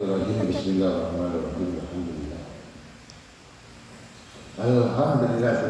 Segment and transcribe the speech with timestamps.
[0.00, 1.76] Bismillahirrahmanirrahim.
[1.76, 2.40] Alhamdulillah.
[4.56, 5.60] Alhamdulillah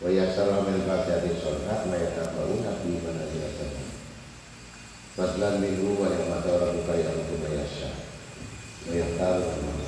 [0.00, 3.84] wa yasara min fatihati sholat ma yatabawuna fi manazil sama
[5.12, 7.92] fadlan minhu wa ni'mata rabbuka ya'lamu ma yasha
[8.88, 9.80] wa yahtaru ma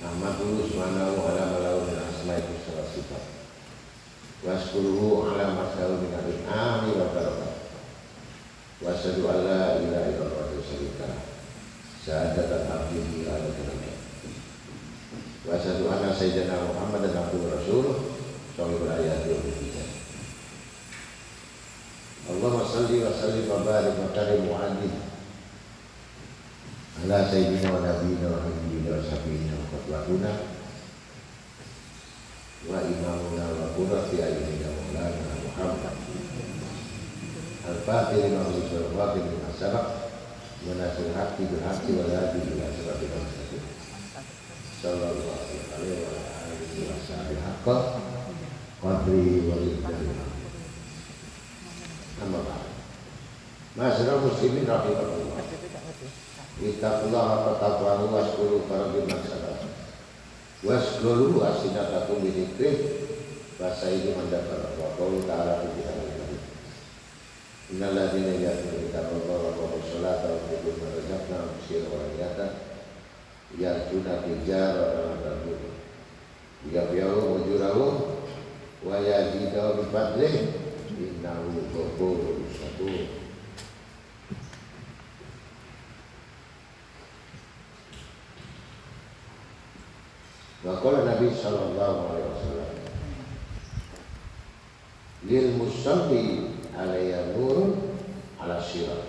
[0.00, 3.20] Ahmadu subhanahu ala malau min asma'i kusara sifat
[4.40, 7.54] wa askuruhu ala masalu min al-ami wa barakat
[8.80, 11.08] wa asyhadu an la ilaha illallah wa syarika
[12.00, 13.92] syahadatan abdihi la ilaha
[15.44, 18.09] wa asyhadu anna sayyidina Muhammadan abduhu rasuluh
[18.60, 19.88] Shallallahu alaihi wasallam.
[22.28, 24.92] Allahumma salli wa sallim wa barik wa karim wa adi
[27.00, 30.32] ala sayyidina wa nabiyina wa habibina wa syafiina wa qadwatuna
[32.68, 35.96] wa imamuna wa qurrati ayyina maulana Muhammad.
[37.64, 39.86] Al-fatih lima usul wa fatih lima sabak
[40.68, 43.64] wa nasir haqqi bil haqqi wa ladi ila siratil mustaqim
[44.84, 46.12] sallallahu alaihi wa
[46.44, 48.09] alihi wa sahbihi
[48.80, 49.76] wa ridhani
[52.20, 52.64] Nama ba'd
[53.76, 55.40] Masyarakat muslimin rahimahullah
[56.60, 59.68] Ittaqullah apa taqwahu waskuru farabi masyarakat
[60.64, 62.72] Waskuru asinatakum bidikri
[63.60, 66.40] Bahasa ini mendapat Wa qawlu ta'ala kitab al-karim
[67.76, 72.46] Innal ladina ya'tuna kitab Allah wa qamu sholata wa qulu marzaqna wa qsir wa riyata
[73.60, 75.68] Ya'tuna tijara wa tarbun
[76.64, 78.19] Yabiyahu wajurahu
[78.80, 80.34] wa yazidahu bi fadlih
[80.96, 83.08] innahu ghafurur syakur.
[90.64, 92.72] Wa qala Nabi sallallahu alaihi wasallam
[95.28, 97.96] lil musalli alayya nurun
[98.40, 99.08] ala sirat.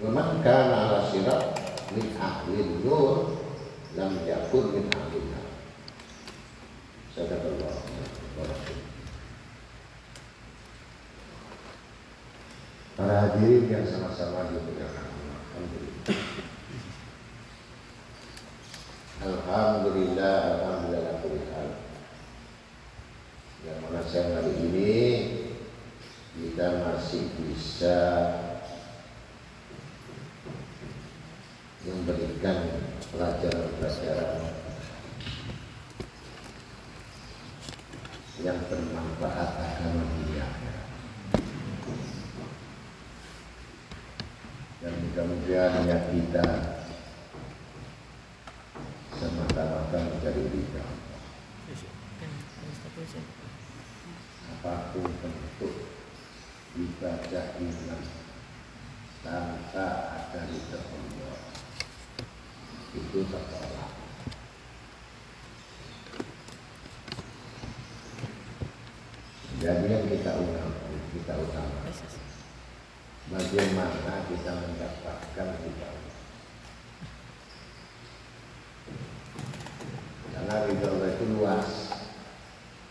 [0.00, 1.56] Wa man kana ala sirat
[1.92, 3.36] min ahli nur
[3.96, 5.48] lam yakun min ahli nar.
[7.16, 8.25] Sadaqallahu
[12.96, 15.08] Para hadirin yang sama-sama dimuliakan
[15.56, 16.04] Alhamdulillah.
[19.24, 21.68] Alhamdulillah, Alhamdulillah, Alhamdulillah.
[23.64, 24.92] Yang mana saya hari ini
[26.36, 27.96] kita masih bisa
[31.88, 34.55] memberikan pelajaran-pelajaran
[38.44, 40.44] yang bermanfaat agama dunia
[44.84, 46.46] dan mudah-mudahan niat kita
[49.16, 50.84] semata-mata mencari ridha
[54.52, 55.74] apa pun bentuk
[56.76, 58.02] ibadah iman
[59.24, 61.40] tanpa ada ridha Allah
[62.92, 63.95] itu tertolak
[69.66, 70.78] Jadi yang kita ulang,
[71.10, 71.90] kita utama.
[73.34, 75.88] Bagaimana kita mendapatkan kita
[80.30, 81.70] Karena ridho Allah itu luas.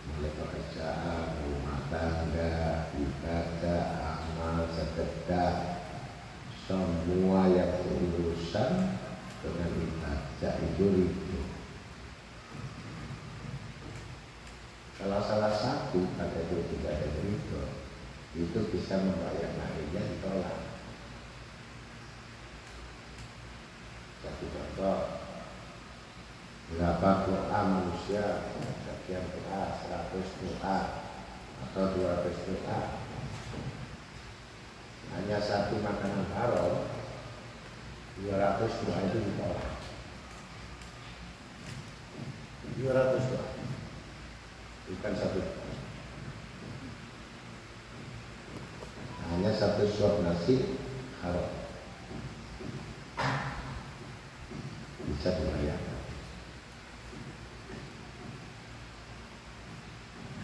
[0.03, 3.83] Mulai pekerjaan, rumah tangga, ibadah,
[4.19, 5.79] amal, sedekah,
[6.67, 8.99] semua yang berurusan
[9.39, 11.24] dengan ibadah itu ridho.
[14.95, 17.63] Kalau salah satu kata itu tidak ada ridho,
[18.31, 20.59] itu bisa membayar lainnya ditolak.
[24.23, 24.99] Satu contoh,
[26.71, 28.47] berapa doa manusia
[28.87, 30.77] sekian doa, 100 doa
[31.67, 32.79] atau 200 doa.
[35.11, 36.87] Hanya satu makanan haram,
[38.23, 39.69] 200 doa itu ditolak.
[42.79, 43.54] 200 doa
[44.89, 45.41] bukan satu.
[49.25, 50.77] Hanya satu suap nasi
[51.25, 51.49] haram.
[55.05, 55.95] Bisa dibayar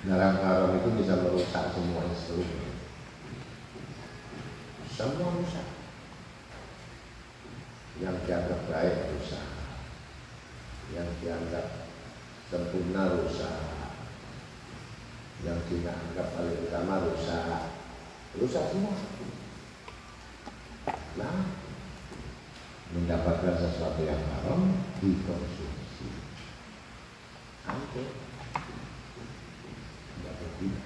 [0.01, 2.73] dalam haram itu bisa merusak semua instrumen.
[4.89, 5.67] Semua rusak
[8.01, 9.45] yang dianggap baik rusak
[10.89, 11.85] yang dianggap
[12.49, 13.55] sempurna rusak
[15.45, 17.77] yang kita anggap paling utama rusak
[18.41, 18.97] rusak semua.
[21.21, 21.45] Nah
[22.91, 26.09] mendapatkan sesuatu yang haram dikonsumsi.
[27.69, 28.31] Hancur
[30.21, 30.85] tidak berguna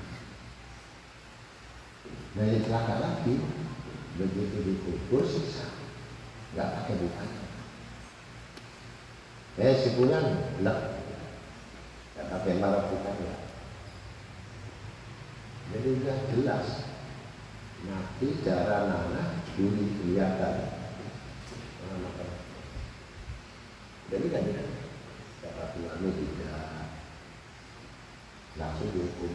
[2.36, 3.36] nah yang celaka lagi
[4.16, 5.72] begitu dikubur sisa
[6.56, 7.30] nggak pakai bukan
[9.60, 10.26] eh sebulan
[10.64, 10.80] lah
[12.16, 13.36] nggak pakai marah bukan ya
[15.76, 16.68] jadi udah jelas
[17.88, 18.88] mati cara
[19.56, 20.56] duri kelihatan.
[24.06, 24.68] Jadi kan tidak
[25.42, 26.72] cara Tuhan tidak.
[28.56, 29.34] Langsung dihukum.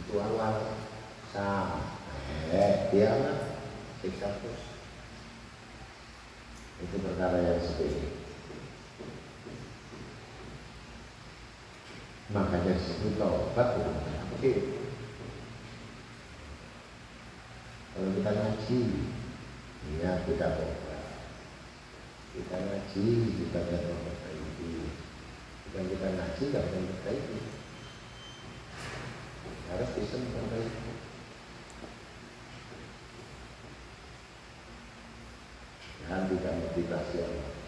[0.00, 0.54] Itu awal.
[1.30, 2.00] Sama.
[2.50, 3.14] Eh dia
[4.02, 4.62] siksa terus.
[6.82, 8.20] Itu perkara yang sepele
[12.30, 14.58] makanya disebut taubat bukan penyakit
[17.90, 18.80] kalau kita ngaji
[19.98, 21.02] ya kita taubat
[22.30, 22.56] kita
[23.50, 24.72] tidak memperbaiki
[25.66, 27.40] bukan kita ngaji tidak memperbaiki
[29.70, 30.90] harus bisa memperbaiki
[36.06, 37.60] dan tidak motivasi Allah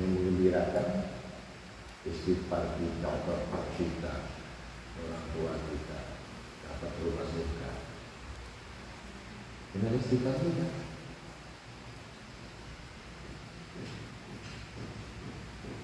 [0.00, 0.88] yang mengembirakan
[2.08, 4.14] istighfar kita, bapak kita,
[4.96, 6.00] orang tua kita,
[6.64, 7.70] dapat rumah surga.
[10.10, 10.66] Dengan istighfar kita.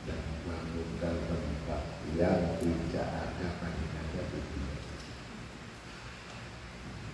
[0.03, 1.83] Dan melakukan tempat
[2.19, 4.83] yang tidak ada bandingannya di dunia.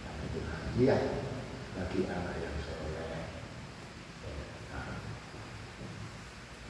[0.00, 1.03] Karena itu hadiah
[1.76, 3.29] bagi anak yang soleh.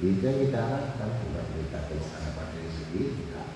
[0.03, 1.81] Kita harapkan bukan kita
[2.11, 3.49] harapan diri sendiri tidak.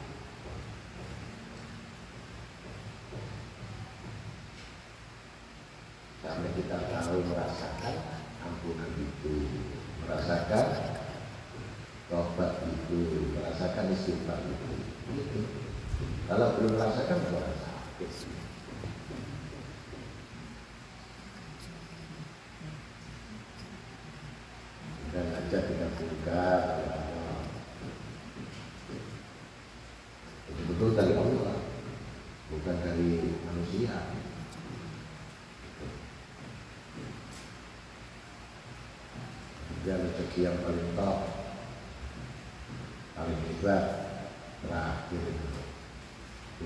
[6.23, 7.97] Sampai kita tahu merasakan
[8.43, 9.35] ampunan itu,
[10.03, 10.67] merasakan
[12.11, 14.71] tobat itu, merasakan istighfar itu.
[15.15, 15.41] Gitu.
[16.27, 18.11] Kalau belum merasakan, bukan sakit.
[25.17, 26.45] dan ajak kita buka
[30.45, 31.57] itu betul dari Allah
[32.53, 33.97] bukan dari manusia.
[39.89, 41.19] Dia rezeki yang paling top
[43.17, 43.85] paling hebat
[44.61, 45.49] terakhir itu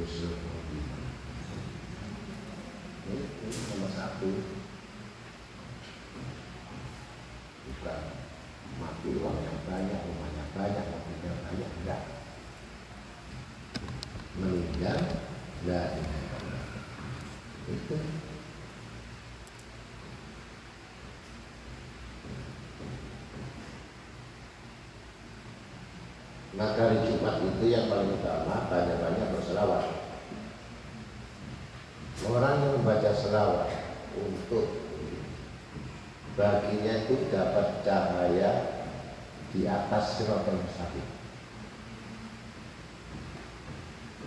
[0.02, 0.82] usul ini,
[3.14, 4.30] ini nomor satu
[7.62, 8.00] bukan
[8.80, 12.02] mati uangnya banyak, rumahnya banyak, mobilnya banyak, enggak.
[14.40, 14.98] Meninggal,
[15.60, 15.86] enggak
[17.68, 17.96] Itu.
[26.60, 29.96] Maka hari Jumat itu yang paling utama banyak-banyak berselawat.
[32.28, 33.72] Orang yang membaca selawat
[34.12, 34.68] untuk
[36.36, 38.50] baginya itu dapat cahaya
[39.56, 41.06] di atas siratal mustaqim.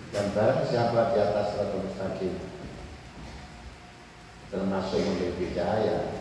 [0.10, 2.34] Dan barang siapa di atas siratal mustaqim
[4.50, 6.18] termasuk memiliki cahaya,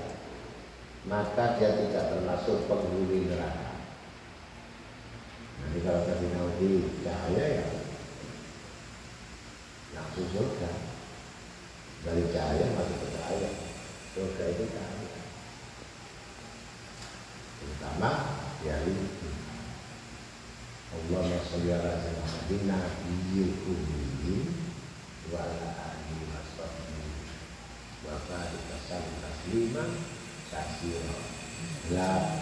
[1.08, 3.72] maka dia tidak termasuk penghuni neraka.
[5.62, 6.02] Nanti kalau
[6.62, 7.66] naudi cahaya ya
[9.98, 10.70] langsung surga.
[12.02, 13.50] Dari cahaya masuk ke cahaya.
[14.14, 15.10] Surga itu cahaya
[17.62, 18.10] terutama
[18.62, 19.28] di hari itu.
[20.92, 24.38] Allahumma sholli ala sayyidina ummi
[25.32, 27.10] wa ala alihi wa sahbihi
[28.06, 29.90] wa barik tasliman
[30.52, 31.16] katsira
[31.90, 32.41] 80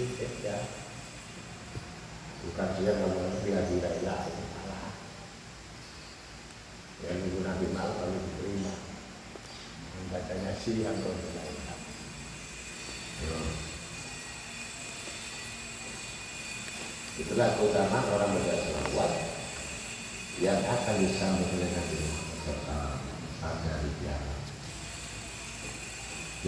[0.00, 0.56] itu saja
[2.40, 4.96] bukan siang kalau di hadi laila itu salah
[7.04, 8.74] yang minggu nabi malam kami diterima.
[10.10, 11.50] Bacanya siang kalau tidak
[17.20, 19.12] Itulah keutamaan orang baca selawat
[20.40, 22.00] yang akan disambut oleh Nabi
[22.48, 22.96] serta
[23.44, 24.40] pada hari kiamat.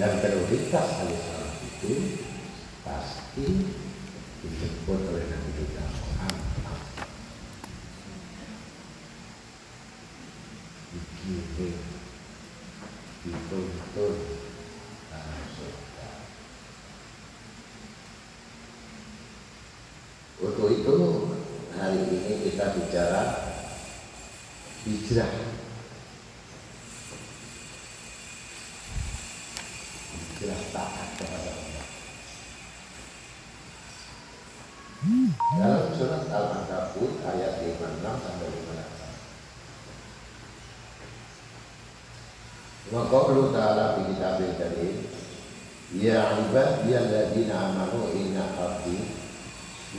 [0.00, 1.92] Yang prioritas kali salat itu
[2.88, 6.76] pasti dijemput oleh Nabi kita Muhammad.
[10.92, 11.80] Dikirim,
[13.24, 14.14] dituntun,
[15.56, 16.08] surga.
[20.44, 20.96] Untuk itu
[21.72, 23.22] hari ini kita bicara.
[24.82, 25.51] Hijrah
[42.92, 44.96] Wa qawlu ta'ala fi kitabil karim.
[45.96, 49.00] Ya ibadiyalladzina amanu inna ardi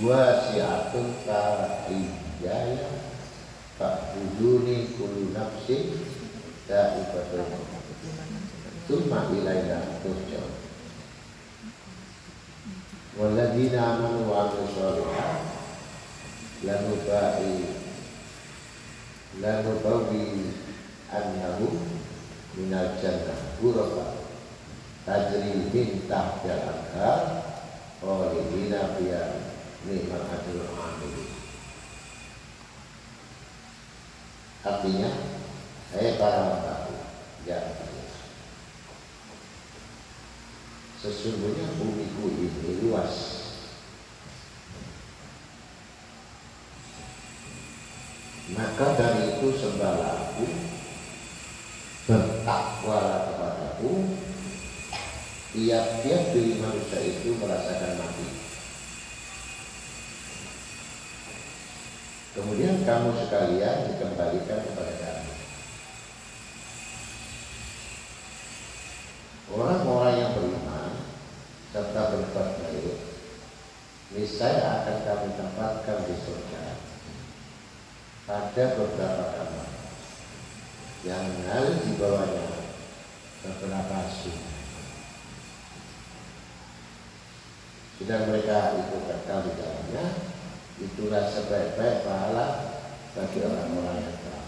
[0.02, 2.86] wasi'atun ka'ijaya
[3.82, 5.98] fa'buduni kullu nafsin
[6.70, 7.50] da'ibatul
[8.86, 10.54] Summa ilayna turja'un.
[13.18, 15.42] Walladzina amanu wa amilu sholihat
[16.62, 17.58] lanubai
[19.42, 20.52] lanubawi
[21.10, 22.03] annahum
[22.54, 24.30] minal jannah ghurafa
[25.06, 27.20] tajri min tahtil anhar
[28.00, 29.24] khalidina fiha
[29.84, 31.16] ni'mal ajrul amil
[34.64, 35.10] artinya
[35.92, 36.98] saya para mengetahui
[37.50, 37.60] ya
[41.04, 43.44] sesungguhnya bumiku ini luas.
[48.56, 50.23] Maka dari itu sembahlah.
[50.23, 50.23] aku
[52.44, 54.20] bertakwalah kepadaku
[55.56, 58.28] tiap-tiap diri manusia itu merasakan mati.
[62.36, 65.32] Kemudian kamu sekalian dikembalikan kepada kami
[69.54, 70.92] orang-orang yang beriman
[71.72, 72.98] serta berbuat baik
[74.20, 76.64] niscaya akan kami tempatkan di surga.
[78.24, 79.83] Pada beberapa kamar
[81.04, 82.48] yang mengalir di bawahnya
[83.44, 84.56] beberapa sungai.
[88.00, 90.06] Sedang mereka itu kekal di dalamnya,
[90.80, 92.48] itulah sebaik-baik pahala
[93.20, 94.44] bagi orang-orang yang taat.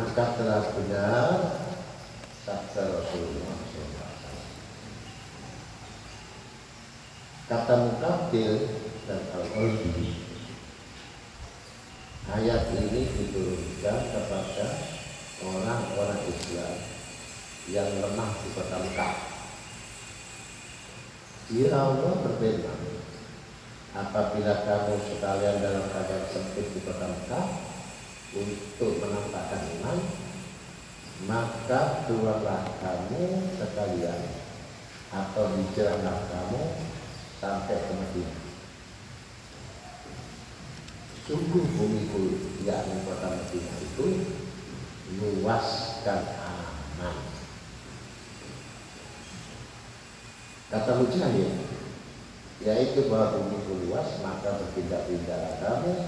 [0.00, 1.28] maka telah benar
[2.42, 4.38] sabda Rasulullah SAW.
[7.50, 8.52] Kata Mukabil
[9.10, 10.30] dan Al-Qalbi
[12.30, 14.66] Ayat ini diturunkan kepada
[15.42, 16.76] orang-orang Islam
[17.66, 19.14] yang lemah di kota Mekah.
[21.50, 22.80] Jika Allah berfirman,
[23.98, 27.46] apabila kamu sekalian dalam keadaan sempit di kota Mekah,
[28.30, 29.98] untuk menampakkan iman
[31.26, 34.20] maka keluarlah kamu sekalian
[35.10, 36.62] atau hijrahlah kamu
[37.42, 38.42] sampai ke Madinah
[41.26, 42.22] sungguh bumi itu
[42.62, 44.06] yakni kota Madinah itu
[45.18, 47.16] luas dan aman
[51.10, 51.52] kata Mujahid
[52.60, 56.06] yaitu bahwa bumi itu luas maka berpindah-pindahlah kamu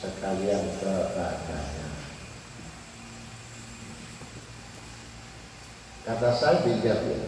[0.00, 1.88] sekalian kepadanya.
[6.08, 7.20] Kata saya bin Jabir,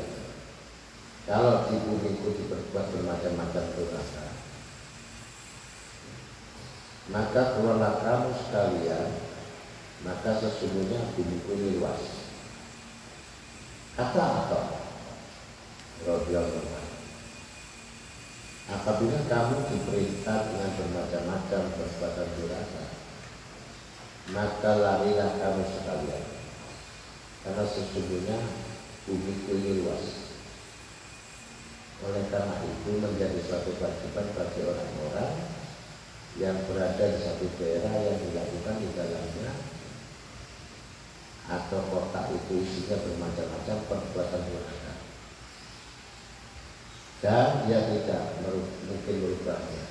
[1.26, 4.24] kalau itu diperbuat bermacam-macam dosa,
[7.10, 9.08] maka keluarlah kamu sekalian,
[10.06, 12.30] maka sesungguhnya bumi ini luas.
[13.98, 14.86] Kata apa?
[16.04, 16.65] Radhiyallahu
[18.66, 22.84] Apabila kamu diperintah dengan bermacam-macam perbuatan durhaka,
[24.34, 26.24] maka larilah kamu sekalian.
[27.46, 28.38] Karena sesungguhnya
[29.06, 30.34] bumi ini luas.
[32.10, 35.34] Oleh karena itu menjadi suatu kewajiban bagi orang-orang
[36.42, 39.50] yang berada di satu daerah yang dilakukan di dalamnya
[41.46, 44.85] atau kota itu isinya bermacam-macam perbuatan durhaka
[47.24, 48.22] dan dia tidak
[48.88, 49.84] mungkin merubahnya.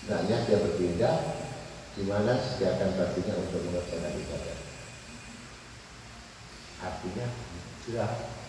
[0.00, 1.16] Hendaknya dia berpindah
[1.98, 4.58] di mana sediakan baginya untuk mengerjakan ibadah.
[6.80, 7.26] artinya
[7.84, 8.40] hijrah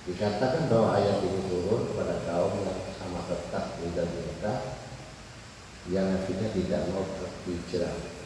[0.00, 4.80] Dikatakan bahwa ayat ini turun kepada kaum yang sama tetap dan mereka
[5.92, 8.19] yang akhirnya tidak mau berhijrah.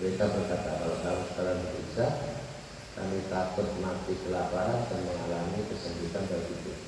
[0.00, 2.12] Mereka berkata kalau kamu sekarang berhijrah,
[2.96, 6.78] kami takut mati kelaparan dan mengalami kesempitan dari hidup.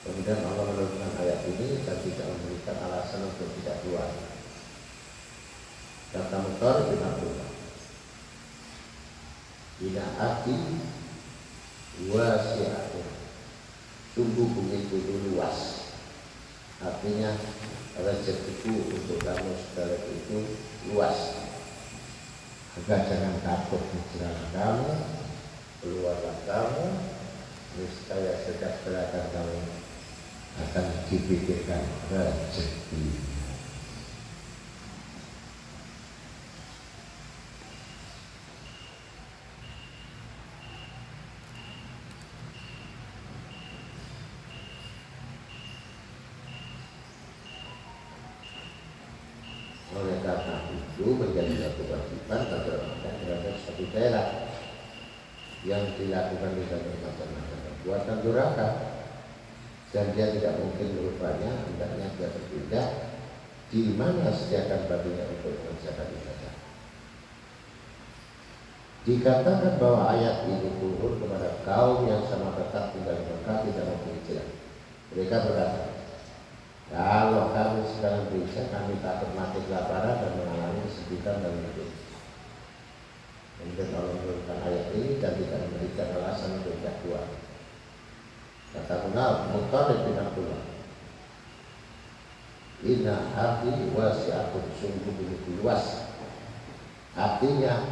[0.00, 4.08] Kemudian Allah menurunkan ayat ini dan tidak memberikan alasan untuk tidak keluar.
[6.10, 7.50] Kata Mutar bin Abdullah.
[10.20, 10.56] Hati
[12.08, 13.08] wasiatun
[14.12, 14.96] sungguh bumi itu
[15.32, 15.88] luas
[16.80, 17.32] artinya
[17.96, 20.38] rezekiku untuk kamu saudara itu
[20.92, 21.16] luas
[22.78, 24.94] agar jangan takut hijrah kamu
[25.82, 26.86] keluarlah kamu
[27.74, 29.58] niscaya sejak gerakan kamu
[30.62, 31.82] akan dipikirkan
[32.14, 33.30] rezeki
[51.00, 54.26] itu menjadi satu kewajiban bagi Ramadan terhadap satu daerah
[55.64, 58.68] yang dilakukan di dalam macam-macam perbuatan durhaka
[59.96, 62.82] dan dia tidak mungkin merubahnya hendaknya dia berbeda
[63.70, 66.54] di mana sediakan baginya untuk mengerjakan ibadah
[69.00, 73.98] dikatakan bahwa ayat ini turun kepada kaum yang sama tetap tinggal tidak mau
[75.10, 76.00] mereka berkata
[76.90, 81.90] kalau kami sekarang bisa, kami takut mati kelaparan dan mengalami kesulitan dan hidup.
[83.62, 87.26] Kemudian Allah menurunkan ayat ini dan tidak memberikan alasan untuk tidak keluar.
[88.74, 90.69] Kata kenal, Mutarib bin Abdullah.
[92.80, 96.08] Inna hati wasi'atun sungguh begitu luas.
[97.12, 97.84] Artinya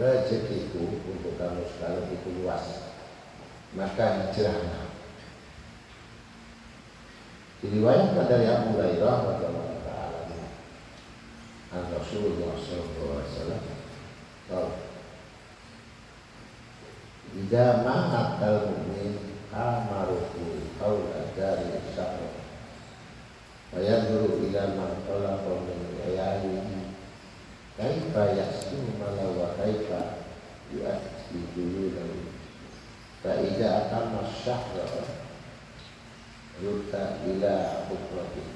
[0.00, 2.88] rezekiku untuk kamu sekarang itu luas.
[3.76, 4.84] Maka hijrahlah
[7.64, 10.20] Diriwayatkan dari Abu Hurairah radhiyallahu taala
[11.72, 13.62] an Rasulullah sallallahu alaihi wasallam
[14.52, 14.72] qala
[17.32, 19.16] Idza ma'at al-mu'min
[19.48, 22.33] amaruhu qawla dari syahr
[23.74, 26.94] wa yadru ila man khalaqa min ayalihi
[27.74, 30.22] kaifa yasmu mala wa kaifa
[30.70, 32.30] yu'ti dululahu
[33.18, 34.86] fa idza atamma syahra
[36.62, 38.46] yuta ila bukrati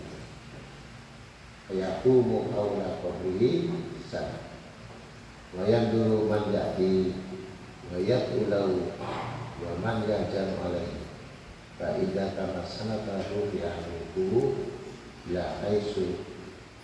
[1.74, 3.68] yaqumu qawla qabrihi
[4.06, 4.40] sana.
[5.52, 7.12] Wa yanduru man ya'ti
[7.90, 8.88] wa yaqulu
[9.58, 9.72] wa
[15.28, 16.24] la aisu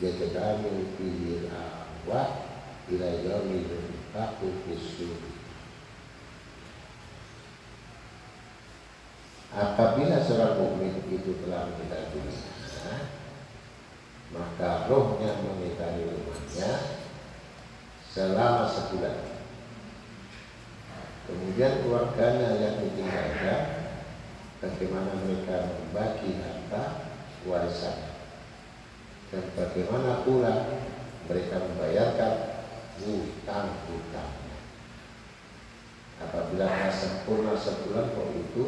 [0.00, 2.52] yajdamu fihi al-ahwa
[2.92, 3.72] ila yaumil
[4.12, 4.76] faqu fi
[9.54, 13.06] Apabila seorang mukmin itu telah meninggal dunia,
[14.34, 16.70] maka rohnya mengitari rumahnya
[18.10, 19.30] selama sebulan.
[21.30, 23.62] Kemudian keluarganya yang ditinggalkan,
[24.58, 27.14] bagaimana mereka membagi harta
[27.46, 28.13] warisan
[29.34, 30.54] dan bagaimana pula
[31.26, 32.34] mereka membayarkan
[33.02, 34.32] hutang-hutang.
[36.22, 38.64] Apabila sempurna sebulan kok itu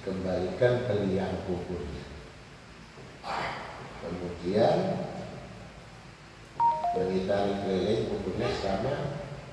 [0.00, 2.04] kembalikan ke liang kuburnya.
[4.00, 4.78] Kemudian
[6.96, 8.94] mengitari keliling kuburnya selama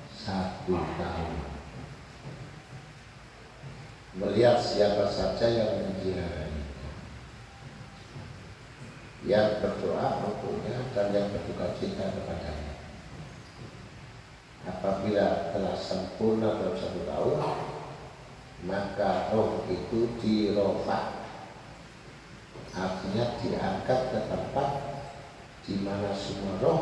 [0.08, 1.52] satu tahun.
[4.14, 6.43] Melihat siapa saja yang menziarahi
[9.24, 12.72] yang berdoa untuknya dan yang berduka cita kepadanya.
[14.64, 17.40] Apabila telah sempurna dalam satu tahun,
[18.64, 21.24] maka roh itu dirofak.
[22.74, 24.68] Artinya diangkat ke tempat
[25.64, 26.80] di mana semua roh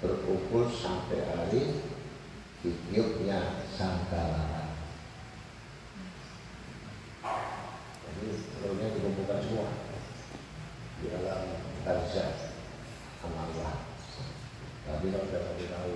[0.00, 1.82] berkumpul sampai hari
[2.64, 4.56] hidupnya sangkala
[8.16, 8.28] jadi
[8.64, 9.85] rohnya dikumpulkan semua
[11.00, 11.42] di dalam
[11.84, 12.56] barzah
[13.24, 13.84] amallah
[14.86, 15.94] tapi kalau sudah tahu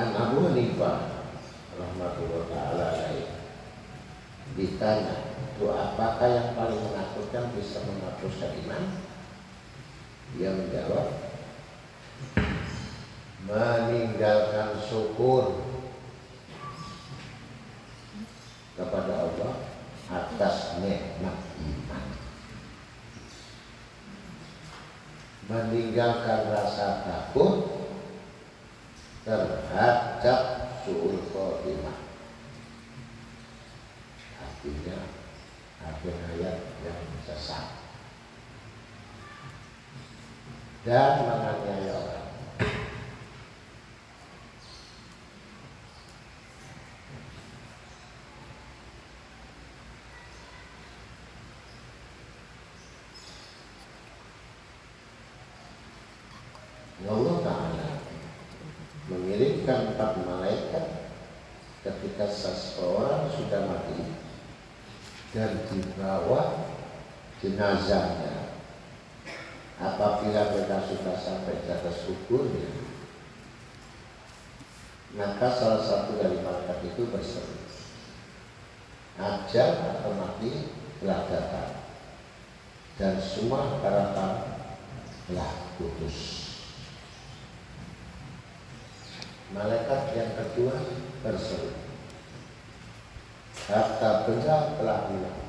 [0.00, 0.98] An Abu Hanifah
[1.76, 2.88] rahmatullah taala
[4.54, 8.84] ditanya doa apakah yang paling menakutkan bisa menghapuskan iman?
[10.34, 11.06] Dia menjawab
[13.44, 15.69] meninggalkan syukur
[18.78, 19.54] kepada Allah
[20.10, 22.06] atas nikmat iman.
[25.50, 27.54] Meninggalkan rasa takut
[29.26, 30.40] terhadap
[30.82, 31.98] suul khotimah.
[34.40, 34.98] Artinya
[35.80, 37.80] ada ayat yang sesat
[40.80, 42.19] dan menganiaya orang
[59.70, 60.86] empat malaikat
[61.86, 64.00] ketika seseorang sudah mati
[65.30, 66.66] dan dibawa
[67.38, 68.52] jenazahnya.
[69.80, 72.68] Apabila mereka sudah sampai di atas kuburnya
[75.10, 77.58] maka salah satu dari malaikat itu berseru
[79.18, 80.70] ajal atau mati
[81.02, 81.72] telah datang.
[83.00, 84.32] Dan semua harapan
[85.24, 86.49] telah putus
[89.50, 90.78] Malaikat yang kedua
[91.26, 91.74] berseru.
[93.66, 95.40] Harta benda telah hilang.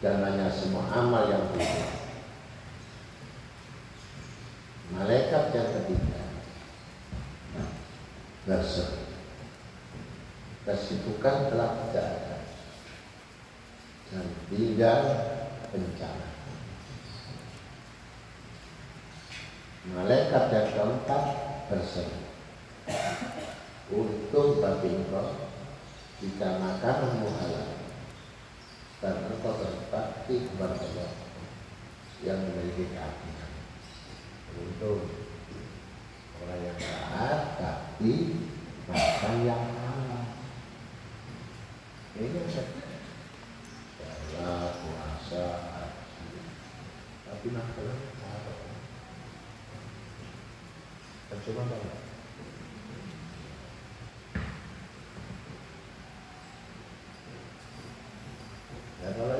[0.00, 1.92] Dan hanya semua amal yang hilang.
[4.96, 6.20] Malaikat yang ketiga
[8.48, 9.04] berseru.
[10.64, 12.36] Kesibukan telah tidak ada.
[14.08, 15.00] Dan tinggal
[15.68, 16.27] bencana.
[19.96, 21.22] Malaikat yang keempat
[21.72, 22.28] berseru.
[23.88, 25.48] Untung bagi engkau
[26.20, 27.72] Jika makananmu halal
[29.00, 31.12] Dan engkau berbakti kepada Allah
[32.20, 33.52] Yang memiliki keadilan.
[34.60, 35.08] Untung
[36.44, 38.12] Orang yang taat Tapi
[38.84, 40.24] makan yang halal.
[42.12, 42.48] Ini yang
[44.28, 45.44] Salah, puasa,
[47.24, 48.17] Tapi makanannya
[51.28, 51.96] Percuma banget.
[58.98, 59.36] Nah kalau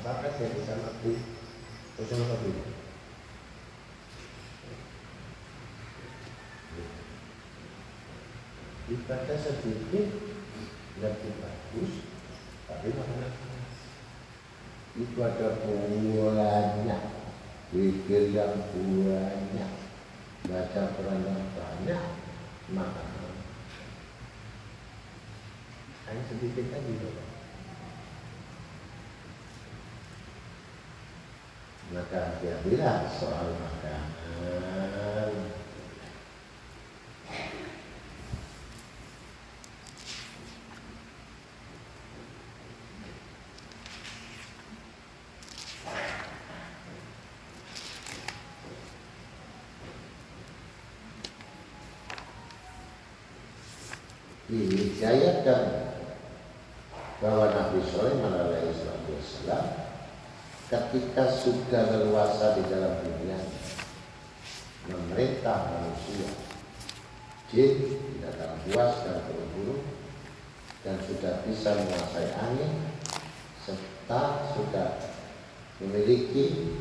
[0.00, 0.74] apakah dia bisa.
[8.84, 10.06] Ibadah sedikit
[11.00, 11.92] lebih bagus,
[12.68, 13.28] tapi makna
[14.94, 17.02] itu ada banyak,
[17.72, 19.72] pikir yang banyak,
[20.44, 22.04] baca Quran yang banyak
[22.76, 23.04] maka
[26.04, 27.28] hanya sedikit aja Bapak.
[31.96, 34.04] maka dia bilang soal makanan
[54.48, 55.62] dihidayatkan
[57.24, 59.64] bahwa Nabi Sulaiman alaihissalam
[60.68, 63.38] ketika sudah leluasa di dalam dunia
[64.88, 66.28] memerintah manusia.
[67.48, 69.80] Jin tidak dalam puas dan berburu
[70.84, 72.72] dan sudah bisa menguasai angin
[73.64, 75.00] serta sudah
[75.80, 76.76] memiliki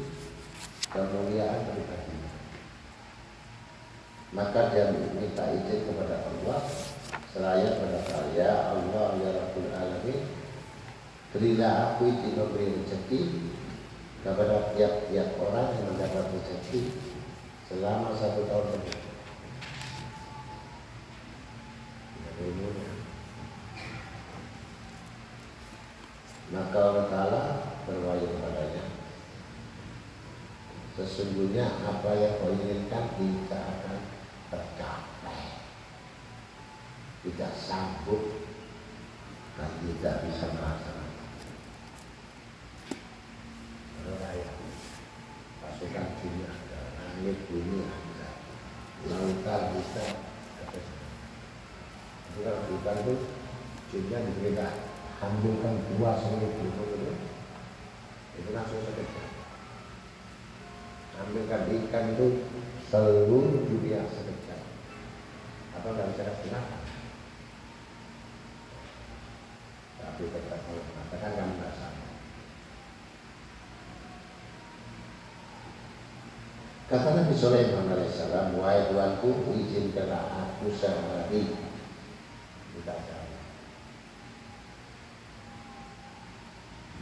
[0.92, 2.18] kemuliaan pribadi.
[4.34, 6.62] Maka dia minta izin kepada Allah
[7.34, 10.22] seraya pada saya Allah ya Rabbul Alamin
[11.34, 13.22] berilah aku izin memberi rezeki
[14.22, 16.94] kepada tiap-tiap orang yang mendapat rezeki
[17.68, 18.80] selama satu tahun
[22.38, 22.76] penuh.
[26.54, 27.44] Maka Allah Ta'ala
[27.90, 28.86] berwahyu kepadanya
[30.94, 34.00] Sesungguhnya apa yang kau inginkan tidak akan
[34.54, 35.42] tercapai
[37.26, 38.22] Tidak sanggup
[39.58, 41.22] dan tidak bisa melaksanakan
[44.22, 44.50] Raya
[45.58, 48.30] Pasukan dunia ada Langit bumi ada
[49.10, 50.06] Lautan bisa
[50.62, 50.82] ada.
[52.30, 53.16] Itu kalau hutan itu
[53.90, 54.74] Jinnya diberikan
[55.18, 56.70] Ambilkan dua gunung itu
[58.38, 59.30] Itu langsung sekejap
[61.26, 62.28] Ambilkan ikan itu
[62.94, 64.62] Seluruh dunia sekejap
[65.74, 66.84] Apa nggak bisa gunakan
[70.04, 72.06] Tapi tetap kalau mengatakan kamu nggak sama
[76.94, 81.50] Kata Nabi Sulaiman alaihissalam, Wahai Tuanku, izinkanlah aku sehari
[82.70, 83.34] Kita jawab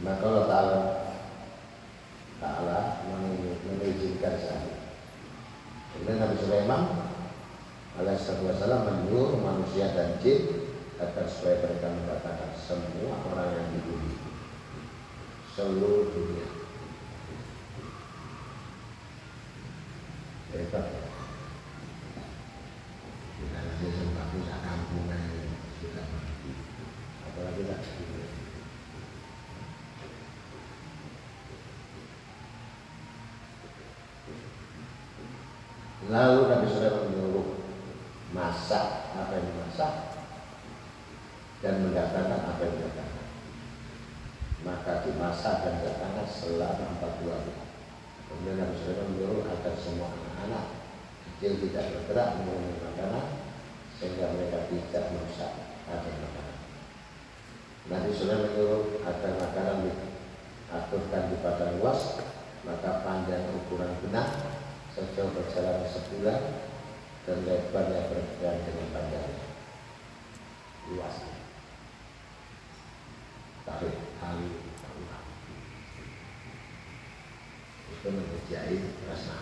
[0.00, 0.80] Maka Allah Ta'ala
[2.40, 4.80] Ta'ala mengizinkan saya.
[5.92, 6.82] Kemudian Nabi Sulaiman
[8.00, 14.16] Alaihissalam menyuruh manusia dan jin agar supaya mereka mengatakan semua orang yang di bumi
[15.52, 16.48] seluruh dunia
[20.52, 21.04] hebat ya
[23.40, 25.20] kita nanti sempat bisa kampungan
[25.80, 26.06] sudah
[27.28, 27.80] apalagi tak
[36.12, 37.56] Lalu Nabi Sulaiman menyuruh
[38.36, 39.92] masak apa yang dimasak
[41.64, 43.28] dan mendatangkan apa yang didatangkan.
[44.60, 47.54] Maka dimasak dan didatangkan selama 40 hari.
[48.28, 50.64] Kemudian Nabi Sulaiman menyuruh agar semua anak-anak
[51.24, 53.26] kecil tidak bergerak mengenai makanan
[53.96, 55.52] sehingga mereka tidak merusak
[55.88, 56.56] agar makanan.
[57.88, 62.20] Nabi Sulaiman menyuruh agar makanan diaturkan di padang luas,
[62.68, 64.28] maka panjang ukuran benang
[64.92, 66.40] sejauh berjalan sebulan
[67.24, 69.46] dan lebarnya berjalan dengan panjangnya
[70.92, 71.36] luasnya
[73.64, 74.48] tarik kali
[77.92, 78.78] itu mengerjai
[79.08, 79.36] rasa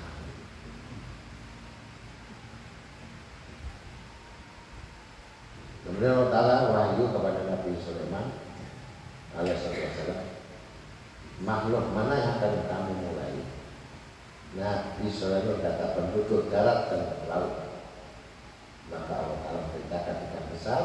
[5.80, 8.30] Kemudian Allah Ta'ala wahyu kepada Nabi Sulaiman
[9.34, 10.22] alaihissalam
[11.40, 13.34] makhluk mana yang akan kamu mulai
[14.60, 17.74] Nabi Sulaiman kata penduduk darat dan laut.
[18.92, 20.82] Maka Allah Ta'ala perintahkan ikan besar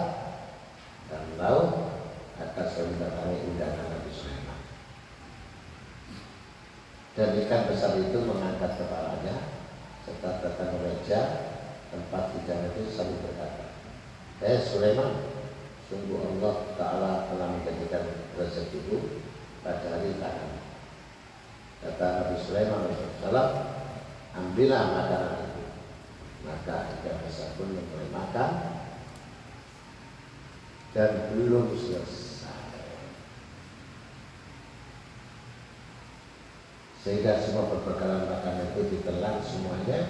[1.10, 1.70] dan laut
[2.38, 4.60] akan selalu mendatangi undangan Nabi Sulaiman.
[7.20, 9.54] Dan ikan besar itu mengangkat kepalanya
[10.02, 11.22] serta datang ke meja
[11.94, 13.66] tempat hidangan itu sambil berkata,
[14.42, 15.30] Eh Sulaiman,
[15.86, 19.22] sungguh Allah Ta'ala telah menjadikan rezekimu
[19.62, 20.58] pada hari tangan
[21.86, 22.90] Kata Nabi Sulaiman
[23.22, 23.50] Salam,
[24.34, 25.64] ambillah makanan itu.
[26.50, 28.52] Maka ikan besar pun mulai makan
[30.98, 32.25] dan belum selesai.
[37.06, 40.10] Sehingga semua perbekalan makanan itu ditelan semuanya.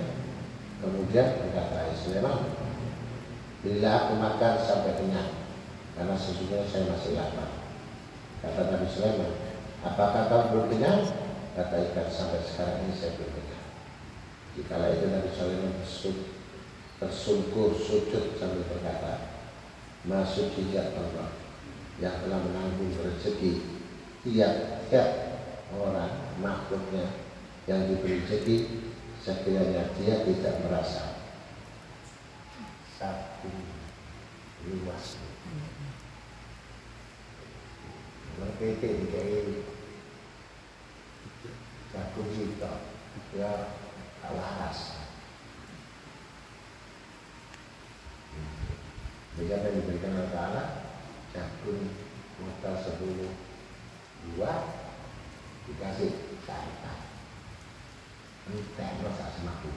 [0.80, 2.56] Kemudian berkata Sulaiman,
[3.60, 5.44] bila aku makan sampai kenyang,
[6.00, 7.52] karena sesungguhnya saya masih lapar.
[8.40, 9.32] Kata Nabi Sulaiman,
[9.84, 11.26] apakah kau belum kenyang?
[11.56, 13.64] kata ikan sampai sekarang ini saya belum dengar.
[14.60, 15.74] Jikalau itu Nabi Sulaiman
[17.00, 19.40] tersungkur sujud sambil berkata,
[20.04, 21.32] masuk hijab Allah
[22.04, 23.64] yang telah menanggung rezeki
[24.28, 25.10] tiap-tiap
[25.72, 26.05] orang
[26.46, 27.10] makhluknya
[27.66, 28.58] yang diberi rezeki
[29.26, 31.18] sekiranya dia tidak merasa
[33.02, 33.50] satu
[34.70, 35.18] luas.
[38.38, 39.66] Mereka itu
[41.96, 42.72] jagung kita
[43.40, 43.52] ya
[44.24, 45.00] laras
[49.36, 50.64] jadi apa diberikan oleh Ta'ala
[51.32, 51.88] jagung
[52.40, 53.32] modal sepuluh
[54.28, 54.52] dua
[55.72, 56.12] dikasih
[56.44, 56.94] satu
[58.52, 59.76] entek rasa semakin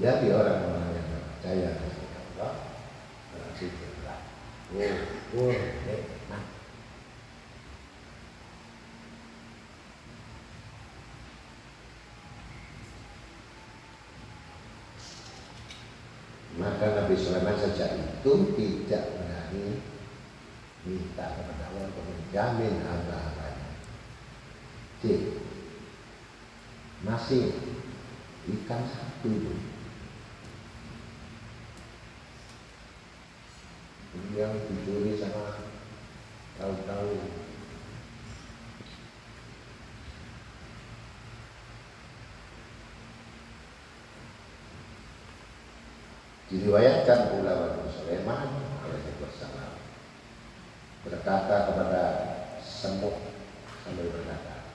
[0.00, 1.70] Jadi orang-orang yang percaya
[5.36, 5.52] Oh,
[16.56, 19.84] Maka Nabi Sulaiman sejak itu tidak berani
[20.88, 23.68] minta kepada Allah untuk menjamin harta-hartanya.
[25.04, 25.04] C.
[27.04, 27.52] Masih
[28.48, 29.28] ikan satu
[34.34, 35.58] yang dicuri sama
[36.58, 37.14] tahu-tahu
[46.60, 48.52] diriwayatkan pula Nabi Sulaiman
[48.84, 49.80] alaihi wasallam.
[51.08, 52.02] Berkata kepada
[52.60, 53.16] semut
[53.80, 54.68] sambil berkata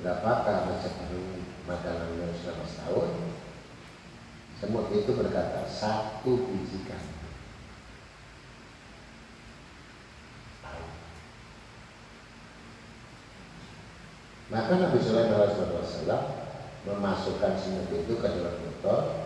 [0.00, 3.10] berapakah rezeki makananmu selama setahun?
[4.56, 7.20] Semut itu berkata satu biji kambing.
[14.48, 16.22] Maka Nabi Sulaiman Wasallam
[16.88, 19.23] memasukkan semut itu ke dalam botol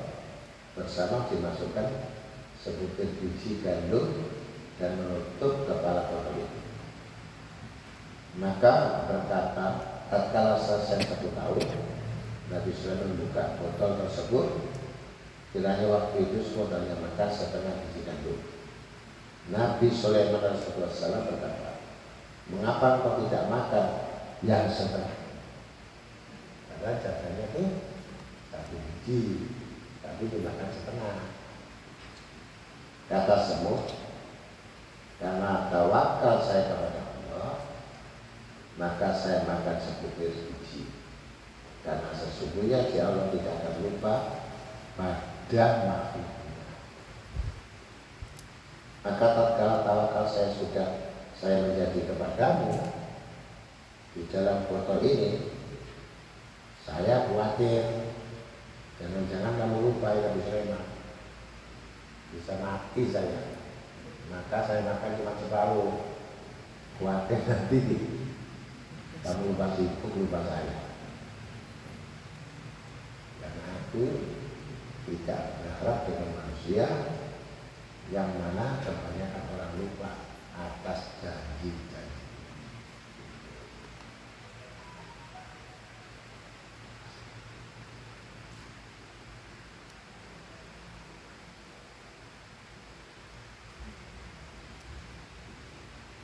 [0.78, 2.14] bersama dimasukkan
[2.62, 4.30] sebutir biji gandum
[4.78, 6.58] dan menutup kepala botol itu.
[8.38, 9.66] Maka berkata,
[10.06, 11.66] tatkala selesai satu tahun,
[12.54, 14.46] Nabi Sulaiman membuka botol tersebut
[15.48, 18.36] Kiranya waktu itu saudaranya makan setengah biji gandum.
[19.48, 21.80] Nabi Sulaiman Rasulullah berkata,
[22.52, 23.86] mengapa kau tidak makan
[24.44, 25.16] yang setengah?
[26.68, 27.64] Karena jatahnya itu
[28.52, 29.20] satu biji,
[30.18, 31.30] tapi dimakan setengah.
[33.06, 33.86] Kata semua,
[35.22, 37.70] karena tawakal saya kepada Allah,
[38.82, 40.90] maka saya makan sebutir biji.
[41.86, 44.14] Karena sesungguhnya si Allah tidak akan lupa
[44.98, 46.66] pada makhluknya.
[49.06, 52.74] Maka tatkala tawakal saya sudah saya menjadi kepadamu
[54.18, 55.46] di dalam botol ini,
[56.82, 58.07] saya khawatir
[58.98, 60.84] jangan-jangan kamu lupa ya Nabi Sulaiman
[62.34, 63.40] bisa mati saya.
[64.28, 65.92] Maka saya makan cuma separuh.
[66.98, 67.78] Khawatir nanti
[69.24, 70.76] kamu lupa sibuk lupa saya.
[73.88, 74.04] Aku
[75.08, 76.86] tidak berharap dengan manusia
[78.12, 80.10] yang mana kebanyakan orang lupa
[80.52, 81.87] atas janji-janji.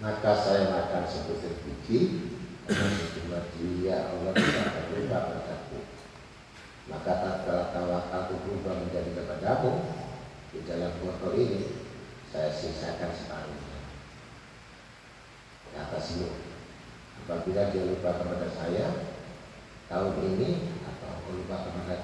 [0.05, 2.29] Maka saya makan sebutir biji,
[2.69, 5.79] sejumlah dia Allah tidak akan lupa padaku
[6.85, 9.73] maka tatkala tawakal berubah menjadi kepadamu
[10.53, 11.89] di dalam botol ini
[12.29, 13.89] saya sisakan separuhnya.
[15.73, 16.29] Kata siu
[17.25, 18.87] apabila dia lupa kepada saya
[19.89, 21.97] tahun ini atau lupa kepada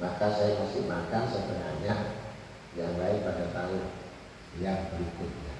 [0.00, 1.94] maka saya masih makan setengahnya
[2.74, 3.84] yang lain pada tahun
[4.58, 5.53] yang berikutnya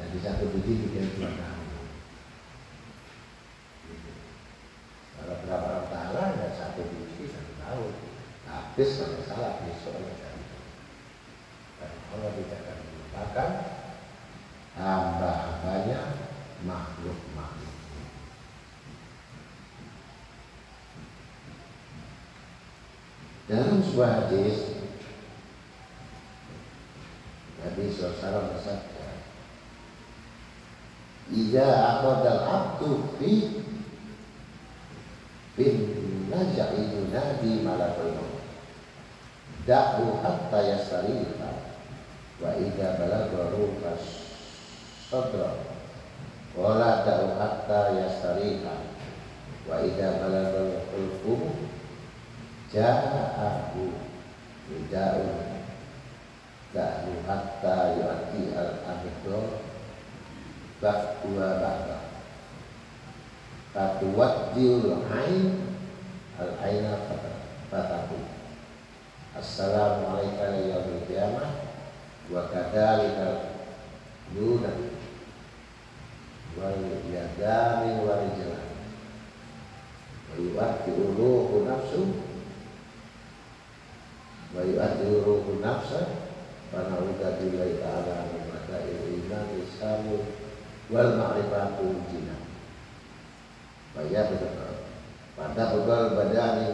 [0.00, 1.66] jadi satu biji bikin dua tahun
[5.18, 7.92] kalau berapa tahun ya satu biji satu tahun
[8.52, 10.60] habis kalau salah besok ya jadi.
[11.80, 13.50] Dan Allah tidak akan melupakan
[14.76, 16.00] hamba-hambanya
[16.64, 17.76] makhluk-makhluk.
[23.50, 24.56] Dalam sebuah hadis
[27.60, 29.08] Nabi SAW bersabda
[31.52, 33.60] Ija akhadal abdu fi
[35.52, 35.76] bin
[36.32, 38.40] naja'i yunadi malakul maut.
[39.68, 41.52] Da'u hatta yastarika
[42.40, 43.92] wa idza balagha ruha
[45.12, 45.52] sadra.
[46.56, 48.72] Wala da'u hatta yastarika
[49.68, 51.52] wa idza balagha qulbu
[52.72, 53.92] ja'ahu
[54.88, 55.28] da'u
[56.72, 59.68] da'u hatta yu'ati al-abdu
[60.82, 61.98] ba'dua ba'da
[63.72, 65.78] fatuwaddiul ain
[66.36, 66.98] al aina
[67.70, 68.18] fatahu.
[69.32, 71.48] Assalamu ya yaumil qiyamah
[72.28, 73.56] wa kadzalika
[74.34, 74.74] duna
[76.58, 78.70] wal yadami wal jalan
[80.36, 80.36] wa
[80.92, 82.02] uruhu nafsu.
[84.52, 86.28] Wa yu'addi uruhu nafsa.
[86.72, 86.84] Wa
[87.40, 90.41] billahi ta'ala min mata'il iman isamu
[90.92, 92.42] wal ma'rifatul jinnah
[93.92, 94.72] Bayar betul.
[95.36, 96.68] Pada begal badani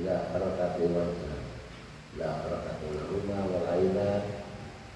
[0.00, 1.12] ila harakati wal
[2.16, 4.24] ila harakati rumah wal aina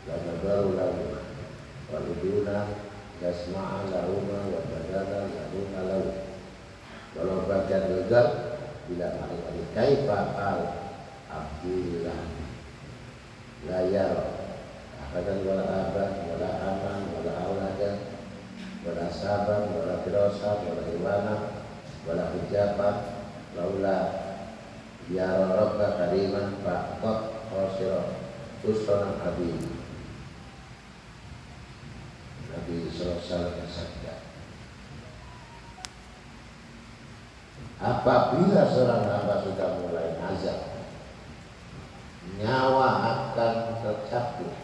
[0.09, 1.21] la nadaru lahuma
[1.93, 2.73] wal uduna
[3.21, 6.09] yasma'a lahuma wa badana lahuma lahu
[7.21, 8.57] walau bagian begal
[8.89, 9.63] bila ma'rifati.
[9.77, 10.61] Kaifa al
[11.29, 12.21] abdillah
[13.69, 14.29] la yara.
[15.13, 18.12] Wala abad wala aman wala awladan
[18.83, 21.35] wala sabar wala firasa wala iwana
[22.03, 22.89] wala hujaba
[23.55, 23.99] laula
[25.07, 27.19] ya rabba kariman faqat
[27.51, 28.19] khosira
[28.67, 29.83] usrana habib
[32.53, 32.85] Nabi.
[32.93, 34.15] SAW bersabda
[37.83, 40.87] Apabila seorang hamba sudah mulai azab
[42.39, 44.62] Nyawa akan tercabut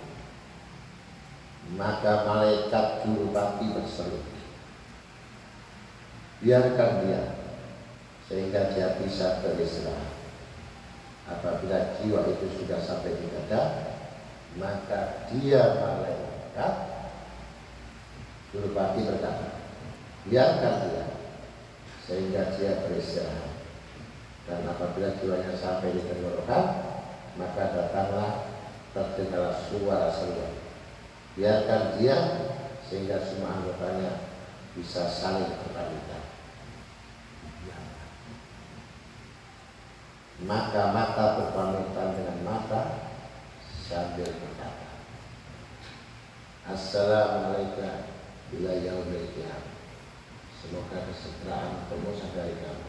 [1.76, 4.20] maka malaikat juru bakti berseru
[6.40, 7.22] biarkan dia
[8.28, 10.16] sehingga dia bisa beristirahat.
[11.28, 13.62] Apabila jiwa itu sudah sampai di dada
[14.56, 16.74] maka dia malaikat.
[18.48, 19.60] Juru bakti berkata
[20.24, 21.04] biarkan dia
[22.08, 23.60] sehingga dia beristirahat.
[24.48, 26.64] Dan apabila jiwanya sampai di tenggorokan
[27.36, 28.48] maka datanglah
[28.96, 30.57] terdengar suara seruan
[31.38, 32.18] biarkan dia
[32.82, 34.26] sehingga semua anggotanya
[34.74, 36.24] bisa saling berkaitan.
[40.38, 43.10] Maka mata berpamitan dengan mata
[43.88, 44.88] sambil berkata
[46.68, 48.06] Assalamualaikum
[48.52, 49.32] bila yaumil
[50.60, 52.88] semoga kesejahteraan kamu sampai kamu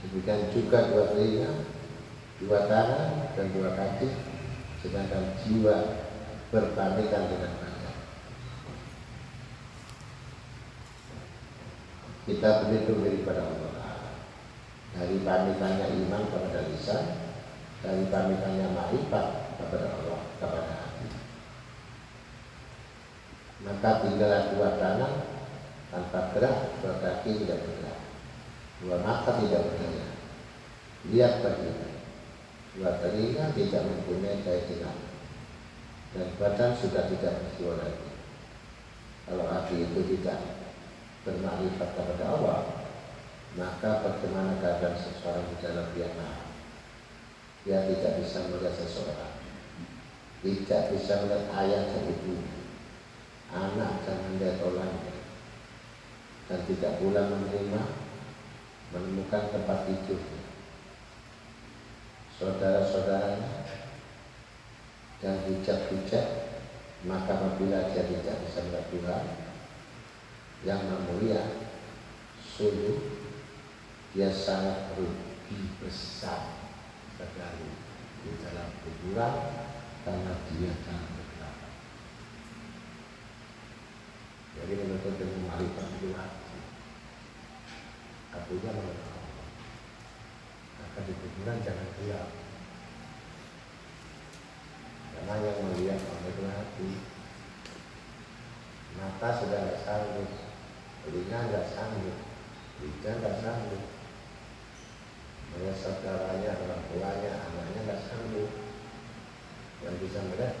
[0.00, 1.50] demikian juga dua telinga
[2.40, 4.08] dua tangan dan dua kaki
[4.80, 6.05] sedangkan jiwa
[6.56, 7.96] berpamitan dengan badan
[12.24, 13.76] kita berlindung diri pada Allah
[14.96, 17.04] dari pamitannya iman kepada lisan
[17.84, 19.26] dari pamitannya marifat
[19.60, 21.08] kepada Allah kepada hati.
[23.60, 25.12] Maka tinggal dua tangan
[25.92, 27.98] tanpa gerak dua kaki tidak bergerak.
[28.80, 30.06] Dua mata tidak berdaya
[31.12, 31.70] lihat bagi
[32.74, 35.05] dua telinga tidak mempunyai keyakinan
[36.16, 38.08] dan badan sudah tidak berjiwa lagi.
[39.28, 40.40] Kalau hati itu tidak
[41.28, 42.60] bermakrifat kepada Allah
[43.56, 46.08] maka bagaimana keadaan seseorang di dalam dia
[47.64, 49.32] dia tidak bisa melihat seseorang.
[50.40, 52.36] Tidak bisa melihat ayah dan ibu
[53.52, 54.94] anak dan melihat orang
[56.46, 57.82] dan tidak pula menerima
[58.94, 60.22] menemukan tempat tidur
[62.38, 63.65] saudara-saudaranya
[65.24, 66.26] dan hujat-hujat
[67.06, 68.60] maka apabila dia tidak bisa
[68.92, 69.24] Tuhan
[70.64, 71.70] yang mulia
[72.42, 73.16] sungguh
[74.16, 76.56] dia sangat rugi besar
[77.20, 77.68] sekali
[78.24, 79.34] di dalam kuburan
[80.02, 81.56] karena dia sangat bergerak.
[84.56, 86.58] Jadi menuntut ilmu marifat itu hati.
[88.32, 89.48] Artinya mengenal Allah.
[90.80, 92.45] Maka di kuburan jangan gelap.
[95.16, 96.90] Karena yang melihat Allah itu hati.
[99.00, 100.30] Mata sudah tidak sanggup,
[101.04, 102.16] telinga nggak sanggup,
[102.80, 103.84] lidah nggak sanggup,
[105.52, 108.50] melihat saudaranya, orang tuanya, anaknya nggak sanggup.
[109.84, 110.54] Yang bisa melihat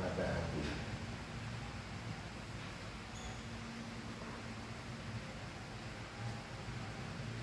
[0.00, 0.62] mata hati.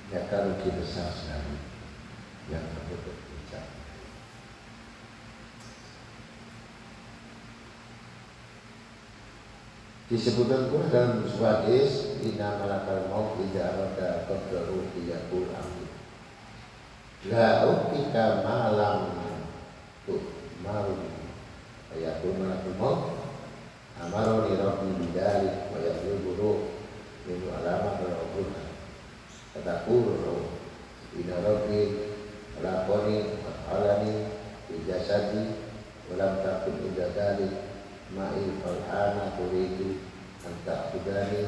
[0.10, 1.54] Ya rugi besar sekali
[2.50, 3.62] yang tertutup hijab.
[10.10, 15.90] Disebutkan pula dalam sebuah hadis Inna malakal maut Ida arada qaddaru Iyakul amin
[17.30, 19.14] La uktika malam
[20.10, 20.34] Tuh
[20.66, 21.14] marun.
[21.94, 23.02] Ayakul malakul maut.
[24.02, 26.60] Amaroni rabbi bidalik Wa yakul buruh
[27.30, 28.66] Minu alamat wa ubuhan
[29.54, 30.58] Katakul roh
[31.22, 31.82] Inna rabbi
[32.66, 33.38] Lakoni
[33.70, 34.26] Alani
[34.74, 35.70] Ijasadi
[36.10, 37.69] Walam takut ijadalik
[38.16, 40.02] ma'i fal'ana turidu
[40.42, 41.46] anta ta'budani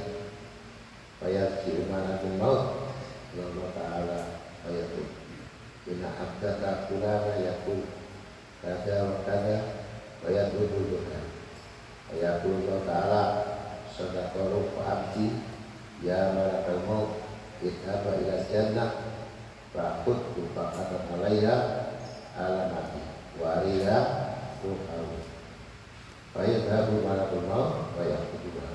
[1.17, 2.63] fayarji umanatul maut
[3.31, 4.19] Allah Ta'ala
[4.61, 5.07] fayatub
[5.89, 7.81] Inna abdaka kulana yakul
[8.61, 9.57] kada wa kada
[10.21, 11.19] fayatubu duka
[12.11, 13.23] fayakul Allah Ta'ala
[13.89, 15.41] sadaqaru abdi
[16.05, 17.11] ya malakal maut
[17.61, 18.91] idhaba ila jannah
[19.73, 21.55] fa'akut fa'akat alaiha
[22.37, 23.01] alamati
[23.37, 23.97] wa ariha
[24.61, 25.20] ruhawu
[26.31, 28.71] Fayadhabu malakul maut wa yaqutuha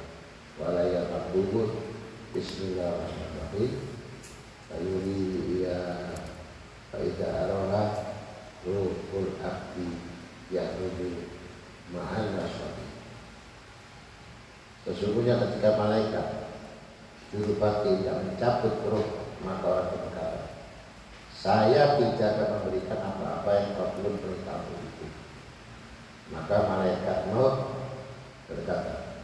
[0.61, 1.89] wa la yaqbulu
[2.37, 3.73] bismillahirrahmanirrahim.
[4.69, 5.81] Fayuri ya
[6.93, 8.13] fa idza araha
[8.67, 9.89] ruhul abdi
[10.53, 11.33] ya'rudu
[11.95, 12.87] ma'al naswabi
[14.85, 16.29] Sesungguhnya ketika malaikat
[17.31, 19.07] Jurupati tidak mencabut roh
[19.43, 20.47] Maka orang berkata
[21.31, 24.66] Saya tidak akan memberikan apa-apa yang kau belum beritahu
[26.35, 27.55] maka malaikat Nuh
[28.51, 29.23] berkata,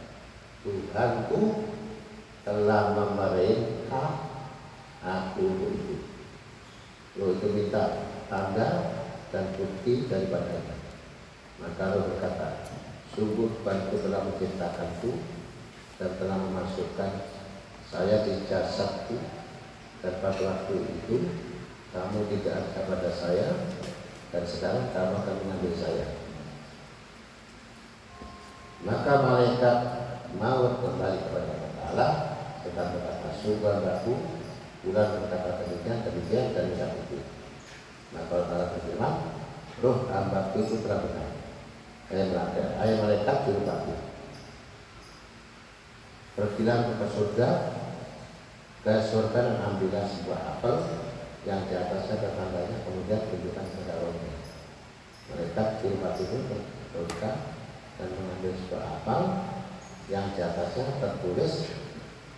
[0.63, 1.67] Tuhanku
[2.47, 4.09] telah memerintah
[5.03, 5.95] aku itu.
[7.19, 8.67] Lo itu minta tanda
[9.35, 10.75] dan bukti daripadanya.
[11.59, 12.63] Maka lo berkata,
[13.11, 15.11] sungguh Tuhanku telah menciptakanku
[15.99, 17.11] dan telah memasukkan
[17.91, 19.19] saya di jasadku
[20.01, 21.15] dan pada waktu itu
[21.93, 23.47] kamu tidak ada pada saya
[24.33, 26.22] dan sekarang kamu akan mengambil saya
[28.83, 29.77] maka malaikat
[30.35, 31.53] maut kembali kepada
[31.87, 32.11] Allah
[32.63, 34.13] sedang berkata sungguh aku
[34.83, 37.19] bulan berkata demikian demikian dan tidak itu
[38.11, 39.13] maka Allah berfirman
[39.79, 41.29] roh hamba itu telah benar.
[42.11, 43.95] Ayat malaikat ayat malaikat dirupati
[46.33, 47.49] pergilah ke surga
[48.83, 50.75] ke surga dan ambillah sebuah apel
[51.47, 54.33] yang di atasnya ada tandanya kemudian tunjukkan kepada rohnya.
[55.31, 56.57] Mereka dirupati itu ke
[56.91, 57.52] surga
[57.99, 59.21] dan mengambil sebuah apel
[60.11, 61.71] yang di atasnya tertulis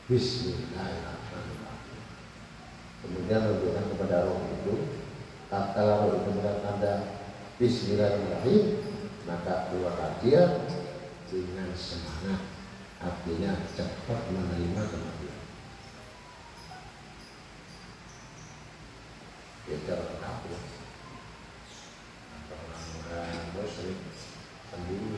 [0.05, 2.01] Bismillahirrahmanirrahim.
[3.01, 4.73] Kemudian menunjukkan kepada roh itu,
[5.49, 6.93] tatkala roh itu melihat tanda
[7.57, 8.63] Bismillahirrahmanirrahim,
[9.25, 10.69] maka keluarlah dia
[11.31, 12.41] dengan semangat.
[13.01, 15.41] Artinya cepat menerima kematian.
[19.65, 20.61] Ya cara takut
[22.53, 23.97] orang-orang muslim
[24.69, 25.17] sendiri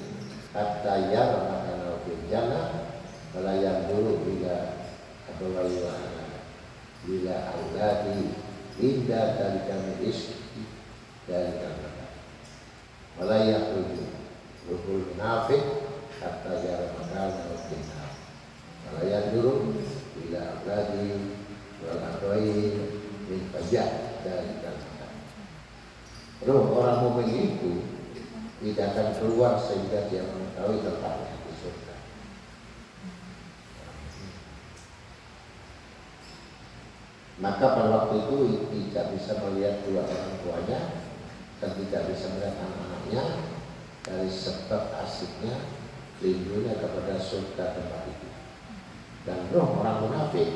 [0.51, 2.91] hatta yara makana fil jannah
[3.31, 4.83] wala ya'udhul bila
[5.31, 5.95] abawahi wa
[7.07, 8.35] bila auladi
[8.83, 10.67] inda dari kami iski
[11.23, 11.87] dari kami
[13.15, 14.11] wala ya'udhul
[14.67, 15.63] ruhul munafik
[16.19, 18.11] hatta yara makana fil jannah.
[18.91, 19.71] Wala ya'udhul
[20.19, 21.07] bila auladi
[21.87, 22.75] wal abawahi
[23.31, 24.91] min pajak dari kami
[26.41, 27.90] Roh orang mukmin itu
[28.61, 31.95] tidak akan keluar sehingga dia mengetahui tempatnya di surga.
[37.41, 38.37] Maka pada waktu itu
[38.69, 40.79] tidak bisa melihat dua orang tuanya
[41.57, 43.23] dan tidak bisa melihat anak-anaknya
[44.05, 45.57] dari sebab asiknya
[46.21, 48.29] lindungnya kepada surga tempat itu.
[49.25, 50.49] Dan roh orang munafik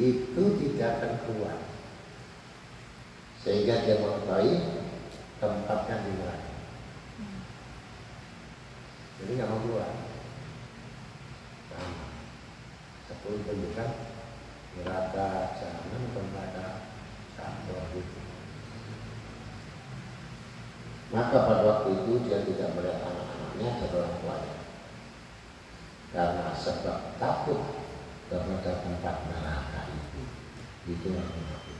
[0.00, 1.56] itu tidak akan keluar
[3.44, 4.81] sehingga dia mengetahui
[5.42, 6.50] tempatnya di mana.
[9.18, 9.90] Jadi nggak mau keluar.
[11.66, 12.06] Sama.
[13.10, 13.90] Sepuluh tunjukkan
[14.78, 15.26] neraka
[15.58, 16.66] jahanam neraka
[17.34, 18.20] kantor itu.
[21.10, 24.56] Maka pada waktu itu dia tidak melihat anak-anaknya orang tuanya.
[26.14, 27.60] Karena sebab takut
[28.30, 30.22] kepada tempat neraka itu.
[30.86, 31.71] Itu yang munafik.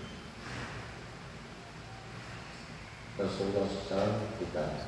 [3.22, 4.82] Rasulullah SAW kita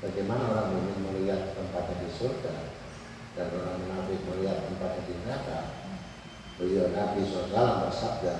[0.00, 2.72] bagaimana orang mukmin melihat tempatnya di surga
[3.36, 5.60] dan orang munafik melihat tempatnya di neraka
[6.56, 8.34] beliau Nabi SAW bersabda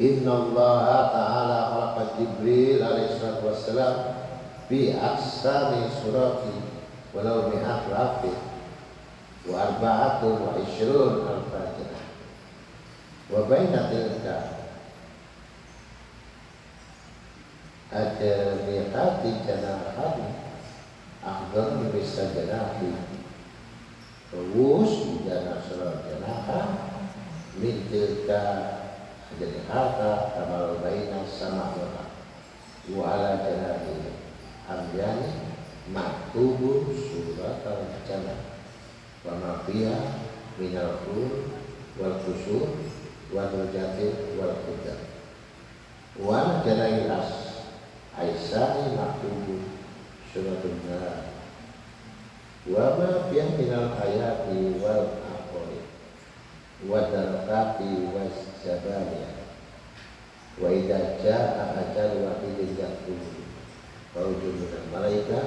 [0.00, 3.94] Inna Allah Ta'ala khalaqa Jibril alaihi salatu wassalam
[4.70, 6.56] bi aksami surati
[7.12, 8.32] walau mi'at rafi
[9.50, 12.06] wa arba'atun wa ishrun al-fajrah
[13.28, 13.90] wa baina
[17.90, 18.34] ada
[18.70, 20.18] lihat janahan
[21.26, 22.94] afdal bisa janahi.
[24.30, 24.92] Terus
[25.26, 26.60] jana surat janaha.
[27.58, 28.42] Min tilka
[29.36, 32.06] jadi harta kamal baina sama wa
[32.94, 34.14] wa ala janahi.
[34.70, 35.50] Amyani
[35.90, 38.54] maktubu surat al-jannah
[39.26, 40.30] wa ma fiha
[40.62, 41.58] min al-qur
[41.98, 42.22] wal
[48.18, 49.62] Aisyah maktubu
[50.34, 51.30] suratun nar
[52.66, 55.78] wa ma fiha minal hayati wal aqwali
[56.90, 58.34] wa darqati was
[58.66, 59.30] jabaliya
[60.58, 63.46] wa idza jaa ajal wa idza yaqulu
[64.10, 65.38] faujun minal malaika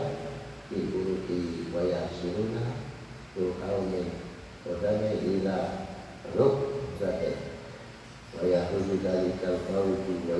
[0.72, 2.64] fi uruti wa yasuruna
[3.36, 4.08] tu qaumin
[4.64, 5.84] wadami ila
[6.32, 7.36] rukzati
[8.40, 10.40] wa yahudu dalikal fauju wa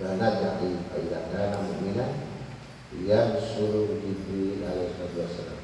[0.00, 2.06] فنجعل فإذا كان مؤمنا
[3.08, 3.72] ينصر
[4.02, 5.60] جبريل عليه الصلاة والسلام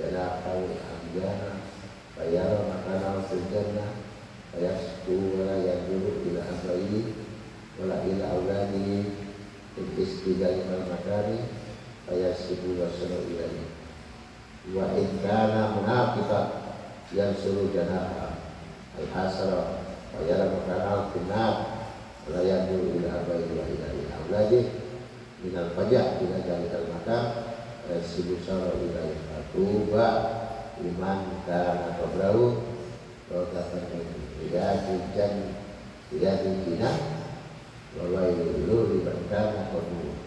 [0.00, 1.50] جناحه أحيانا
[2.16, 3.86] فيرى مكانه في الجنة
[4.52, 7.04] فيسكو ولا ينظر إلى أبيه
[7.82, 9.02] ولا إلى أولاده
[9.74, 11.38] في الاستدلال من المكان
[12.08, 13.68] فيسكو ويصل إليه
[14.74, 16.50] وإن كان منافقا
[17.12, 18.28] ينصر جناحه
[19.02, 19.66] الحسرة
[20.20, 21.71] ويرى مكانه في النار
[22.31, 24.61] la yadu ila abai wa ila ila auladi.
[25.43, 27.23] Min al fajah ila jalikal makam
[27.99, 29.03] sibu sara ila
[29.51, 30.07] tuba
[30.79, 32.63] iman kana qabrau
[33.27, 33.83] wa kafan
[34.47, 34.65] ila
[35.11, 35.35] jan
[36.15, 36.91] ila dina
[37.93, 40.17] Wawailul liman kana qablu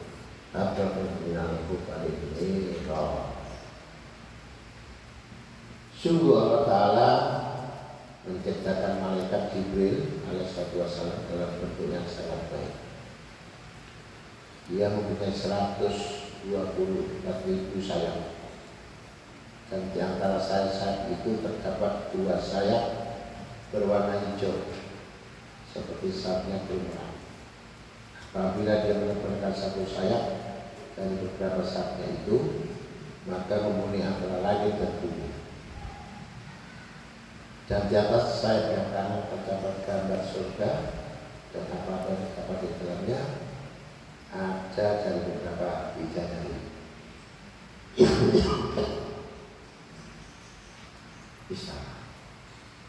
[0.55, 2.79] Abdul minal kufari ini
[5.97, 7.11] Sungguh Allah Ta'ala
[8.27, 12.75] menciptakan malaikat Jibril alaihissalatu wassalam dalam bentuk yang sangat baik.
[14.67, 16.51] Dia mempunyai 120
[17.23, 18.35] ribu sayap
[19.67, 22.85] dan di antara sayap-sayap itu terdapat dua sayap
[23.75, 24.63] berwarna hijau
[25.75, 26.95] seperti sayapnya burung
[28.37, 30.25] Apabila dia menerbangkan satu sayap
[30.93, 32.37] dari beberapa sayapnya itu,
[33.25, 35.36] maka memenuhi antara langit dan bumi.
[37.67, 40.71] Dan di atas sayap yang kanan terdapat gambar surga
[41.51, 43.21] dan apa-apa yang terdapat di dalamnya
[44.31, 46.55] ada dari beberapa bidadari.
[51.51, 51.79] Bisa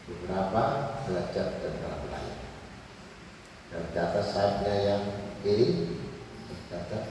[0.06, 0.62] beberapa
[1.10, 2.38] derajat dan dalam langit.
[3.74, 5.02] Dan di atas sayapnya yang
[5.42, 5.98] kiri
[6.46, 7.02] terdapat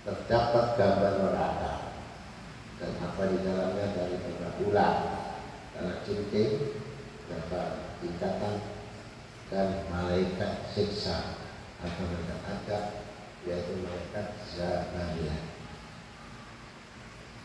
[0.00, 1.72] terdapat gambar neraka
[2.80, 5.19] dan apa di dalamnya dari beberapa ular,
[5.80, 6.44] anak cinta,
[7.24, 7.60] beberapa
[8.04, 8.54] tingkatan
[9.48, 11.40] dan malaikat siksa.
[11.80, 12.84] Atau malaikat adab
[13.48, 15.40] yaitu malaikat Zabaniyah.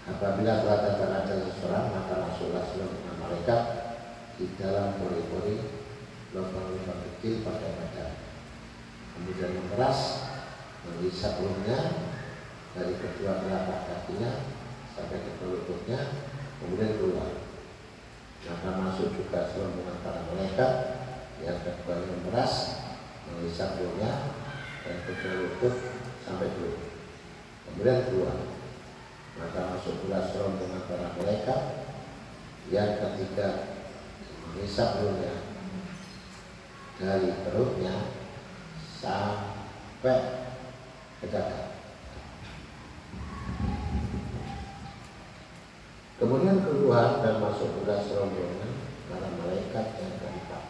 [0.05, 3.61] Apabila telah datang ada seseorang maka masuklah seluruh malaikat
[4.35, 5.55] di dalam pori-pori
[6.35, 8.11] lubang-lubang kecil pada badan.
[9.15, 10.27] Kemudian memeras
[10.83, 11.79] menghisap lumnya
[12.75, 14.51] dari kedua telapak kakinya
[14.91, 15.99] sampai ke lututnya
[16.59, 17.44] kemudian keluar
[18.45, 20.73] maka masuk juga serombongan para malaikat
[21.41, 22.53] yang kedua memeras
[23.25, 24.37] menghisap lumnya
[24.85, 25.75] dan kedua lutut
[26.21, 26.81] sampai keluar
[27.65, 28.37] kemudian keluar
[29.35, 31.61] maka masuk pula serombongan para malaikat
[32.69, 33.49] yang ketiga
[34.45, 35.35] menghisap lumnya
[36.95, 38.15] dari perutnya
[39.01, 40.47] sampai
[41.19, 41.64] ke dada.
[46.15, 48.71] Kemudian keluar dan masuk pula rombongan
[49.11, 50.63] para malaikat yang keempat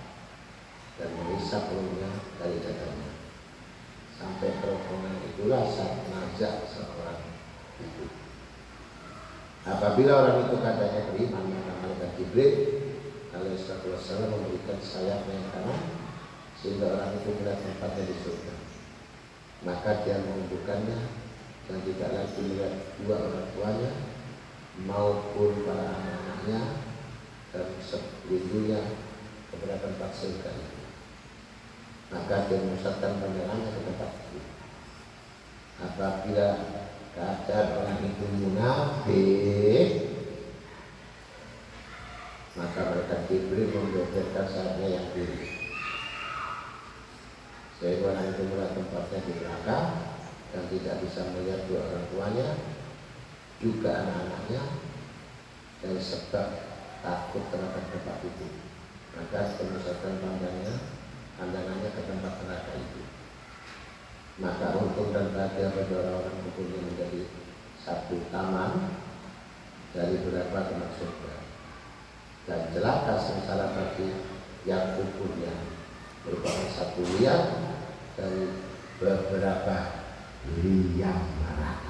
[0.97, 2.09] dan menghisap perutnya
[2.41, 3.09] dari dadanya.
[4.17, 7.21] Sampai rombongan itulah saat najak seorang
[7.77, 8.09] itu.
[9.69, 12.53] Apabila orang itu katanya beriman maka malaikat Jibril
[13.29, 15.81] alaihissalam memberikan sayapnya yang kanan
[16.57, 18.55] sehingga orang itu melihat tempatnya di surga.
[19.61, 20.99] Maka dia menunjukkannya
[21.69, 24.14] dan tidak lagi melihat dua orang tuanya
[24.83, 26.61] maupun para anak-anaknya
[27.55, 28.99] dan sebelumnya
[29.47, 30.51] kepada tempat surga.
[32.11, 34.41] Maka dia memusatkan pandangannya ke tempat itu.
[35.79, 36.47] Apabila
[37.15, 39.89] keadaan orang itu munafik,
[42.55, 45.55] maka mereka Jibril membeberkan saatnya yang kiri
[47.75, 49.87] sehingga orang itu mulai tempatnya di belakang
[50.55, 52.47] dan tidak bisa melihat dua orang tuanya
[53.63, 54.63] juga anak-anaknya
[55.83, 56.47] dan sebab
[57.05, 58.47] takut terhadap tempat itu.
[59.15, 60.75] Maka pemusatan pandangnya
[61.39, 63.01] pandangannya ke tempat neraka itu.
[64.35, 67.21] Maka untung dan bahagia bagi orang-orang menjadi
[67.79, 68.99] satu taman
[69.95, 71.33] dari beberapa tempat surga.
[72.45, 74.11] Dan celaka sengsara bagi
[74.67, 75.53] yang kuburnya
[76.25, 77.47] merupakan satu liang
[78.17, 78.43] dari
[78.97, 79.77] beberapa
[80.59, 81.84] liang neraka.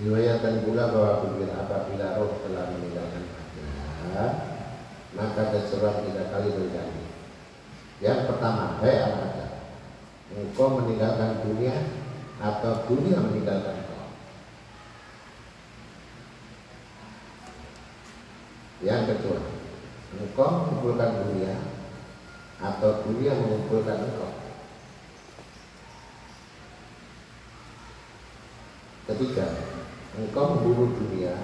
[0.00, 1.28] Diriwayatkan pula bahwa
[1.60, 4.32] apabila roh telah meninggalkan badan
[5.12, 7.04] maka terserah tiga kali berjanji.
[8.00, 9.60] Yang pertama, hei anak
[10.30, 11.76] engkau meninggalkan dunia
[12.40, 14.08] atau dunia meninggalkan engkau.
[18.80, 19.38] Yang kedua,
[20.16, 21.54] engkau mengumpulkan dunia
[22.60, 24.32] atau dunia mengumpulkan engkau.
[29.10, 29.46] Ketiga,
[30.16, 31.36] engkau membunuh dunia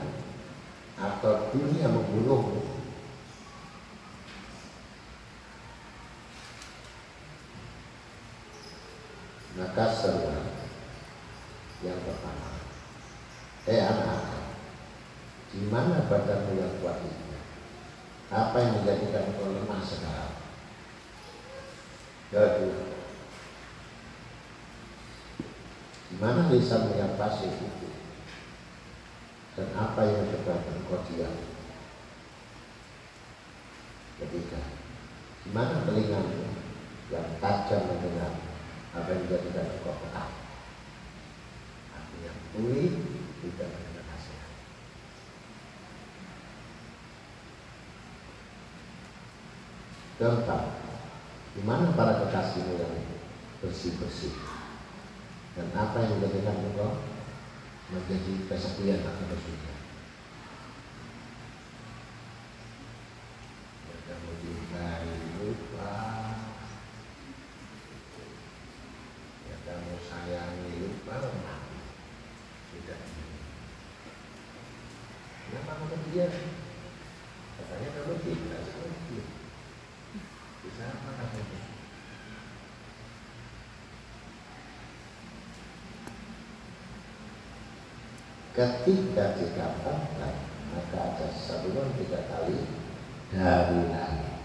[0.96, 2.76] atau dunia membunuhmu.
[9.56, 10.52] maka seruan
[11.80, 12.60] yang pertama
[13.64, 14.44] eh anak-anak
[15.48, 17.25] di mana badanmu yang kuat itu
[18.26, 20.34] apa yang menjadikan kau lemah sekarang?
[22.26, 22.94] Kedua
[26.06, 27.88] di mana lisanmu yang pasif itu?
[29.54, 31.34] Dan apa yang menyebabkan kau diam?
[34.16, 34.62] Ketiga
[35.46, 36.50] di mana telingamu
[37.14, 38.34] yang tajam mendengar
[38.90, 40.24] apa yang dijadikan engkau peka.
[41.94, 42.84] Hati yang tuli
[43.46, 44.52] tidak nasihat.
[50.16, 50.62] Keempat,
[51.52, 52.96] di mana para kekasihmu yang
[53.60, 54.32] bersih-bersih?
[55.52, 57.04] Dan apa yang menjadikan engkau
[57.92, 59.36] menjadi kesepian atau?
[64.06, 65.10] Kamu cintai
[65.42, 65.96] lupa
[70.86, 71.54] lupa
[72.72, 73.00] Tidak
[76.16, 76.28] dia?
[77.56, 79.24] Katanya kamu tidak sama dia
[80.64, 81.60] Bisa apa katanya?
[88.56, 90.32] Ketika dikatakan
[90.72, 92.64] maka ada satuan tiga kali
[93.28, 94.40] dari langit.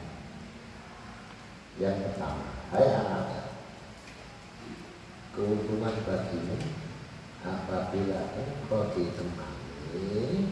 [1.79, 3.55] Yang pertama, hai anak
[5.31, 6.59] keuntungan bagimu
[7.39, 10.51] apabila engkau ditemani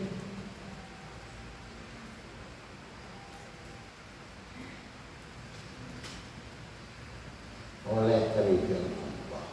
[7.90, 9.46] oleh keriduan Allah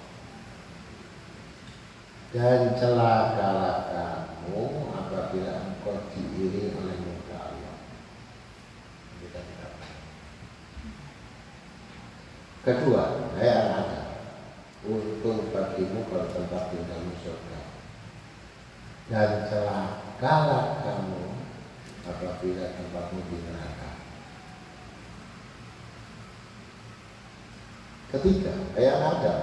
[2.37, 7.77] dan celakalah kamu apabila engkau diiring oleh muka Allah
[9.25, 9.73] kita tidak
[12.67, 14.27] kedua hai anak
[14.83, 17.61] untung bagimu kalau tempat tinggalmu surga
[19.07, 21.23] dan celakalah kamu
[22.03, 23.87] apabila tempatmu di neraka
[28.07, 29.35] Ketiga, kayak ada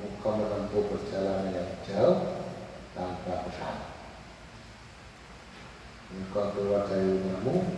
[0.00, 2.40] engkau menempuh perjalanan yang jauh
[2.96, 3.76] tanpa bekal.
[6.16, 7.68] Engkau keluar dari rumahmu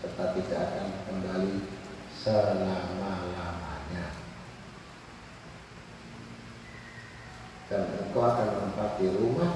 [0.00, 1.54] serta tidak akan kembali
[2.24, 3.43] selama-lamanya.
[7.72, 9.52] Dan engkau akan menempati rumah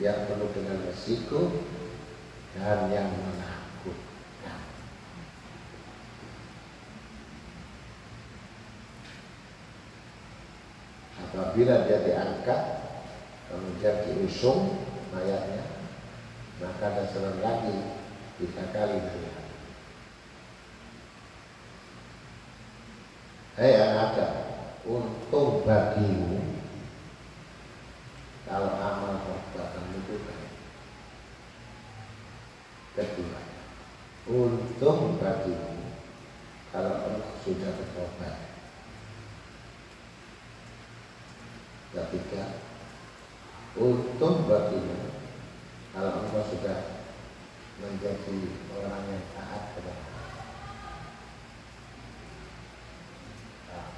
[0.00, 1.52] yang penuh dengan resiko
[2.56, 4.60] dan yang menakutkan.
[11.22, 12.62] apabila dia diangkat
[13.52, 14.80] kemudian diusung
[15.12, 15.64] mayatnya
[16.60, 17.76] maka ada seorang lagi
[18.40, 19.40] tiga kali mayat
[23.52, 24.34] Hei anak Adam,
[24.88, 26.40] untung bagimu
[28.48, 30.52] kalau amal perbuatan itu baik.
[32.96, 33.40] Kedua,
[34.24, 35.92] untung bagimu
[36.72, 38.36] kalau engkau sudah bertobat.
[41.92, 42.56] Ketiga,
[43.76, 45.12] untung bagimu
[45.92, 47.04] kalau engkau sudah
[47.84, 48.38] menjadi
[48.80, 50.48] orang yang taat kepada Allah.
[53.72, 53.88] Nah,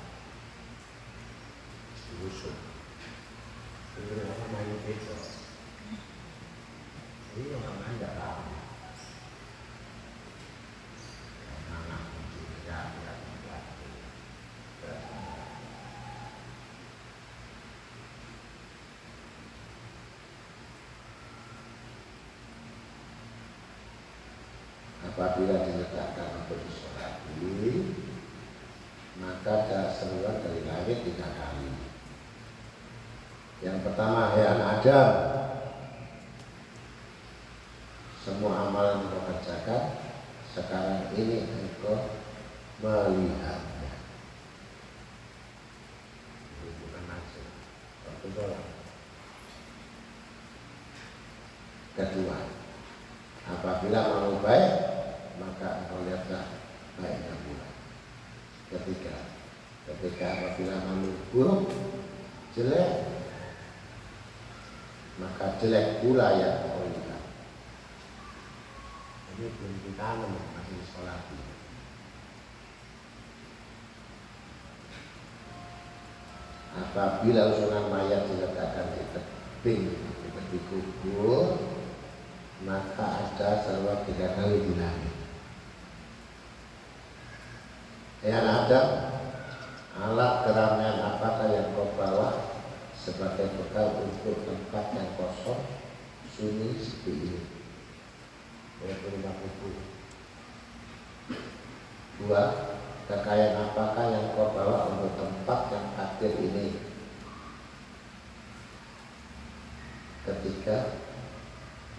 [2.19, 2.59] diusung.
[3.95, 5.17] Itu apa main itu?
[7.35, 8.43] Ini orang lain tidak tahu.
[11.71, 12.03] Anak
[12.35, 13.63] tidak tidak tidak.
[25.15, 27.87] Apabila diletakkan untuk disolati
[29.23, 29.55] maka
[29.95, 31.71] seruan dari langit tiga kali
[33.63, 35.11] yang pertama anak Adam
[38.27, 39.83] semua amalan yang kau kerjakan
[40.51, 42.11] sekarang ini engkau
[42.83, 43.95] melihatnya
[46.59, 47.47] Ini bukan nasib
[48.03, 48.67] waktu sholat
[52.03, 52.39] kedua
[53.47, 54.95] apabila mau baik
[55.39, 56.47] maka engkau lihatlah
[56.99, 57.69] baiknya pula.
[58.71, 59.17] Ketiga,
[59.91, 61.61] ketika apabila malu buruk,
[62.55, 62.91] jelek,
[65.19, 67.23] maka jelek pula yang engkau lihat.
[69.33, 71.25] Ini belum ditanam masih sholat.
[76.75, 79.97] Apabila usungan mayat diletakkan di tebing,
[80.29, 81.57] tepi kubur,
[82.69, 85.15] maka ada seruan tiga kali di langit.
[88.21, 88.89] Ya Adam,
[89.97, 92.59] alat keramaian apakah yang kau bawa
[92.99, 95.63] sebagai bekal untuk tempat yang kosong,
[96.35, 97.41] sunyi seperti ini?
[98.81, 99.85] Berapa lima puluh.
[102.17, 102.43] Dua,
[103.13, 106.81] kekayaan apakah yang kau bawa untuk tempat yang akhir ini?
[110.25, 110.97] Ketiga,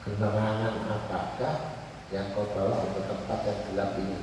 [0.02, 4.20] kenerangan apakah yang kau bawa untuk tempat yang gelap ini?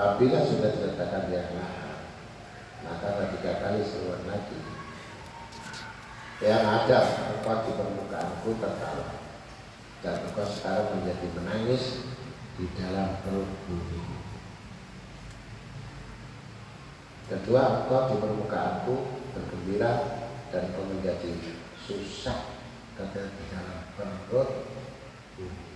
[0.00, 2.00] Apabila sudah diletakkan di lahat
[2.80, 4.56] maka tiga kali seruan lagi.
[6.40, 6.98] Yang ada
[7.36, 9.20] engkau di permukaanku tertawa.
[10.00, 12.00] Dan engkau sekarang menjadi menangis
[12.56, 14.00] di dalam perut bumi.
[17.28, 18.94] Kedua engkau di permukaanku
[19.36, 19.92] bergembira
[20.48, 21.30] dan engkau menjadi
[21.84, 22.56] susah
[22.96, 24.48] karena di dalam perut
[25.36, 25.69] bumi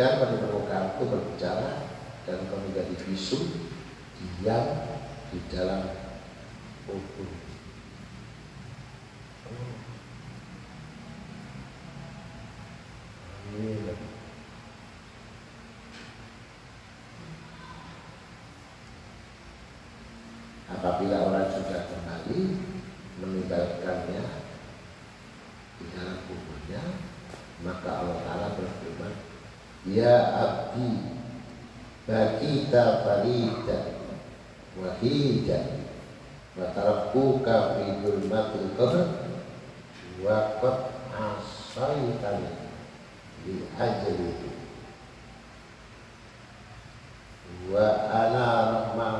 [0.00, 1.92] Ketika pada permukaanku berbicara
[2.24, 3.68] dan kau menjadi bisu,
[4.16, 4.96] diam
[5.28, 5.92] di dalam
[6.88, 7.28] kubur.
[20.80, 22.40] Apabila orang sudah kembali
[23.20, 24.24] meninggalkannya
[25.76, 26.82] di dalam kuburnya,
[27.68, 29.28] maka Allah Ta'ala berfirman,
[29.88, 31.16] Ya abdi
[32.70, 33.78] Bakita farida
[34.78, 35.58] Wahida
[36.54, 39.10] Wa tarakkuka fi dhulmatil qabr
[40.22, 40.78] Wa qad
[41.10, 42.46] asaitani
[43.42, 44.30] Bi ajli.
[47.74, 49.18] Wa ana rahman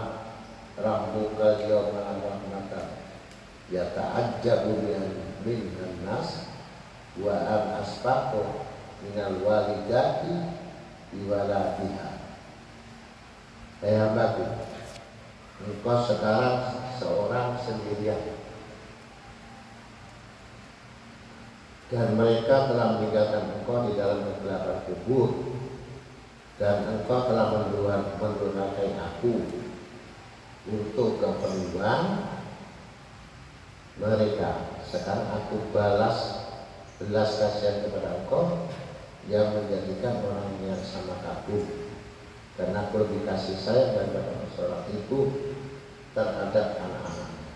[0.79, 2.87] Rahmuka yawma rahmatan
[3.67, 4.79] Yata'ajjabu
[5.43, 5.59] min
[6.07, 6.47] nas
[7.19, 8.63] Wa an asfaqo
[9.03, 10.55] minal walidati
[11.11, 12.00] biwaladiha
[13.81, 14.45] Eh hambaku
[15.61, 16.57] Engkau sekarang
[16.97, 18.37] seorang sendirian.
[21.93, 25.53] Dan mereka telah meninggalkan engkau di dalam kegelapan kubur.
[26.57, 28.17] Dan engkau telah menurunkan
[29.01, 29.33] aku
[30.65, 32.25] Untuk keperluan
[34.01, 34.81] mereka.
[34.85, 36.49] Sekarang aku balas
[37.01, 38.65] belas kasihan kepada engkau
[39.29, 41.90] yang menjadikan orang yang sama kagum
[42.59, 45.21] karena aku lebih kasih sayang daripada seorang ibu
[46.17, 47.49] terhadap anak-anaknya.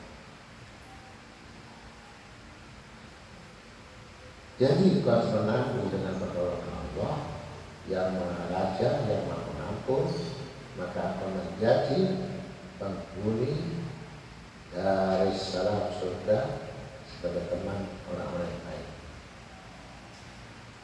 [4.55, 7.17] Jadi kau harus menanggung dengan pertolongan Allah
[7.91, 10.05] yang maha raja, yang maha pengampun,
[10.79, 12.01] maka akan menjadi
[12.79, 13.83] penghuni
[14.75, 16.39] dari salam surga
[17.07, 18.89] sebagai teman orang-orang yang baik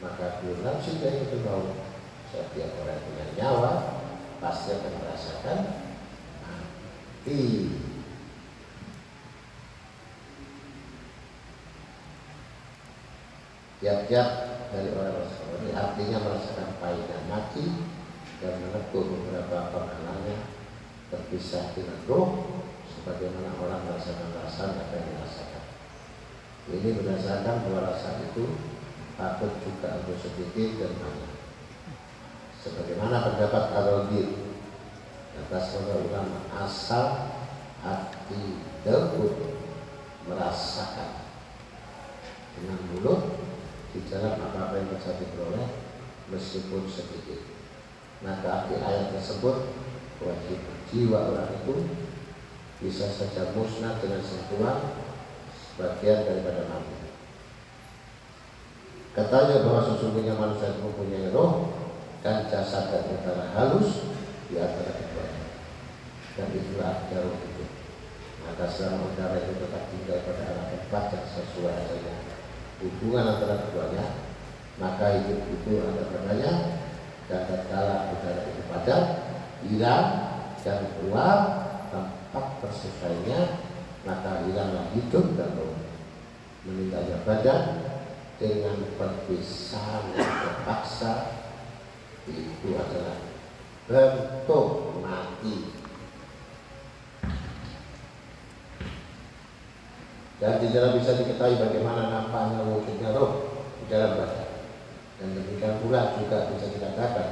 [0.01, 1.61] maka bulan sudah itu mau
[2.33, 4.00] setiap orang punya nyawa
[4.41, 5.57] pasti akan merasakan
[6.41, 7.69] mati
[13.77, 14.29] tiap-tiap
[14.73, 17.65] dari orang orang ini artinya merasakan pahit dan mati
[18.41, 20.37] dan meneguh beberapa pengenannya
[21.13, 22.29] terpisah dengan roh
[22.89, 25.63] sebagaimana orang merasakan rasa apa yang dirasakan
[26.69, 28.45] ini berdasarkan bahwa rasa itu
[29.17, 31.30] patut juga untuk sedikit dan banyak.
[32.61, 34.37] Sebagaimana pendapat Al-Rabi
[35.33, 37.33] atas ulama asal
[37.81, 39.57] hati debut
[40.29, 41.25] merasakan
[42.53, 43.41] dengan mulut
[44.11, 45.67] dalam apa-apa yang bisa diperoleh
[46.29, 47.41] meskipun sedikit.
[48.21, 49.73] Maka arti ayat tersebut
[50.21, 50.59] wajib
[50.93, 51.75] jiwa orang itu
[52.77, 55.01] bisa saja musnah dengan sentuhan
[55.49, 57.09] sebagian daripada nabi.
[59.17, 61.80] Katanya bahwa sesungguhnya manusia itu mempunyai roh
[62.21, 64.13] jasad dan antara halus
[64.45, 65.45] di antara keduanya.
[66.37, 67.65] Dan itulah roh itu.
[68.45, 72.15] Maka selama udara itu tetap tinggal pada arah tempat yang sesuai adanya
[72.81, 74.05] hubungan antara keduanya,
[74.81, 76.53] maka hidup itu ada padanya
[77.29, 79.03] dan tatkala udara itu padat,
[79.65, 80.07] hilang
[80.61, 81.37] dan keluar
[81.93, 83.61] tempat bersesuainya,
[84.05, 85.77] maka hilanglah hidup dan roh.
[86.61, 87.61] Meninggalnya badan
[88.37, 91.40] dengan perpisahan yang terpaksa
[92.35, 93.17] itu adalah
[93.87, 94.67] bentuk
[95.03, 95.55] mati.
[100.41, 103.31] Dan tidak bisa diketahui bagaimana nampaknya wujudnya roh
[103.77, 104.49] di dalam badan.
[105.21, 107.27] Dan demikian pula juga bisa dikatakan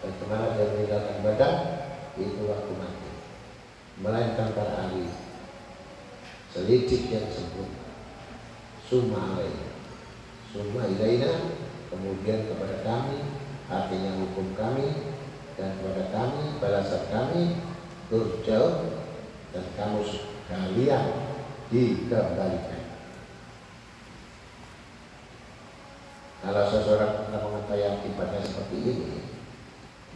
[0.00, 1.54] bagaimana dia meninggalkan badan
[2.16, 3.10] itu waktu mati.
[4.00, 5.12] Melainkan para ahli
[6.54, 7.84] selidik yang sempurna.
[8.88, 9.68] Summa alaihi.
[10.48, 11.52] Summa ilaina
[11.92, 13.37] kemudian kepada kami
[13.68, 14.88] artinya hukum kami
[15.60, 17.42] dan kepada kami balasan kami
[18.08, 18.88] turjau
[19.52, 21.04] dan kamu sekalian
[21.68, 22.84] dikembalikan.
[26.38, 29.20] Kalau seseorang telah mengetahui akibatnya seperti ini,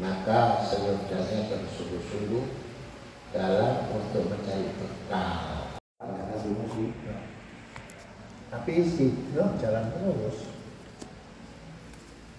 [0.01, 2.45] maka seyogyanya bersungguh-sungguh
[3.37, 5.63] dalam untuk mencari bekal.
[6.43, 6.89] Sih
[8.53, 10.52] tapi istiqomah jalan terus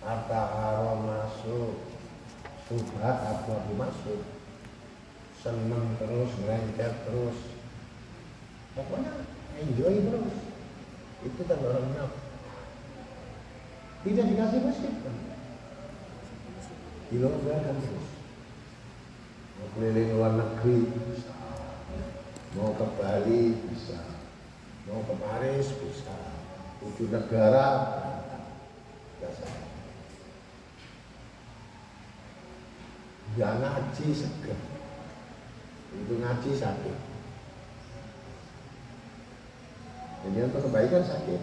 [0.04, 1.74] harta haram masuk.
[2.64, 4.24] Subhat Abu Masud
[5.44, 7.38] seneng terus merencer terus.
[8.78, 9.20] Pokoknya
[9.60, 10.36] enjoy terus.
[11.28, 12.24] Itu tanda orang munafik
[14.04, 15.16] tidak dikasih masjid kan?
[17.08, 18.08] Dilonggarkan terus.
[19.56, 21.36] Mau keliling luar negeri bisa.
[22.60, 24.00] Mau ke Bali bisa.
[24.92, 26.16] Mau ke Paris bisa.
[26.84, 27.68] Tujuh negara
[29.24, 29.48] biasa
[33.38, 34.60] Gak ngaji seger.
[35.94, 36.98] Itu ngaji sakit.
[40.24, 41.42] Jadi untuk kebaikan sakit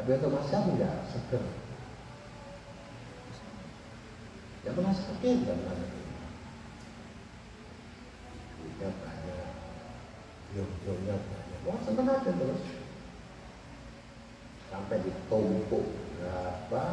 [0.00, 1.44] tapi untuk masyarakat enggak seger.
[4.64, 6.00] Ya pernah sakit sakit
[8.80, 9.48] duitnya banyak
[10.56, 11.60] yong-yongnya banyak.
[11.68, 12.64] Wah seneng aja terus.
[14.72, 15.84] Sampai ditumpuk
[16.16, 16.84] berapa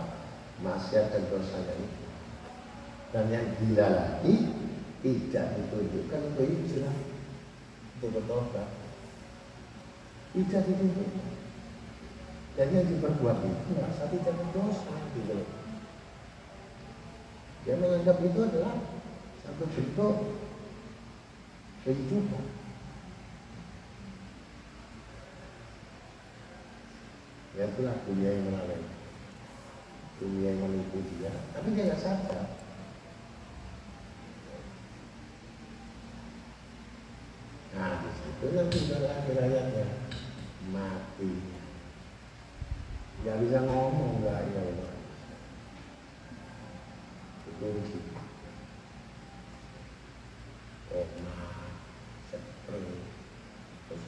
[1.13, 2.06] dan dosanya itu
[3.15, 4.35] dan yang gila lagi
[5.05, 6.97] tidak ditunjukkan untuk hijrah.
[7.97, 8.69] Untuk bertobat.
[10.35, 11.35] Tidak ditunjukkan.
[12.57, 15.45] Dan yang diperbuat itu merasa tidak berdosa gitu
[17.67, 18.79] dia menganggap itu adalah
[19.43, 20.15] satu bentuk
[21.83, 22.45] kehidupan.
[27.59, 28.87] Ya itulah dunia yang melalui.
[30.23, 31.35] Dunia yang menipu dia.
[31.51, 32.56] Tapi dia nggak sadar
[37.77, 39.85] Nah, di situ nanti akhir ayatnya
[40.73, 41.29] mati.
[43.21, 44.93] Gak bisa ngomong, gak ya Allah.
[47.45, 48.03] Itu sih.
[50.89, 51.37] Koma,
[52.33, 52.97] seperti
[53.85, 54.03] terus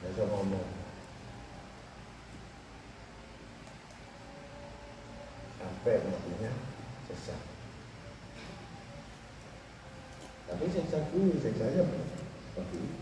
[0.00, 0.68] Gak bisa ngomong.
[5.60, 6.52] Sampai matinya
[7.12, 7.58] sesat.
[10.48, 12.98] Tapi siksa dulu, siksanya seperti itu.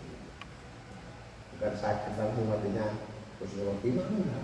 [1.53, 2.89] Bukan sakit langsung matinya
[3.37, 4.41] terus roti mana?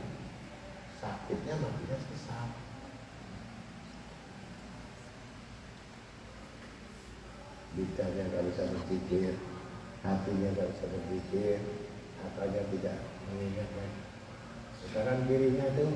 [1.01, 2.51] Sakitnya matinya sesat.
[7.73, 9.33] Lidahnya nggak bisa berpikir,
[10.05, 11.57] hatinya nggak bisa berpikir,
[12.21, 12.97] akalnya tidak
[13.33, 14.03] mengingat lagi.
[14.85, 15.89] Sekarang dirinya itu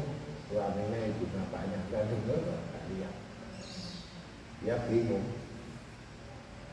[0.48, 3.14] suaminya ibu bapaknya nggak dengar, nggak lihat.
[4.64, 5.45] Dia bingung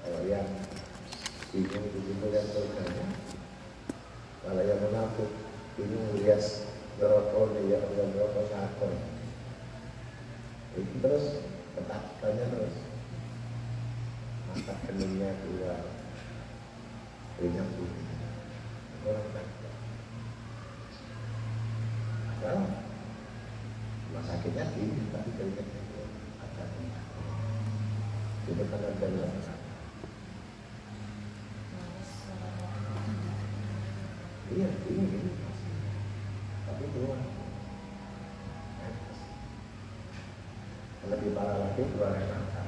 [0.04, 0.48] kalau yang
[1.56, 3.08] bingung begitu lihat surganya
[4.44, 5.30] kalau yang menakut
[5.80, 6.44] bingung lihat
[7.00, 8.94] neraka ya dan neraka sakon.
[10.76, 11.26] Itu terus
[11.80, 12.76] ketakutannya terus.
[14.52, 15.82] Mata keningnya keluar.
[17.40, 18.04] Keringat putih
[19.04, 19.72] orang takut
[22.44, 22.64] padahal
[24.08, 26.08] rumah sakitnya tinggi tapi keringatnya keluar
[26.40, 26.64] ada
[28.48, 29.52] itu karena ada
[34.54, 35.30] Iya, ini ini
[36.62, 37.18] Tapi keluar.
[41.74, 42.62] Lagi keluar air mata.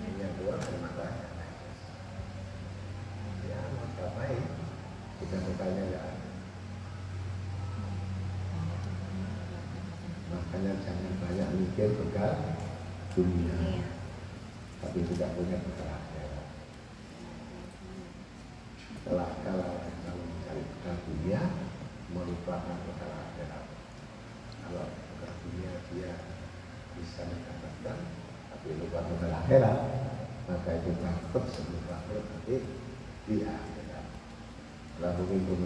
[0.00, 1.08] Ini yang keluar air mata.
[3.44, 4.44] Ya, mau ngapain?
[5.20, 6.28] Kita mukanya nggak ada.
[10.32, 12.32] Makanya jangan banyak mikir bekal
[13.12, 13.84] dunia,
[14.80, 16.46] tapi tidak punya bekal akhirat
[19.04, 19.76] telah kalah
[20.08, 21.42] kalau mencari bekal dunia
[22.16, 23.64] melupakan bekal akhirat
[24.64, 26.12] kalau bekal dunia dia
[27.00, 27.98] bisa mendapatkan
[28.52, 28.68] tapi
[29.50, 29.82] lupa bekal akhirat
[30.46, 32.56] maka itu takut sebelum bangkrut nanti
[33.26, 34.06] di akhirat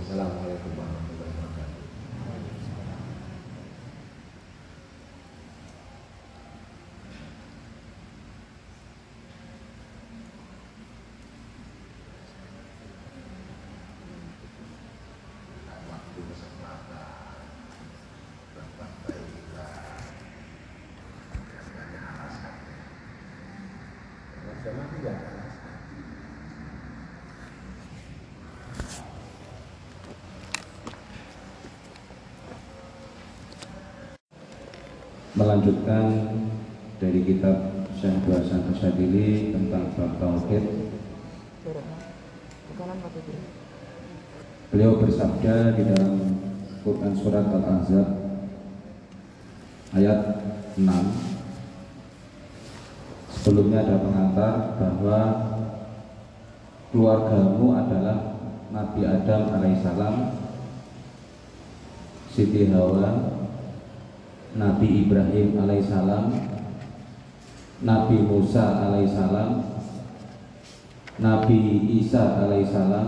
[0.01, 1.82] Assalamualaikum warahmatullahi wabarakatuh
[15.85, 17.12] waktu kesempatan
[18.57, 19.76] berbuat baiklah
[21.53, 22.57] jangan alasan
[24.64, 25.76] karena mati tidak ada alasan
[35.35, 36.30] melanjutkan
[37.03, 40.64] dari kitab Syekh Hasan Asyadili tentang bab tauhid.
[44.70, 46.14] Beliau bersabda di dalam
[46.87, 48.09] Quran surat Al-Ahzab
[49.95, 50.20] ayat
[50.78, 50.87] 6
[53.30, 55.18] Sebelumnya ada pengantar bahwa
[56.91, 58.41] keluargamu adalah
[58.72, 60.14] Nabi Adam alaihissalam
[62.35, 63.34] Siti Hawa,
[64.55, 66.30] Nabi Ibrahim alaihissalam,
[67.82, 69.50] Nabi Musa alaihissalam,
[71.18, 71.59] Nabi
[71.98, 73.07] Isa alaihissalam,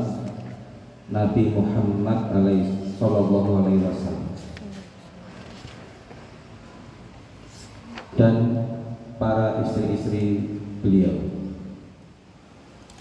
[1.06, 4.26] Nabi Muhammad alaihi sallallahu alaihi wasallam.
[8.16, 8.34] Dan
[9.20, 11.14] para istri-istri beliau.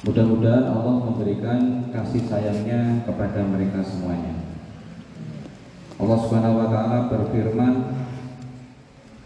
[0.06, 4.38] Mudah-mudahan Allah memberikan kasih sayangnya kepada mereka semuanya.
[5.98, 7.74] Allah Subhanahu wa taala berfirman,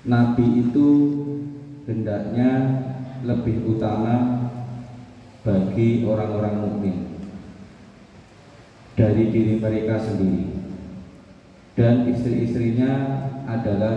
[0.08, 0.88] nabi itu
[1.84, 2.52] hendaknya
[3.26, 4.47] lebih utama
[5.43, 6.97] bagi orang-orang mukmin
[9.00, 10.60] dari diri mereka sendiri.
[11.80, 12.91] Dan istri-istrinya
[13.47, 13.95] adalah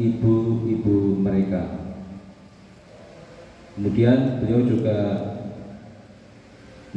[0.00, 1.92] ibu-ibu mereka.
[3.76, 4.98] Kemudian beliau juga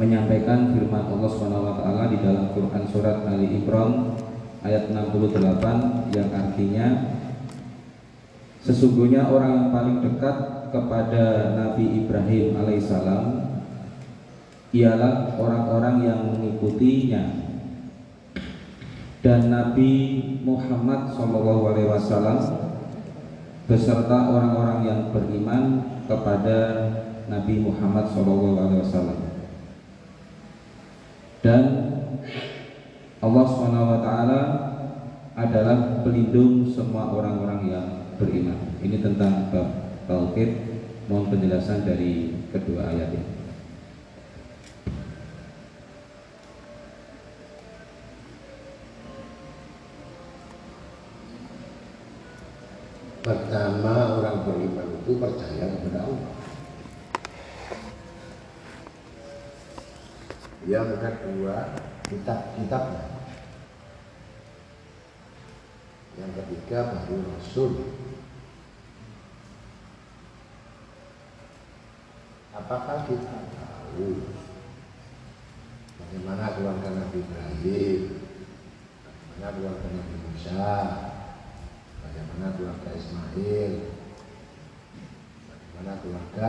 [0.00, 4.16] menyampaikan firman Allah SWT di dalam Quran surat Ali Imran
[4.64, 6.86] ayat 68 yang artinya
[8.62, 10.36] sesungguhnya orang yang paling dekat
[10.72, 13.24] kepada Nabi Ibrahim alaihissalam
[14.72, 17.44] ialah orang-orang yang mengikutinya.
[19.22, 22.42] Dan Nabi Muhammad SAW
[23.70, 26.58] beserta orang-orang yang beriman kepada
[27.30, 29.30] Nabi Muhammad SAW
[31.42, 31.62] dan
[33.18, 34.08] Allah SWT
[35.34, 37.88] adalah pelindung semua orang-orang yang
[38.22, 38.58] beriman.
[38.78, 39.68] Ini tentang bab
[40.06, 40.70] tauhid.
[41.10, 43.30] Mohon penjelasan dari kedua ayat ini.
[53.22, 56.34] Pertama orang beriman itu percaya kepada Allah.
[60.62, 61.56] Yang kedua
[62.06, 63.06] kitab-kitabnya.
[66.18, 67.72] Yang ketiga baru Rasul.
[72.52, 74.28] Apakah kita tahu
[75.96, 78.00] bagaimana keluarga Nabi Ibrahim,
[79.08, 80.72] bagaimana keluarga Nabi Musa,
[82.04, 83.72] bagaimana keluarga Ismail,
[85.48, 86.48] bagaimana keluarga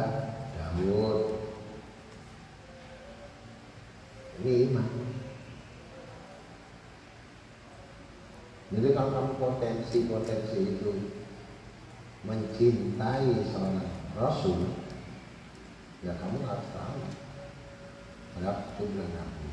[0.60, 1.20] Daud,
[4.44, 4.88] ini iman.
[8.76, 10.92] Jadi kalau kamu potensi-potensi itu
[12.28, 13.88] mencintai seorang
[14.20, 14.83] Rasul,
[16.04, 17.02] ya kamu harus tahu
[18.36, 19.50] berapa jumlah Nabi.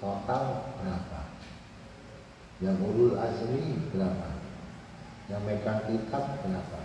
[0.00, 0.44] Total
[0.80, 1.20] berapa?
[2.62, 4.30] Yang ulul azmi berapa?
[5.28, 6.80] Yang megang kitab berapa?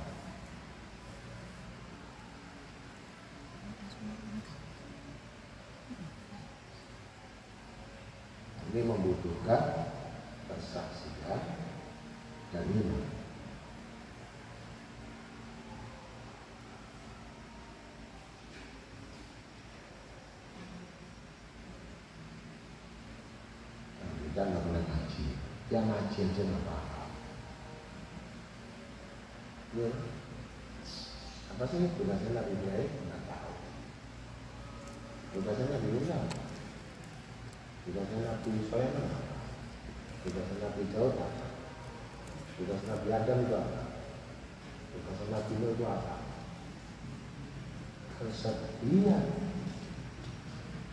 [8.75, 9.87] ini membutuhkan
[10.51, 11.39] persaksian
[12.51, 13.24] dan iman.
[24.35, 25.27] Kita nggak boleh ngaji,
[25.71, 27.09] yang ngaji aja nggak paham.
[29.79, 29.89] Ya.
[31.55, 32.91] Apa sih tugasnya Nabi Ibrahim?
[33.07, 33.53] Nggak tahu.
[35.39, 36.19] Tugasnya Nabi Musa
[37.85, 39.09] tugasnya Nabi Sulaiman
[40.25, 41.13] tugasnya Nabi Daud
[42.57, 43.81] tugas Nabi Adam itu apa
[44.89, 46.15] tugasnya Nabi Nuh itu apa
[48.17, 49.25] kesetiaan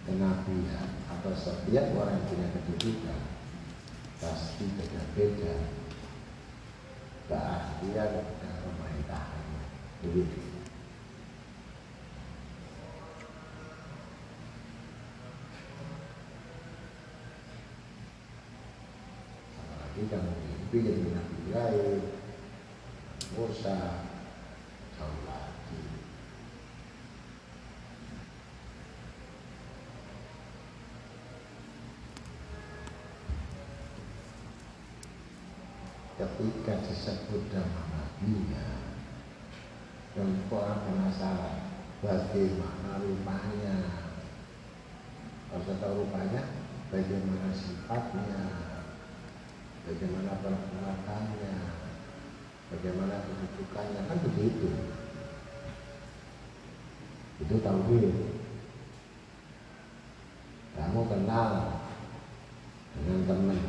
[0.05, 3.21] kenabian atau setiap orang yang punya kedudukan
[4.23, 5.55] pasti beda-beda.
[7.27, 9.63] Keahlian dan pemerintahannya.
[10.07, 10.41] Begitu.
[19.93, 22.01] Kita mimpi jadi Nabi Ibrahim,
[23.37, 24.09] Musa,
[24.97, 25.21] jauh
[36.23, 38.83] Ketika disebut nama Nabi-Nya,
[40.13, 41.57] dan orang penasaran
[42.05, 43.77] bagaimana rupanya.
[45.53, 46.43] Saya tahu rupanya,
[46.89, 48.41] bagaimana sifatnya,
[49.85, 51.55] bagaimana perbuatannya,
[52.73, 54.69] bagaimana kedudukannya kan begitu.
[57.45, 58.15] Itu tauhid.
[60.73, 61.51] Kamu kenal
[62.97, 63.61] dengan teman,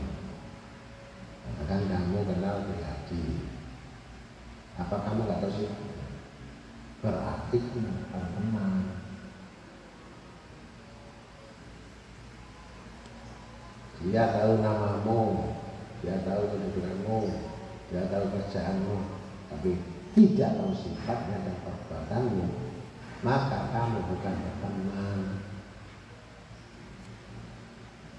[1.44, 3.24] katakan kamu kenal Priyadi.
[4.80, 5.72] Apa kamu nggak tahu sih?
[7.54, 8.82] Berarti bukan teman.
[14.02, 15.54] Dia tahu namamu,
[16.02, 17.30] dia tahu kedudukanmu,
[17.94, 18.98] dia tahu kerjaanmu,
[19.54, 19.78] tapi
[20.18, 22.46] tidak tahu sifatnya dan perbuatanmu,
[23.22, 25.20] maka kamu bukan berteman.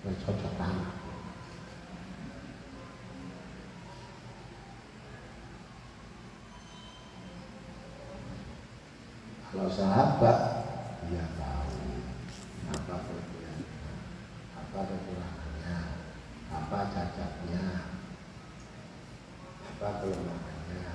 [0.07, 1.04] Bercocokan.
[9.55, 10.39] Kalau sahabat,
[11.07, 11.79] dia tahu
[12.75, 13.95] apa kelebihannya,
[14.51, 15.79] apa kekurangannya,
[16.51, 17.67] apa cacatnya,
[19.63, 20.87] apa kelemahannya,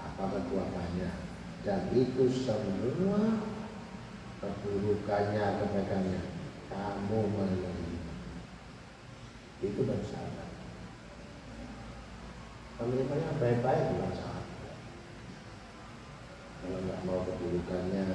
[0.00, 1.10] apa kekuatannya,
[1.68, 3.44] dan itu semua
[4.40, 6.22] keburukannya, kebaikannya,
[6.72, 8.12] kamu menerima.
[9.60, 10.48] Itu baru sahabat.
[12.80, 14.42] Menerimanya baik-baik bukan sahabat
[16.62, 18.06] kalau nggak mau keburukannya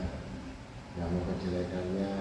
[0.95, 2.13] nggak mau kejelekannya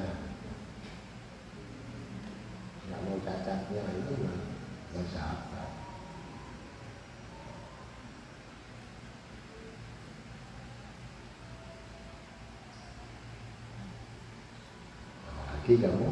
[2.83, 5.63] nggak mau cacatnya itu nggak apa
[15.67, 16.11] apalagi kamu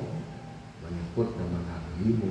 [0.83, 2.27] menyebut nama nabimu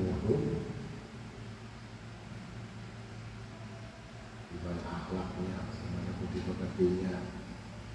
[4.52, 7.16] gimana akhlaknya, gimana budi pekertinya,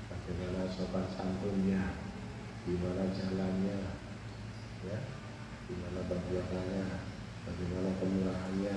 [0.09, 1.93] bagaimana sopan santunnya,
[2.65, 3.81] gimana jalannya,
[4.89, 4.99] ya,
[5.69, 6.89] gimana perbuatannya,
[7.45, 8.77] bagaimana kemurahannya,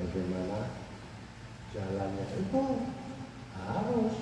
[0.00, 0.58] bagaimana
[1.76, 2.24] jalannya.
[2.32, 2.62] Itu
[3.60, 4.16] harus.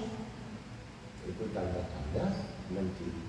[1.30, 2.26] Itu tanda-tanda
[2.74, 3.23] mencintai.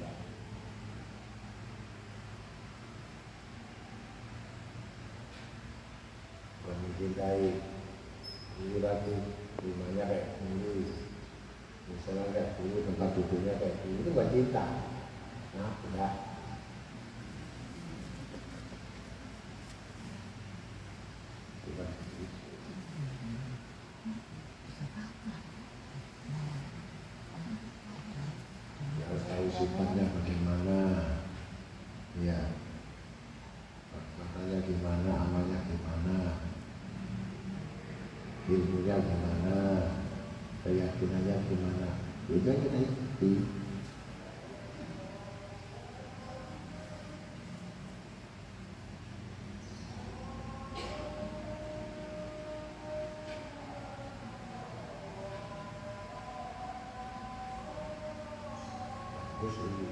[7.26, 7.57] Mencintai
[8.61, 9.15] ini lagi
[9.65, 10.85] rumahnya kayak dulu
[11.89, 14.65] misalnya kayak dulu tempat duduknya kayak dulu itu bukan cinta
[15.57, 16.14] nah enggak
[21.65, 22.38] bukan gitu.
[28.95, 30.77] Ya, harus tahu sifatnya bagaimana
[32.22, 32.39] ya
[34.22, 36.18] matanya gimana amalnya gimana
[38.45, 39.57] ilmunya gimana
[40.61, 41.89] keyakinannya gimana
[42.45, 43.31] itu yang kita ikuti
[59.45, 59.89] bagus ini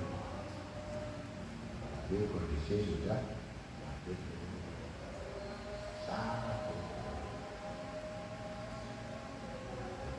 [1.94, 3.22] tapi kondisi sudah
[3.82, 4.22] bagus
[6.06, 6.70] sangat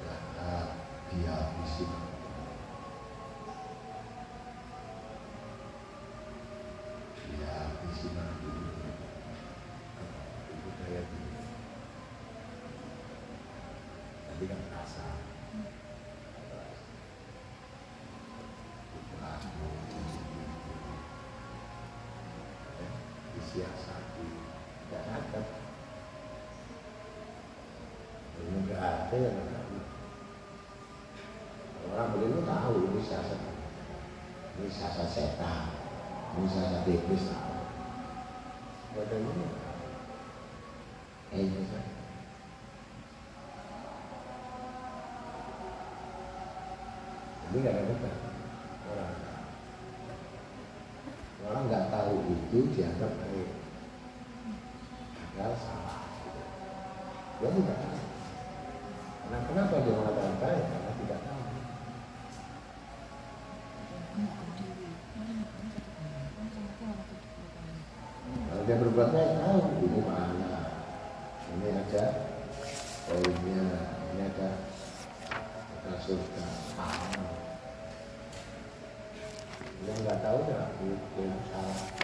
[0.02, 0.18] sudah
[1.14, 1.86] dihabisi
[7.24, 8.50] dihabisi nanti
[10.54, 11.30] itu daya dulu
[14.30, 15.06] tapi kan rasa
[23.54, 24.26] disiasati
[24.90, 25.40] tidak ada.
[28.34, 29.78] Ini nggak ada yang tahu
[31.94, 33.38] orang berilmu tahu ini siasat.
[34.58, 35.70] Ini siasat setan.
[36.34, 37.62] Ini siasat iblis tahu.
[38.90, 39.16] Nggak ada.
[39.22, 39.46] Ini
[41.34, 41.46] eh
[47.54, 47.94] ini nggak ada
[48.90, 49.24] orang
[51.44, 53.50] orang nggak tahu itu dianggap baik
[55.14, 55.98] padahal salah
[57.44, 57.94] dia tidak tahu
[59.24, 60.64] karena kenapa dia mengatakan baik?
[60.64, 61.40] Karena tidak tahu.
[68.48, 70.56] Kalau dia berbuat baik tahu ini mana.
[71.52, 72.04] Ini ada
[73.10, 73.64] poinnya
[74.14, 74.48] ini ada
[75.84, 76.44] ada
[79.84, 82.03] yang nggak tahu ya hukum salah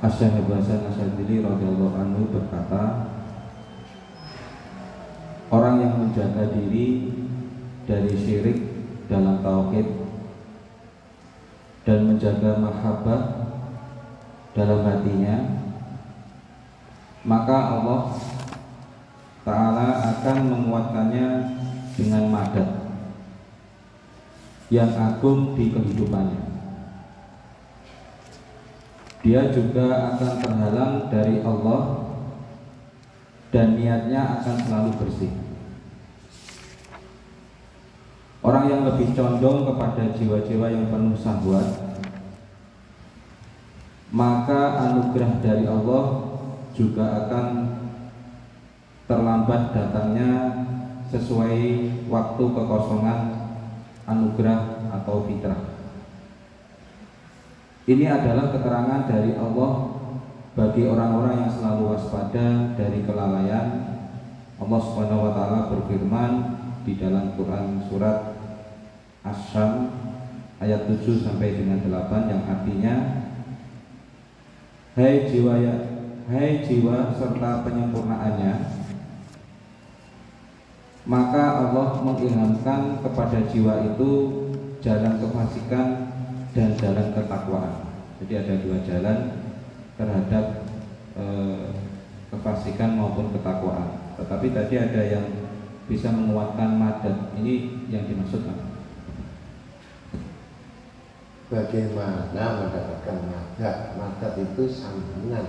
[0.00, 3.04] Asy'ad Hasan Asyadili radhiyallahu anhu berkata
[5.52, 7.12] Orang yang menjaga diri
[7.84, 8.58] dari syirik
[9.12, 9.84] dalam tauhid
[11.84, 13.22] dan menjaga mahabbah
[14.54, 15.36] dalam hatinya
[17.26, 18.02] maka Allah
[19.42, 21.28] Ta'ala akan menguatkannya
[21.98, 22.68] dengan madat
[24.70, 26.49] yang agung di kehidupannya
[29.20, 31.80] dia juga akan terhalang dari Allah
[33.52, 35.32] dan niatnya akan selalu bersih.
[38.40, 41.68] Orang yang lebih condong kepada jiwa-jiwa yang penuh syahwat,
[44.08, 46.04] maka anugerah dari Allah
[46.72, 47.46] juga akan
[49.04, 50.30] terlambat datangnya
[51.12, 51.58] sesuai
[52.08, 53.20] waktu kekosongan
[54.08, 55.69] anugerah atau fitrah.
[57.88, 59.72] Ini adalah keterangan dari Allah
[60.52, 63.68] bagi orang-orang yang selalu waspada dari kelalaian.
[64.60, 66.32] Allah Subhanahu wa taala berfirman
[66.84, 68.36] di dalam Quran surat
[69.24, 69.88] Asy-Syam
[70.60, 72.94] ayat 7 sampai dengan 8 yang artinya
[74.90, 75.74] Hai jiwa ya
[76.30, 78.54] hai jiwa serta penyempurnaannya
[81.08, 84.10] maka Allah mengilhamkan kepada jiwa itu
[84.84, 85.86] jalan kefasikan
[86.54, 87.74] dan jalan ketakwaan.
[88.20, 89.18] Jadi ada dua jalan
[89.94, 90.44] terhadap
[91.14, 91.24] e,
[92.34, 94.18] kefasikan maupun ketakwaan.
[94.18, 95.26] Tetapi tadi ada yang
[95.86, 97.16] bisa menguatkan madat.
[97.38, 98.66] Ini yang dimaksud apa?
[101.50, 103.76] Bagaimana mendapatkan madat?
[103.98, 105.46] Madat itu sambungan.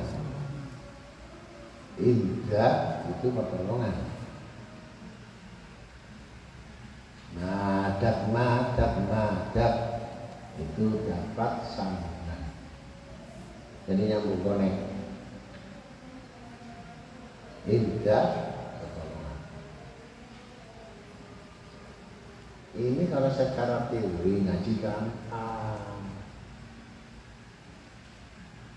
[2.02, 3.94] Indah itu pertolongan.
[7.38, 9.91] Madat, madat, madat
[10.62, 12.42] itu dapat sambungan
[13.90, 14.76] jadi nyambung konek
[17.66, 19.38] indah pertolongan
[22.72, 26.00] ini kalau secara teori ngaji gampang.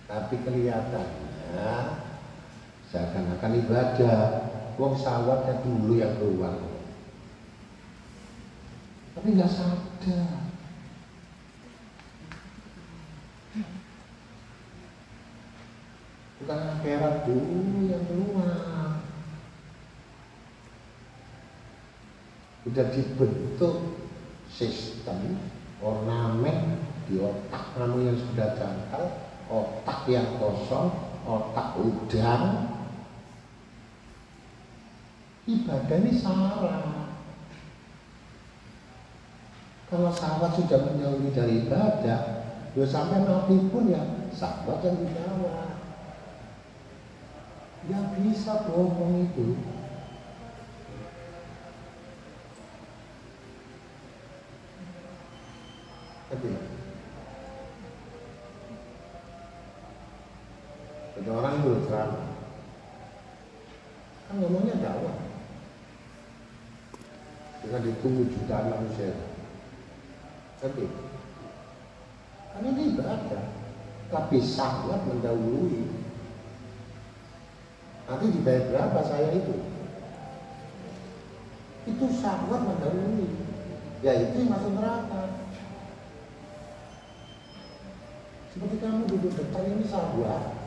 [0.05, 1.73] Tapi kelihatannya
[2.93, 4.21] seakan-akan ibadah.
[4.75, 6.59] Wong sawatnya dulu yang keluar.
[9.15, 10.44] Tapi nggak sadar
[16.41, 19.03] bukan akhirat dulu yang keluar.
[22.65, 23.75] Udah dibentuk
[24.49, 25.37] sistem
[25.85, 29.05] ornamen di otak kamu yang sudah jangkal
[29.53, 30.89] otak yang kosong
[31.29, 32.73] otak udang.
[35.45, 37.05] Ibadah ini salah
[39.95, 42.21] kalau sahabat sudah menjauhi dari ibadah
[42.75, 44.03] ya sampai mati pun ya
[44.35, 45.54] sahabat yang dijawab
[47.89, 49.61] yang bisa bohong itu
[56.33, 56.49] Tapi
[61.21, 62.29] Ada orang berceramah
[64.25, 65.17] Kan ngomongnya dakwah.
[67.61, 69.13] Dengan ditunggu jutaan manusia
[70.65, 70.89] Tapi
[72.49, 73.45] Karena ini ibadah
[74.09, 76.04] Tapi sahabat mendahului
[78.05, 79.55] Nanti dibayar berapa saya itu?
[81.89, 83.29] Itu syahwat mendahului.
[84.05, 85.23] Ya itu yang masuk neraka.
[88.53, 90.65] Seperti kamu duduk depan ini syahwat.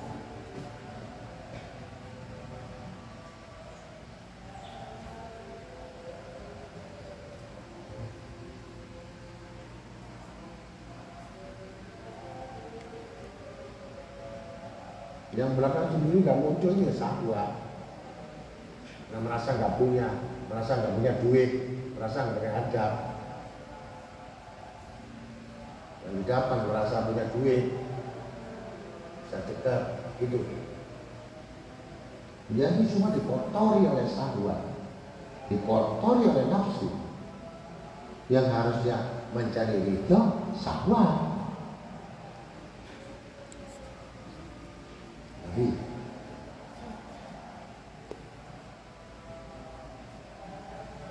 [15.38, 17.60] yang belakang sendiri nggak muncul ini sahwa
[19.12, 20.08] nah, merasa nggak punya
[20.48, 21.52] merasa nggak punya duit
[22.00, 22.94] merasa nggak punya adab
[26.08, 27.68] di depan merasa punya duit?
[29.28, 29.84] Bisa dekat
[30.24, 30.40] itu
[32.48, 34.56] dia ini cuma dikotori oleh sahwa
[35.52, 36.88] dikotori oleh nafsu.
[38.32, 38.98] Yang harusnya
[39.36, 40.20] mencari ridho
[40.56, 41.28] sahwa
[45.58, 45.74] Nabi.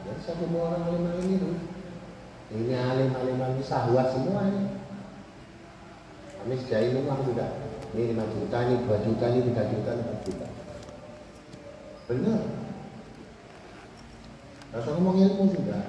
[0.07, 1.51] Jadi saya ketemu orang alim-alim itu,
[2.55, 4.65] ini alim-alim ini sahwat semua ini.
[6.39, 7.51] Kami ini mah sudah
[7.91, 10.47] ini 5 juta, ini 2 juta, ini 3 juta, ini 4 juta.
[12.07, 12.43] Benar.
[14.71, 15.83] Rasa ngomong ilmu sudah.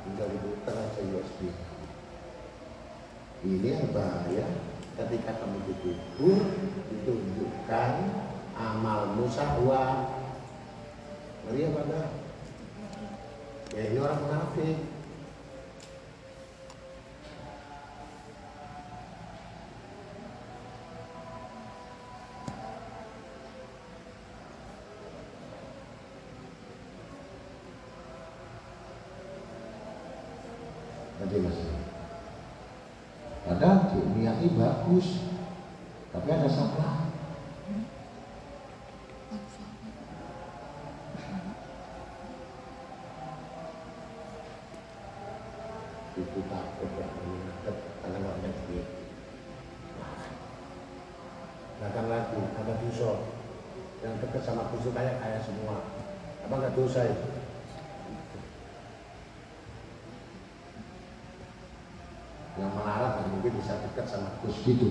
[0.00, 1.40] Tinggal diputar aja USB.
[5.00, 6.38] ketika kamu dikubur
[6.92, 7.92] ditunjukkan
[8.52, 10.12] amal musahwa
[11.48, 12.08] ngeri apa enggak?
[13.72, 14.78] ya ini orang munafik
[31.20, 31.58] Nanti mas
[34.40, 35.08] Padahal niatnya bagus
[36.16, 36.96] Tapi ada salah
[46.16, 48.86] Itu takut ya menghadap karena nggak punya duit
[51.84, 53.12] Bahkan lagi ada dosa
[54.00, 55.84] Yang dekat sama kusuk kayak kaya semua
[56.48, 57.40] Apa nggak dosa itu?
[62.60, 64.88] yang melarat dan mungkin bisa dekat sama Gus gitu.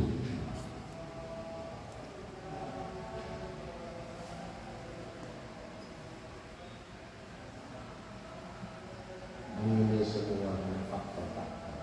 [9.60, 10.54] Ini semua
[10.94, 11.78] faktor-faktor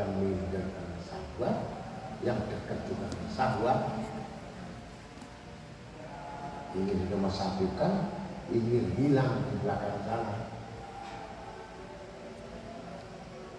[0.00, 1.56] yang meninggalkan sahabat,
[2.24, 3.78] yang dekat juga dengan sahabat,
[6.72, 7.92] ingin dimasabkan,
[8.48, 10.52] ingin hilang di belakang sana.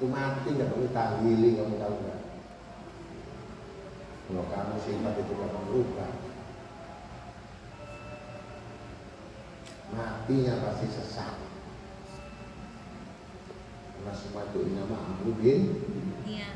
[0.04, 1.96] itu mati nggak perlu tahlili kamu tahu
[4.94, 6.12] sifat itu nggak berubah
[9.94, 11.34] matinya pasti sesat.
[13.94, 15.62] Karena semua itu nama amrubin
[16.26, 16.50] Iya.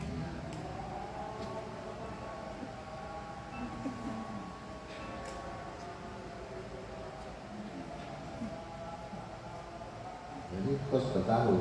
[10.48, 11.56] jadi kau sudah tahu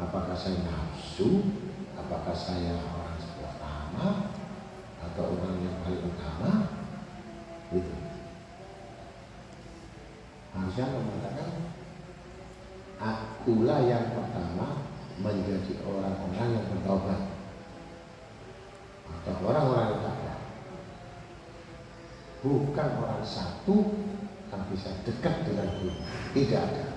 [0.00, 1.44] apakah saya nafsu
[1.94, 4.06] apakah saya orang pertama
[5.02, 6.50] atau orang yang paling utama
[7.72, 7.94] itu
[10.52, 11.48] harusnya kau mengatakan
[13.62, 14.82] akulah yang pertama
[15.22, 17.20] menjadi orang-orang yang bertobat
[19.06, 20.34] atau orang-orang yang takwa
[22.42, 23.76] bukan orang satu
[24.50, 25.94] yang bisa dekat dengan Guru
[26.34, 26.91] tidak ada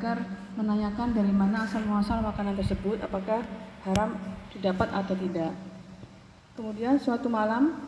[0.00, 3.44] Menanyakan dari mana asal muasal makanan tersebut, apakah
[3.84, 4.16] haram
[4.48, 5.52] didapat atau tidak.
[6.56, 7.84] Kemudian suatu malam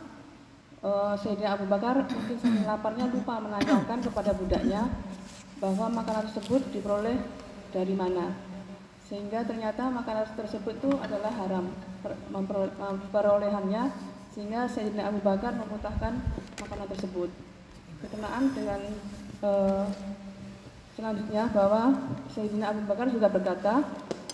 [0.85, 4.93] eh, Sayyidina Abu Bakar mungkin saking laparnya lupa menanyakan kepada budaknya
[5.57, 7.17] bahwa makanan tersebut diperoleh
[7.73, 8.29] dari mana.
[9.09, 11.65] Sehingga ternyata makanan tersebut itu adalah haram
[12.05, 13.89] per- mempero- memperolehannya
[14.37, 16.13] sehingga Sayyidina Abu Bakar memutahkan
[16.61, 17.33] makanan tersebut.
[18.05, 18.81] Berkenaan dengan
[19.41, 19.85] eh,
[21.03, 21.99] Selanjutnya bahwa
[22.31, 23.83] Sayyidina Abu Bakar juga berkata,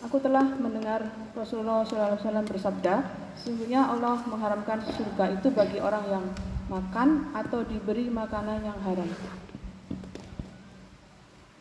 [0.05, 1.01] Aku telah mendengar
[1.33, 6.25] Rasulullah SAW bersabda, sesungguhnya Allah mengharamkan surga itu bagi orang yang
[6.69, 9.09] makan atau diberi makanan yang haram.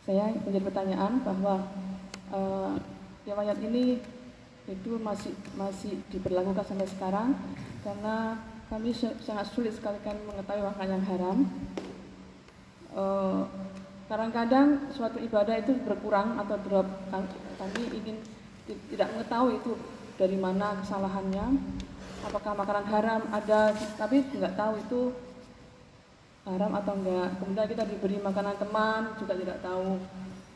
[0.04, 1.56] Saya menjadi pertanyaan bahwa
[2.28, 2.72] eh,
[3.32, 4.04] riwayat ini
[4.68, 7.32] itu masih masih diberlakukan sampai sekarang
[7.80, 8.36] karena
[8.68, 8.92] kami
[9.24, 11.38] sangat sulit sekali kan mengetahui makanan yang haram.
[12.92, 13.42] Eh,
[14.08, 16.88] kadang-kadang suatu ibadah itu berkurang atau drop.
[17.60, 18.16] Tapi ingin
[18.66, 19.72] tidak mengetahui itu
[20.16, 21.46] dari mana kesalahannya
[22.26, 25.00] apakah makanan haram ada tapi nggak tahu itu
[26.42, 30.00] haram atau enggak kemudian kita diberi makanan teman juga tidak tahu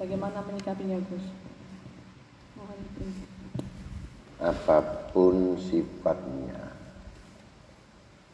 [0.00, 1.24] bagaimana menyikapinya Gus.
[2.58, 2.80] Mohon
[4.42, 4.78] apa
[5.14, 6.74] pun sifatnya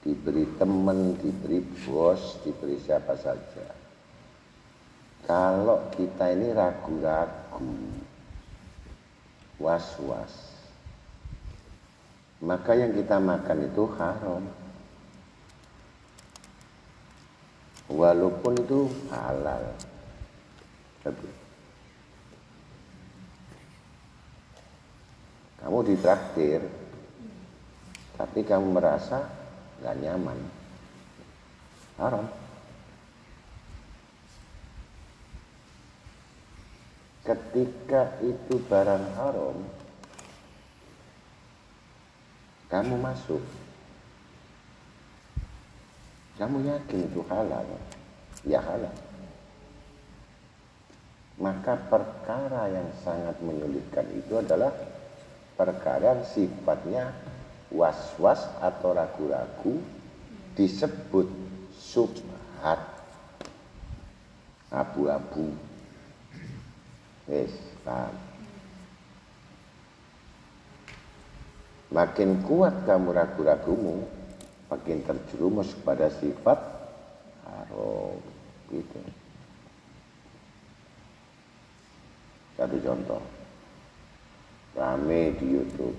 [0.00, 3.77] diberi teman, diberi bos, diberi siapa saja
[5.28, 7.68] kalau kita ini ragu-ragu
[9.60, 10.56] was-was.
[12.40, 14.42] Maka yang kita makan itu haram.
[17.92, 19.68] Walaupun itu halal.
[25.58, 26.64] Kamu ditraktir
[28.16, 29.28] tapi kamu merasa
[29.84, 30.38] nggak nyaman.
[32.00, 32.47] Haram
[37.28, 39.60] ketika itu barang haram
[42.72, 43.44] kamu masuk
[46.38, 47.66] kamu yakin itu halal?
[48.46, 48.94] Ya halal.
[51.34, 54.70] Maka perkara yang sangat menyulitkan itu adalah
[55.58, 57.10] perkara yang sifatnya
[57.74, 59.82] was-was atau ragu-ragu
[60.54, 61.26] disebut
[61.74, 62.86] subhat
[64.70, 65.67] abu-abu
[67.28, 67.52] yes,
[67.84, 68.16] paham.
[71.88, 74.04] Makin kuat kamu ragu-ragumu
[74.68, 76.60] makin terjerumus pada sifat
[77.48, 78.20] haram
[78.68, 79.00] gitu.
[82.60, 83.22] Satu contoh.
[84.76, 85.96] Rame di YouTube.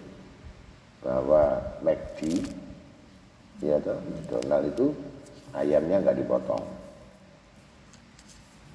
[1.01, 2.43] Bahwa McD
[3.63, 3.97] ya toh?
[4.13, 4.87] McDonald itu
[5.57, 6.65] ayamnya nggak dipotong.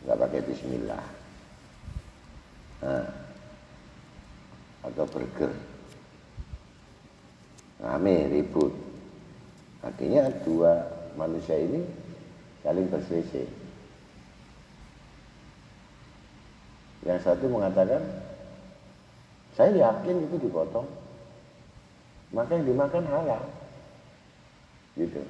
[0.02, 1.24] Nggak pakai Bismillah
[2.85, 3.09] nah,
[4.85, 5.52] atau burger
[7.81, 8.85] rame ribut
[9.85, 10.81] Akhirnya dua
[11.12, 11.85] manusia ini
[12.65, 13.44] saling berselisih.
[17.05, 18.01] Yang satu mengatakan,
[19.52, 20.89] saya yakin itu dipotong.
[22.32, 23.44] Maka yang dimakan halal.
[24.97, 25.20] Gitu.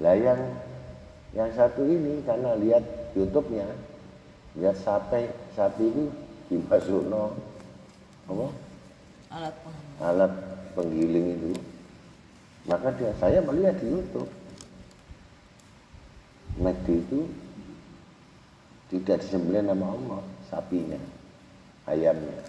[0.00, 0.40] Lah yang
[1.36, 3.68] yang satu ini karena lihat YouTube-nya,
[4.56, 6.08] lihat sapi sapi itu
[6.48, 7.36] dimasukno
[8.28, 8.46] apa?
[9.34, 9.54] Alat
[10.00, 10.32] Alat
[10.72, 11.52] penggiling itu.
[12.64, 14.30] Maka dia saya melihat di YouTube
[16.56, 17.20] McD itu
[18.88, 21.00] tidak disembelih nama Allah sapinya
[21.84, 22.40] ayamnya.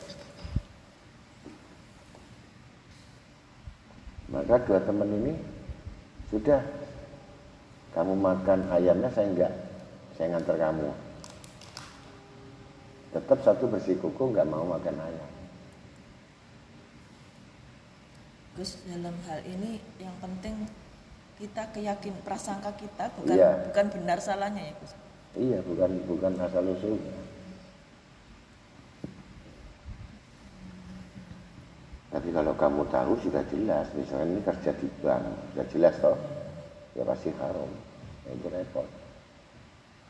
[4.31, 5.33] Maka dua teman ini
[6.31, 6.61] sudah
[7.93, 9.53] kamu makan ayamnya saya enggak
[10.17, 10.89] saya ngantar kamu
[13.15, 15.31] tetap satu bersikuku nggak mau makan ayam
[18.59, 20.67] Gus dalam hal ini yang penting
[21.39, 23.51] kita keyakin prasangka kita bukan iya.
[23.71, 24.93] bukan benar salahnya ya Gus.
[25.35, 27.11] Iya, bukan bukan asal usulnya.
[32.15, 36.15] Tapi kalau kamu tahu sudah jelas, misalnya ini kerja di bank, sudah jelas toh,
[36.95, 37.67] ya pasti haram,
[38.23, 38.87] ya, itu repot.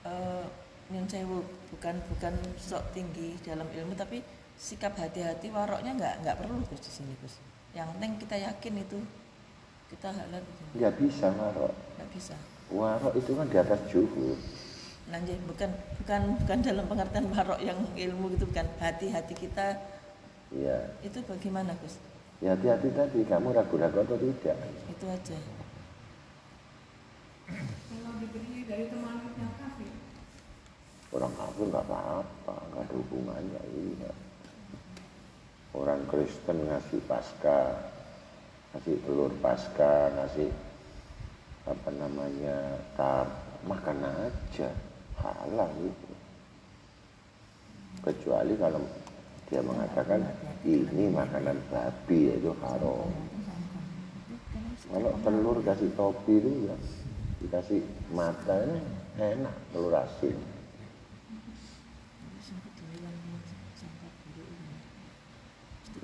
[0.05, 0.45] Uh,
[0.93, 1.25] yang saya
[1.73, 4.21] bukan bukan sok tinggi dalam ilmu, tapi
[4.55, 7.35] sikap hati-hati waroknya nggak nggak perlu Gus di sini Gus
[7.75, 8.99] yang penting kita yakin itu
[9.91, 10.63] kita halal gitu.
[10.79, 12.35] nggak bisa warok nggak bisa
[12.71, 14.39] warok itu kan di atas juhud
[15.05, 15.69] Nanti bukan
[16.01, 19.77] bukan bukan dalam pengertian warok yang ilmu gitu bukan hati-hati kita
[20.53, 20.77] Iya.
[21.01, 21.97] Itu bagaimana Gus?
[22.39, 24.55] Ya hati-hati tadi kamu ragu-ragu atau tidak.
[24.87, 25.37] Itu aja.
[27.49, 29.34] Kalau diberi dari teman.
[31.15, 33.61] Orang kafir nggak apa-apa, nggak ada hubungannya.
[33.71, 34.11] Iya.
[35.71, 37.71] Orang Kristen ngasih pasca
[38.75, 40.51] ngasih telur pasca ngasih
[41.63, 43.31] apa namanya tar
[43.63, 44.67] makan aja
[45.23, 46.11] halal itu.
[48.03, 48.83] Kecuali kalau
[49.47, 50.19] dia mengatakan
[50.67, 53.07] ini makanan babi itu haram.
[54.91, 56.75] Kalau telur kasih topi itu ya
[57.39, 57.79] dikasih
[58.11, 58.59] mata
[59.15, 60.54] enak telur asin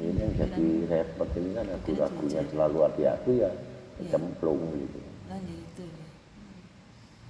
[0.01, 3.51] ini yang jadi repot ini kan aku ragunya selalu hati-hati ya
[4.09, 4.99] cemplung gitu
[5.29, 6.05] nah ya itu ya.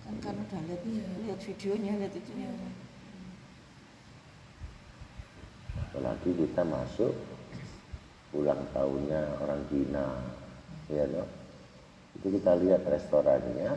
[0.07, 1.05] kan karena udah lihat ya.
[1.27, 2.49] lihat videonya lihat itu ya.
[5.91, 7.13] apalagi kita masuk
[8.31, 10.07] ulang tahunnya orang Cina
[10.87, 11.27] ya no?
[12.15, 13.71] itu kita lihat restorannya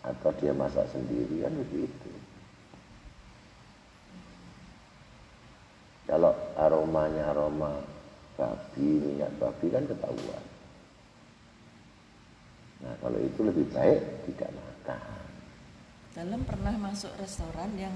[0.00, 2.12] atau dia masak sendiri kan begitu
[6.10, 7.86] Kalau aromanya aroma
[8.40, 10.44] babi, minyak babi kan ketahuan.
[12.80, 14.00] Nah kalau itu lebih baik
[14.32, 15.20] tidak makan.
[16.16, 17.92] Dalam pernah masuk restoran yang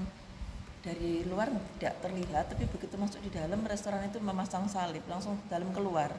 [0.85, 1.49] dari luar
[1.81, 6.13] tidak terlihat, tapi begitu masuk di dalam restoran itu memasang salib, langsung dalam keluar.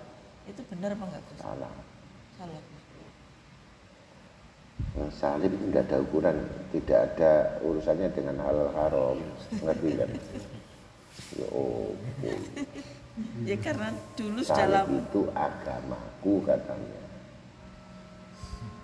[0.51, 1.23] Itu benar apa enggak?
[1.39, 1.75] Salah.
[2.35, 2.63] Salah.
[4.99, 6.37] Yang salib itu tidak ada ukuran,
[6.75, 7.33] tidak ada
[7.63, 9.19] urusannya dengan hal haram.
[9.63, 10.11] Ngerti kan?
[11.39, 11.95] Ya, oh,
[13.49, 17.01] Ya karena dulu dalam itu agamaku katanya.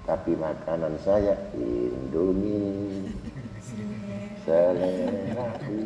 [0.08, 3.12] Tapi makanan saya Indomie.
[4.48, 5.78] Seleraku.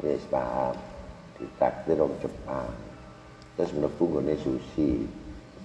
[0.00, 0.78] Wis paham.
[1.36, 2.72] Ditakdir orang Jepang.
[3.58, 5.04] Terus mlebu nggone sushi.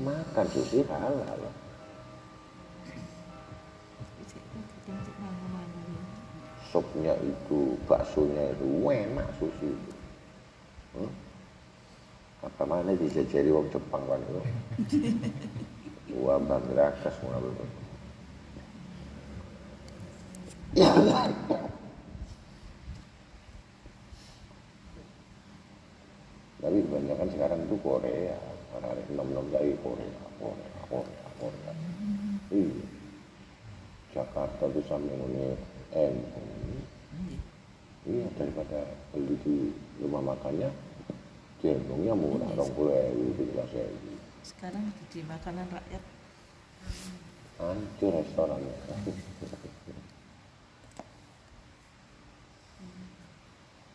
[0.02, 1.55] Makan sushi halal.
[6.76, 9.92] Supnya itu, baksonya itu enak sushi itu.
[11.00, 11.08] Hmm?
[12.44, 14.44] Apa mana dijajari wong Jepang kan itu.
[16.20, 17.48] Wah, bangrakas ngono.
[20.76, 20.92] Ya.
[26.60, 28.36] Tapi kebanyakan sekarang itu Korea,
[28.76, 31.72] orang-orang nom-nom lagi Korea, Korea, Korea, Korea.
[32.52, 32.84] Iya.
[34.12, 35.16] Jakarta itu sampai
[35.96, 37.36] ini M.
[38.06, 39.56] Iya daripada beli di
[39.98, 40.70] rumah makannya,
[41.64, 44.14] jengongnya murah, rong puluh ewu, tiga ewu.
[44.46, 46.04] sekarang jadi makanan rakyat
[47.56, 48.78] Hancur restorannya.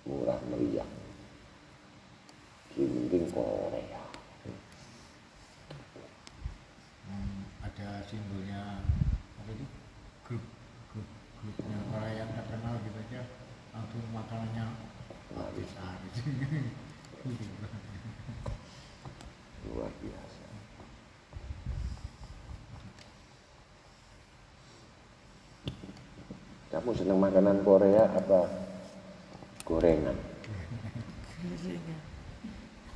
[0.09, 0.89] Murah meriah.
[2.75, 4.03] Giling Korea.
[7.05, 8.81] Hmm, ada simbolnya
[11.51, 13.23] grup grupnya orang yang nggak kenal gitu aja
[13.75, 14.67] langsung makanannya
[15.35, 15.99] wah, besar
[19.61, 20.47] Luar biasa.
[26.73, 28.49] Kamu senang makanan Korea apa
[29.69, 30.17] gorengan?
[30.17, 32.01] gorengan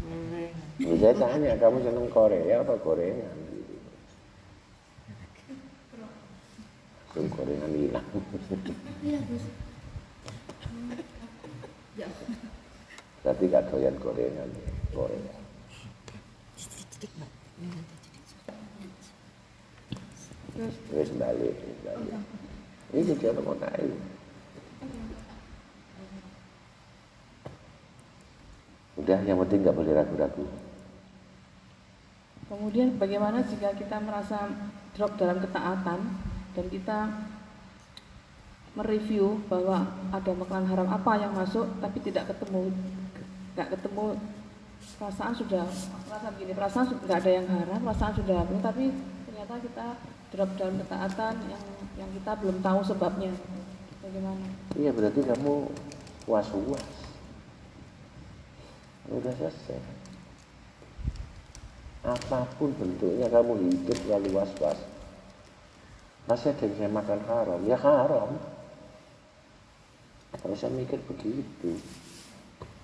[0.01, 3.54] gorengan Ya, saya tanya, kamu senang Korea apa gorengan?
[7.15, 8.03] Langsung gorengan hilang.
[13.23, 15.35] Berarti gak doyan gorengan ya, Korea.
[20.91, 21.55] Terus balik,
[21.87, 22.19] balik.
[22.91, 23.91] Ini dia mau tahu.
[28.99, 30.47] Udah, yang penting nggak boleh ragu-ragu.
[32.51, 34.51] Kemudian bagaimana jika kita merasa
[34.99, 36.99] drop dalam ketaatan dan kita
[38.75, 42.75] mereview bahwa ada makanan haram apa yang masuk tapi tidak ketemu
[43.55, 44.19] nggak ketemu
[44.99, 45.67] perasaan sudah
[46.11, 48.85] perasaan begini perasaan nggak ada yang haram perasaan sudah habis tapi
[49.31, 49.87] ternyata kita
[50.35, 51.63] drop dalam ketaatan yang
[51.95, 53.31] yang kita belum tahu sebabnya
[54.03, 55.71] bagaimana Iya, berarti kamu
[56.27, 56.87] was-was.
[59.07, 59.79] Udah selesai.
[62.03, 64.94] Apa pun bentuknya kamu hidup lalu was-was.
[66.25, 68.33] Masih ada saya makan haram, ya haram.
[70.41, 71.77] Kalau saya mikir begitu.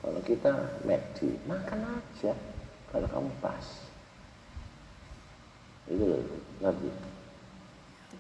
[0.01, 0.53] Kalau kita
[0.85, 2.33] McD, makan aja.
[2.93, 3.67] Kalau kamu pas.
[5.89, 6.21] Itu loh?
[6.61, 6.89] Tapi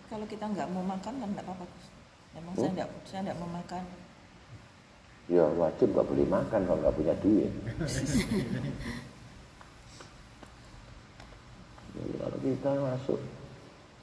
[0.08, 1.86] kalau kita nggak mau makan kan nggak apa-apa Gus.
[2.34, 2.60] Memang Oh.
[2.62, 3.84] saya nggak saya nggak mau makan.
[5.30, 7.52] Ya wajib nggak boleh makan kalau nggak punya duit.
[11.94, 13.20] Jadi kalau kita masuk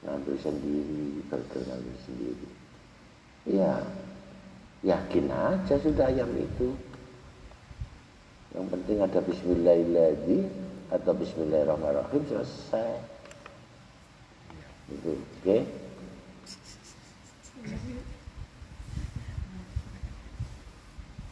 [0.06, 2.48] ngambil sendiri, burger ngambil sendiri,
[3.48, 3.72] ya
[4.86, 6.74] yakin aja sudah ayam itu.
[8.56, 10.44] Yang penting ada Bismillahirrahmanirrahim
[10.88, 12.96] atau Bismillahirrahmanirrahim selesai.
[14.88, 15.58] Itu, oke?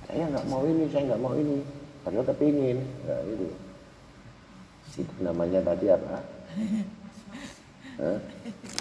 [0.07, 1.61] saya nggak mau ini, saya nggak mau ini,
[2.01, 3.49] padahal kepingin, nah, itu.
[4.97, 6.25] Itu namanya tadi apa?
[7.97, 8.19] Hah?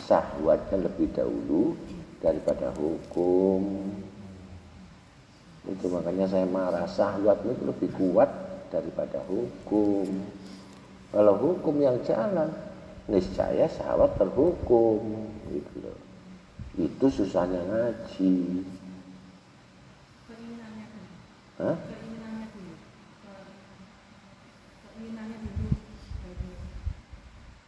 [0.04, 1.76] Sahwatnya lebih dahulu
[2.20, 3.64] daripada hukum.
[5.66, 8.30] Itu makanya saya marah, sahwatnya itu lebih kuat
[8.70, 10.06] daripada hukum.
[11.16, 12.52] Kalau hukum yang jalan,
[13.08, 15.98] niscaya sahwat terhukum, gitu loh.
[16.76, 18.36] Itu susahnya ngaji.
[21.56, 21.76] Hah?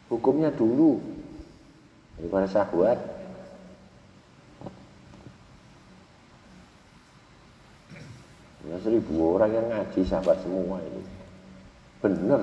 [0.07, 0.99] Hukumnya dulu
[2.17, 2.99] daripada syahwat.
[8.67, 11.01] Ada seribu orang yang ngaji sahabat semua ini.
[12.03, 12.41] Bener.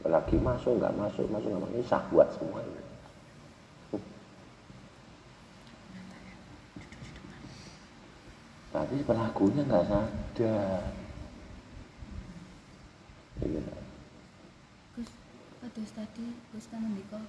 [0.00, 2.82] Apalagi masuk nggak masuk masuk nggak masuk ini sahabat semua ini.
[8.74, 10.82] Tapi pelakunya nggak sadar.
[13.44, 13.62] Iya.
[14.96, 15.10] Gus,
[15.60, 17.20] kados tadi Gus kan ngendika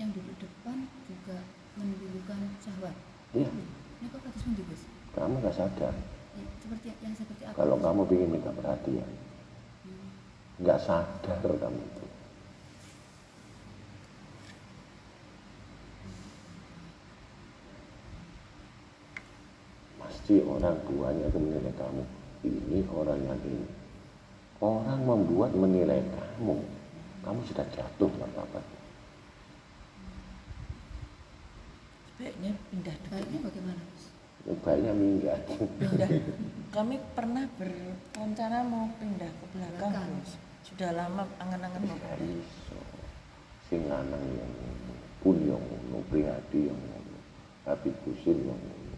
[0.00, 1.44] yang duduk depan juga
[1.76, 2.96] menimbulkan syahwat.
[3.36, 3.52] Iya.
[4.00, 4.88] Ini kok kados pundi Gus?
[5.12, 5.92] Kamu nggak sadar.
[6.32, 7.60] Ya, seperti yang seperti apa?
[7.60, 9.10] Kalau kamu ingin minta perhatian,
[10.56, 12.04] nggak sadar kamu itu.
[20.00, 22.04] Pasti orang tuanya itu menilai kamu.
[22.40, 23.68] Ini orang yang ini.
[24.64, 26.56] Orang membuat menilai kamu.
[27.20, 28.79] Kamu sudah jatuh martabat.
[32.20, 33.12] Sebaiknya pindah dulu.
[33.16, 34.04] Baiknya bagaimana Gus?
[34.60, 35.40] Baiknya minggat.
[35.48, 36.08] Pindah.
[36.68, 40.20] Kami pernah berencana mau pindah ke belakang.
[40.60, 42.44] Sudah lama angan-angan mau Tidak pindah.
[42.44, 42.76] iso.
[43.72, 44.52] Sing lanang yang
[45.24, 47.16] pun yang ngono, prihadi yang ngono,
[47.64, 48.96] Habib Husin yang ngono.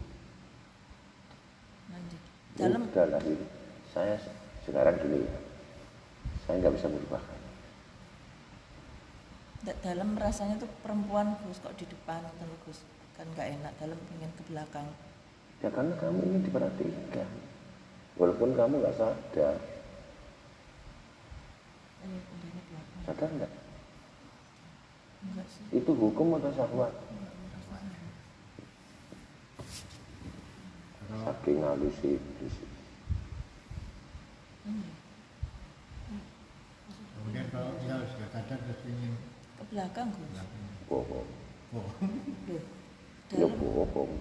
[1.95, 2.21] Lanjut.
[2.59, 3.47] Dalam Udah lah ini.
[3.95, 4.19] Saya
[4.67, 5.35] sekarang gini ya,
[6.43, 6.91] saya nggak bisa
[9.63, 12.79] da- dalam rasanya tuh perempuan Gus kok di depan terus Gus
[13.13, 14.87] kan nggak enak dalam ingin ke belakang
[15.63, 17.29] Ya karena kamu ingin diperhatikan.
[18.19, 19.55] Walaupun kamu nggak sadar,
[22.03, 22.21] eh
[23.07, 23.51] sadar nggak?
[25.23, 26.91] enggak sih Itu hukum atau syahwat?
[30.99, 32.55] Kalau Saking halus iblis.
[37.15, 39.13] kemudian kalau dia sudah sadar terus ingin
[39.57, 40.39] ke belakang Gus
[40.87, 41.27] Bohong.
[41.73, 41.87] oh,
[42.51, 42.63] Loh,
[43.33, 44.13] Ya bohong.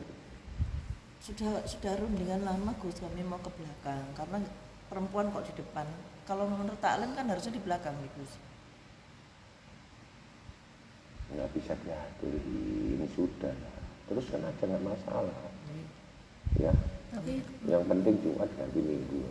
[1.23, 4.43] sudah sudah rundingan lama Gus kami mau ke belakang karena
[4.91, 5.87] perempuan kok di depan
[6.27, 8.33] kalau menurut taklim kan harusnya di belakang nih Gus
[11.33, 12.29] Nggak bisa diatur.
[12.37, 13.57] Ini sudah.
[14.05, 15.33] Teruskan aja nggak masalah.
[16.61, 16.73] Ya.
[17.09, 19.25] Tapi Yang penting Jumat ganti Minggu.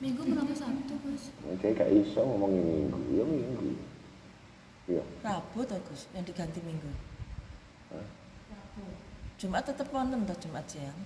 [0.00, 1.28] minggu menapa Sabtu Gus?
[1.60, 3.68] Kayak gak iso ngomongin Minggu, ya Minggu.
[4.88, 5.04] Iya.
[5.20, 6.88] Rabu toh Gus yang diganti Minggu?
[9.40, 10.98] Jumat tetap wonten toh Jumat siang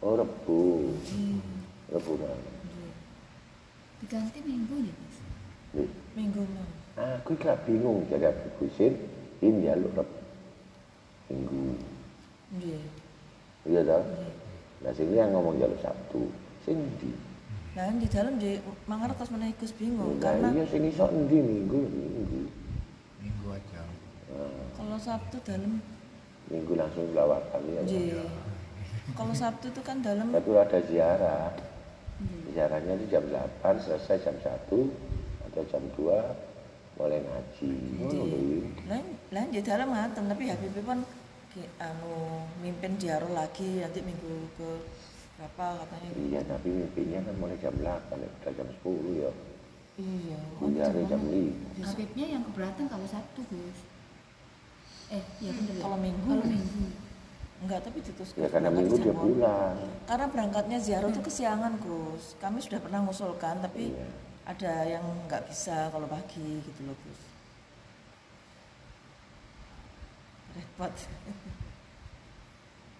[0.00, 1.40] Oh Rebu, Hmm,
[1.92, 2.92] Rebu nggih.
[4.00, 5.16] Diganti minggu nih Gus.
[5.76, 6.64] Nih, Minggu mau
[7.20, 8.96] Aku gak bingung jadi Habib Husin
[9.44, 10.18] ini ya lu Rebu.
[11.28, 11.76] Minggu.
[12.56, 12.80] nggih
[13.68, 14.04] Iya dong?
[14.80, 16.32] Nah sini yang ngomong jalur Sabtu.
[16.64, 17.12] Sing di.
[17.76, 18.56] Nah, di dalam di
[18.88, 22.40] mangertos menawi Gus bingung Nah karena iya sing iso endi Minggu ya Minggu.
[24.30, 25.82] Nah, kalau Sabtu dalam
[26.46, 27.80] minggu langsung lawatan ya.
[27.82, 28.26] nggih.
[29.14, 31.50] Kalau Sabtu itu kan dalam Tapi ada ziarah.
[32.52, 34.68] Ziarahnya itu jam 8 selesai jam 1
[35.50, 37.74] atau jam 2 mulai ngaji.
[38.86, 41.00] Lain lain di dalam ngaten tapi Habib pun
[41.80, 42.14] anu
[42.60, 44.68] mimpin ziarah lagi nanti minggu ke
[45.40, 47.88] berapa katanya Iya, tapi mimpinya kan mulai jam 8,
[48.20, 48.28] ya.
[48.28, 49.30] udah jam 10 ya.
[49.98, 51.88] iya Ziarah jam 5.
[51.88, 53.78] Habibnya yang keberatan kalau Sabtu Gus.
[55.10, 55.82] Eh, iya bener ya.
[55.82, 56.22] Kalau Minggu.
[56.24, 56.84] Kalau minggu.
[57.60, 59.76] enggak tapi ditus Ya karena minggu dia pulang.
[60.06, 64.08] karena berangkatnya ziarah itu kesiangan Gus kami sudah pernah ngusulkan tapi Iya.
[64.48, 67.20] ada yang nggak bisa kalau pagi gitu loh Gus
[70.50, 70.94] repot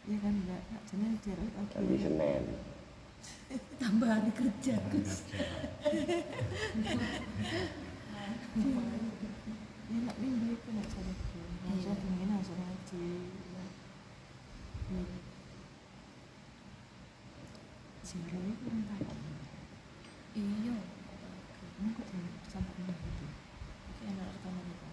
[0.06, 2.42] Iya kan enggak, enggak jenis ziarah pagi Nanti Senin.
[3.76, 5.12] Tambah hari kerja Gus.
[9.88, 10.68] Ya nak minggu itu
[11.66, 13.04] langsung dingin langsung ngaji
[14.90, 15.06] Hmm.
[18.02, 19.18] Ziarah itu kan pagi
[20.34, 20.74] Iya.
[21.78, 23.26] Kamu kok jangan sampai rumah gitu.
[23.86, 24.90] Oke, enak rekaman itu.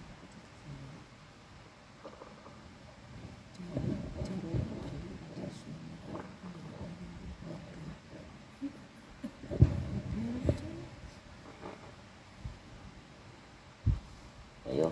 [14.68, 14.92] Ayo.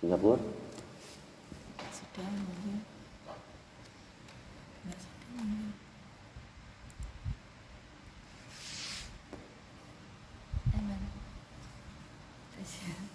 [0.00, 0.40] Singapura.
[1.94, 2.34] Sedang
[2.66, 2.78] ya.
[4.82, 5.70] Nggak sedang ya.
[10.80, 11.02] Aman.
[12.56, 13.10] Terus ya.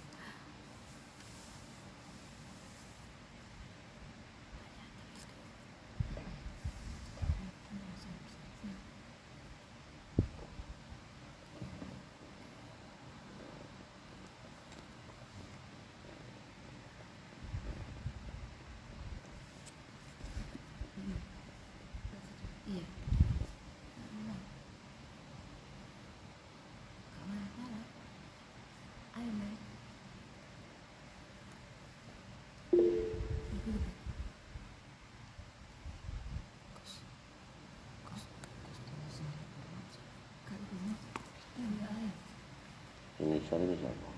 [43.45, 44.09] Besar itu siapa?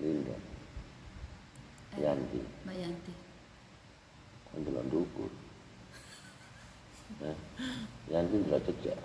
[0.00, 0.36] Linda.
[2.00, 2.40] Yanti.
[2.64, 3.12] Mbak Yanti
[4.48, 5.28] Kan delok ndukur.
[7.20, 7.36] Hah?
[8.12, 8.96] Yanti delok jejak.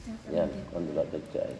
[0.00, 0.60] Siapa Yan, lagi?
[0.72, 1.44] kan delok jejak.
[1.48, 1.56] ya.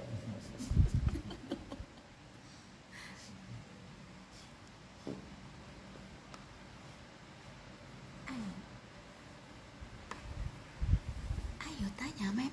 [11.66, 12.52] ayo tanya Mem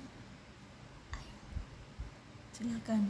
[2.88, 3.04] Silakan.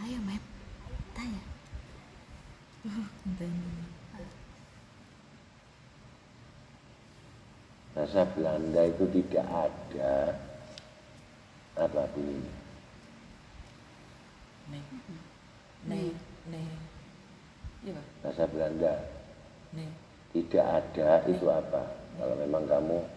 [0.00, 0.40] ayo Mem
[1.12, 1.44] tanya
[2.88, 3.84] ini.
[7.92, 10.32] Bahasa Belanda itu tidak ada
[11.76, 12.56] apa bunyinya?
[14.72, 14.84] Nih.
[15.92, 16.08] Nih.
[16.48, 16.68] Nih.
[17.84, 18.06] Iya, Pak.
[18.24, 18.92] Bahasa Belanda
[19.76, 19.92] Nih.
[20.32, 21.84] tidak ada itu apa?
[22.16, 23.13] Kalau memang kamu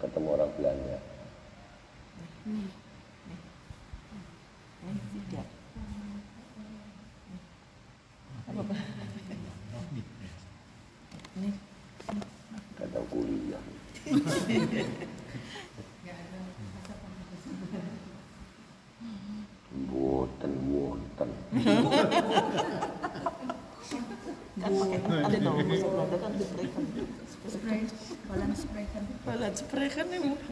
[0.00, 0.98] ketemu orang Belanda.
[4.82, 5.46] Nih tidak.
[8.52, 8.74] Apa,
[13.12, 13.64] kuliah.
[29.52, 30.06] uitspreken.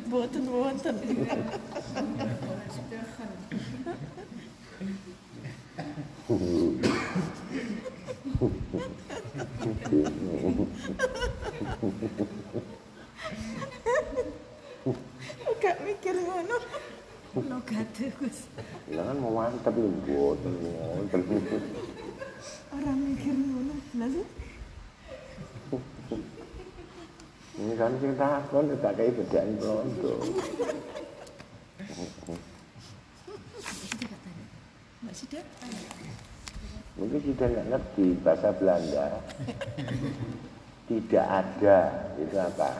[0.08, 0.96] Boten, boten.
[28.50, 30.14] Takon tak kayak bedaan pronto.
[35.06, 35.38] Mbak Sida.
[36.98, 39.06] Mungkin sudah nggak ngerti bahasa Belanda.
[40.90, 41.78] Tidak ada
[42.18, 42.70] itu apa?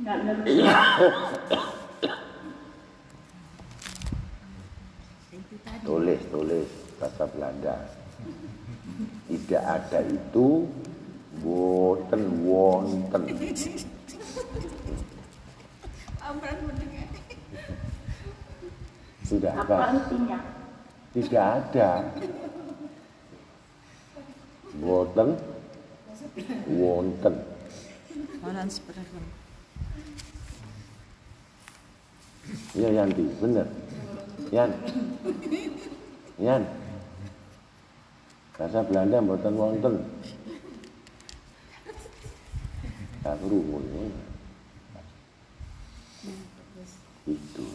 [0.00, 0.52] Nggak ngerti.
[5.60, 7.76] tadi Tulis tulis bahasa Belanda.
[9.28, 10.64] Tidak ada itu
[11.40, 13.22] boten wonten.
[19.24, 19.98] Sudah Apa apa?
[21.14, 21.88] Tidak ada.
[24.78, 25.28] Boten
[26.70, 27.34] wonten.
[32.74, 33.66] Ya Yanti, bener.
[34.50, 34.70] Yan.
[36.38, 36.62] Yan.
[38.58, 39.94] Bahasa Belanda mboten wonten.
[43.20, 44.04] Tak krungu ya.
[47.28, 47.66] Itu.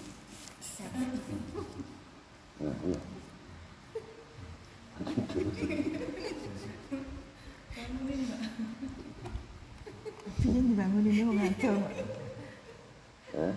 [2.66, 3.00] Nah, iya.
[10.46, 11.74] Dibangunin dia mau ngaco.
[13.38, 13.54] Hah?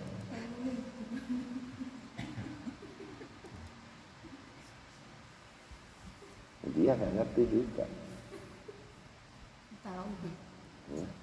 [6.69, 7.85] Dia nggak ngerti juga.
[9.81, 10.09] tahu
[10.93, 11.18] Ya.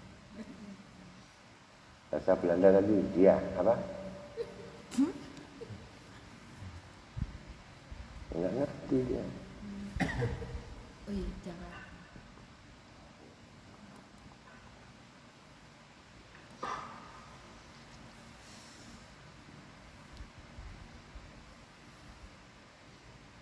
[2.16, 3.76] Bahasa Belanda tadi dia apa?
[8.32, 9.20] Nggak ngerti dia.
[11.04, 11.76] oh iya jangan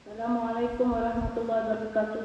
[0.02, 2.22] Assalamualaikum warahmatullahi wabarakatuh.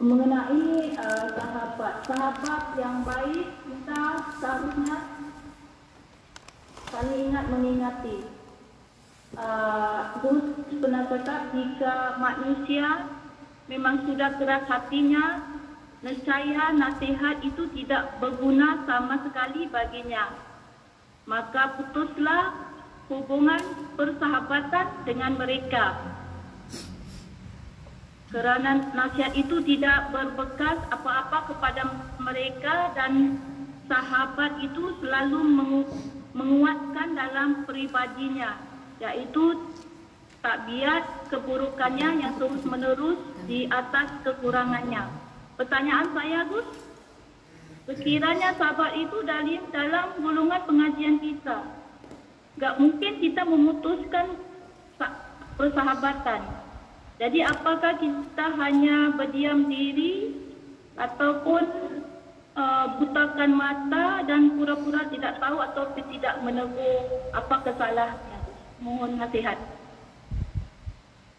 [0.00, 4.02] Mengenai eh, sahabat, sahabat yang baik kita
[4.40, 4.96] seharusnya
[6.88, 8.24] saling ingat mengingati.
[9.36, 13.12] Uh, Gus pernah cakap jika manusia
[13.68, 15.44] memang sudah keras hatinya,
[16.00, 20.32] nescaya nasihat itu tidak berguna sama sekali baginya.
[21.28, 22.56] Maka putuslah
[23.12, 23.60] hubungan
[24.00, 25.94] persahabatan dengan mereka.
[28.30, 31.82] Kerana nasihat itu tidak berbekas apa-apa kepada
[32.22, 33.42] mereka dan
[33.90, 35.90] sahabat itu selalu mengu-
[36.30, 38.54] menguatkan dalam pribadinya
[39.02, 39.58] yaitu
[40.46, 43.18] takbiat keburukannya yang terus menerus
[43.50, 45.10] di atas kekurangannya.
[45.58, 46.68] Pertanyaan saya Gus,
[47.90, 51.66] sekiranya sahabat itu dalam dalam golongan pengajian kita,
[52.60, 54.36] Gak mungkin kita memutuskan
[55.00, 55.16] sa-
[55.56, 56.59] persahabatan.
[57.20, 60.32] Jadi apakah kita hanya berdiam diri
[60.96, 61.62] ataupun
[62.56, 68.40] uh, butakan mata dan pura-pura tidak tahu atau tidak menegur apa kesalahannya?
[68.80, 69.60] Mohon nasihat.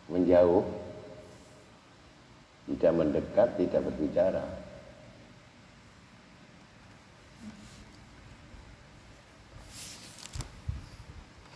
[0.06, 0.62] Menjauh,
[2.70, 4.46] tidak mendekat, tidak berbicara.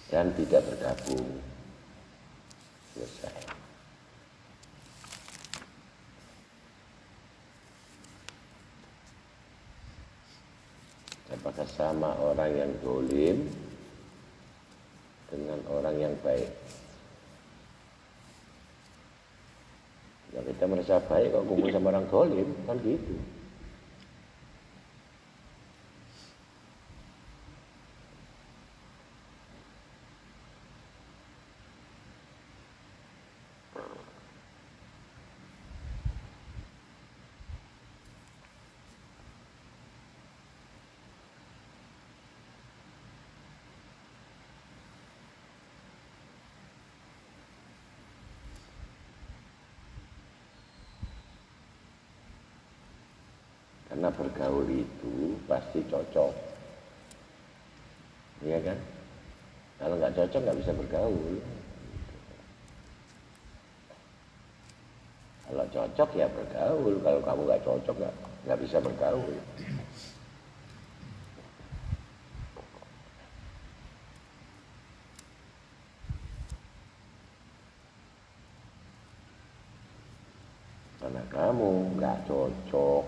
[0.09, 1.45] Dan tidak bergabung.
[2.97, 3.54] Selesai.
[11.35, 13.43] Apakah sama orang yang dolim
[15.27, 16.47] dengan orang yang baik?
[20.31, 23.15] Ya kita merasa baik kok kumpul sama orang dolim, kan gitu.
[53.95, 56.35] Karena bergaul itu pasti cocok.
[58.43, 58.75] Iya kan?
[59.79, 61.39] Kalau nggak cocok nggak bisa bergaul.
[65.47, 66.93] Kalau cocok ya bergaul.
[66.99, 67.95] Kalau kamu nggak cocok
[68.43, 69.31] nggak bisa bergaul.
[80.99, 83.03] Karena kamu nggak cocok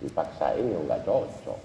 [0.00, 1.60] dipaksain ya nggak cocok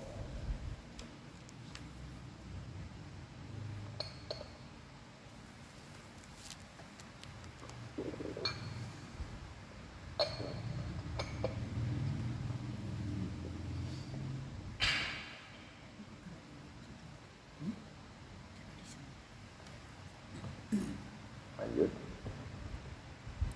[21.59, 21.91] lanjut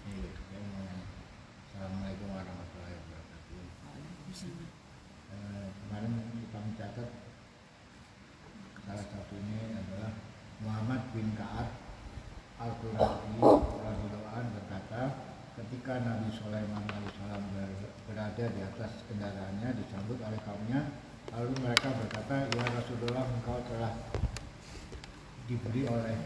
[0.08, 1.06] Iya, saya mau nanya.
[1.68, 3.60] Assalamualaikum warahmatullahi wabarakatuh.
[5.36, 7.10] Eh, kemarin kita mencatat
[8.88, 10.12] salah satunya adalah
[10.64, 11.70] Muhammad bin Ka'ab
[12.58, 15.02] Al-Qurazi radhiyallahu anhu berkata
[15.60, 20.82] ketika Nabi Sulaiman alaihissalam ber- berada di atas kendaraannya disambut oleh kaumnya
[21.36, 23.94] lalu mereka berkata ya Rasulullah engkau telah
[25.48, 26.18] diberi oleh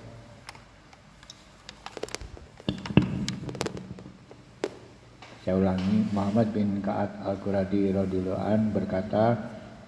[5.42, 9.34] Saya ulangi, Muhammad bin Ka'ab Al-Quradi radhiyallahu an berkata,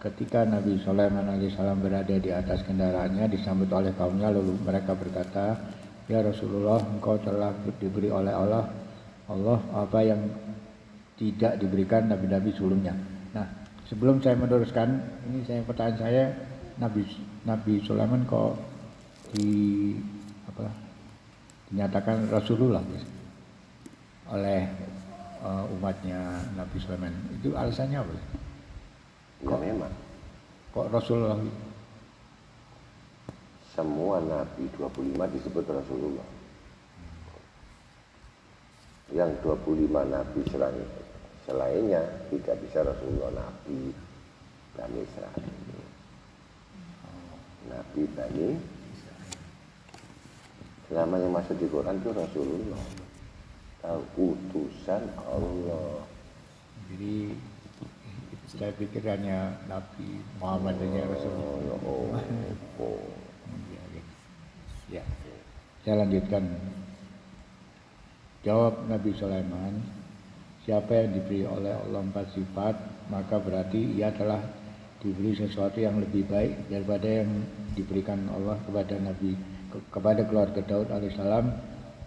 [0.01, 5.61] ketika Nabi Sulaiman alaihissalam berada di atas kendaraannya disambut oleh kaumnya lalu mereka berkata,
[6.09, 8.65] "Ya Rasulullah, engkau telah diberi oleh Allah.
[9.29, 10.25] Allah apa yang
[11.17, 12.93] tidak diberikan nabi-nabi sebelumnya."
[13.33, 13.45] Nah,
[13.89, 14.89] sebelum saya meneruskan,
[15.29, 16.23] ini saya pertanyaan saya,
[16.81, 17.05] Nabi
[17.45, 18.57] Nabi Sulaiman kok
[19.33, 19.93] di
[20.49, 20.69] apa
[21.69, 23.07] dinyatakan Rasulullah gitu,
[24.29, 24.65] oleh
[25.41, 27.13] uh, umatnya Nabi Sulaiman.
[27.37, 28.13] Itu alasannya apa?
[29.43, 29.91] ya memang.
[30.73, 31.37] Kok Rasulullah
[33.73, 36.27] semua nabi 25 disebut Rasulullah.
[39.13, 40.87] Yang 25 nabi selain
[41.43, 42.01] selainnya
[42.31, 43.91] tidak bisa Rasulullah nabi
[44.75, 45.43] Bani Israel
[47.67, 48.49] nabi Bani
[50.87, 52.83] selama yang masuk di Quran itu Rasulullah
[53.83, 54.01] tahu
[54.35, 56.03] utusan Allah
[56.93, 57.35] jadi
[58.53, 61.73] saya pikir hanya Nabi Muhammad hanya Rasulullah.
[61.81, 62.13] oh,
[62.77, 63.01] oh.
[63.73, 64.03] Ya, ya.
[65.01, 65.03] Ya.
[65.81, 66.43] Saya lanjutkan.
[68.43, 69.81] Jawab Nabi Sulaiman,
[70.63, 72.75] siapa yang diberi oleh Allah empat sifat,
[73.11, 74.39] maka berarti ia telah
[75.03, 77.29] diberi sesuatu yang lebih baik daripada yang
[77.75, 79.35] diberikan Allah kepada Nabi
[79.67, 81.45] ke- kepada keluarga Daud alaihissalam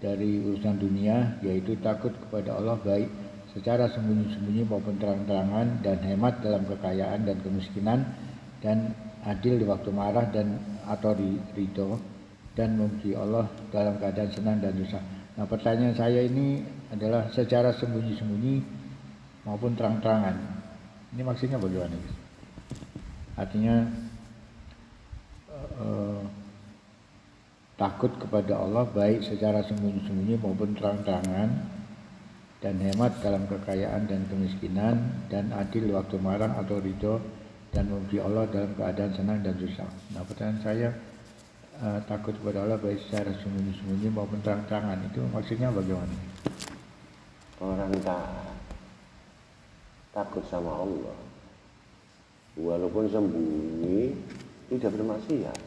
[0.01, 3.09] dari urusan dunia, yaitu takut kepada Allah baik
[3.53, 8.05] secara sembunyi-sembunyi maupun terang-terangan dan hemat dalam kekayaan dan kemiskinan
[8.61, 8.93] dan
[9.25, 11.97] adil di waktu marah dan atau di ridho
[12.57, 15.16] dan memuji Allah dalam keadaan senang dan susah.
[15.37, 18.57] Nah pertanyaan saya ini adalah secara sembunyi-sembunyi
[19.45, 20.37] maupun terang-terangan.
[21.13, 21.93] Ini maksudnya bagaimana?
[21.93, 22.17] Gus?
[23.37, 23.77] Artinya
[25.53, 26.23] eh,
[27.77, 31.49] takut kepada Allah baik secara sembunyi-sembunyi maupun terang-terangan
[32.65, 37.21] dan hemat dalam kekayaan dan kemiskinan dan adil waktu marah atau ridho
[37.77, 39.89] dan memuji Allah dalam keadaan senang dan susah.
[40.17, 40.89] Nah pertanyaan saya
[41.83, 44.99] uh, takut kepada Allah baik secara sembunyi-sembunyi maupun terang-terangan.
[45.13, 46.17] Itu maksudnya bagaimana?
[47.61, 48.57] Orang taat
[50.13, 51.17] takut sama Allah.
[52.57, 54.17] Walaupun sembunyi
[54.73, 55.59] tidak bermaksiat.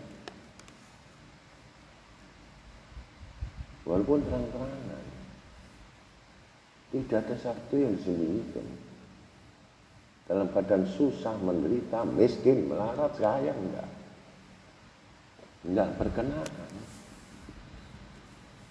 [3.86, 5.06] Walaupun terang-terangan
[6.90, 8.66] tidak ada satu yang disembunyikan
[10.26, 13.99] dalam keadaan susah, menderita, miskin, melarat, kaya enggak
[15.68, 16.70] enggak berkenaan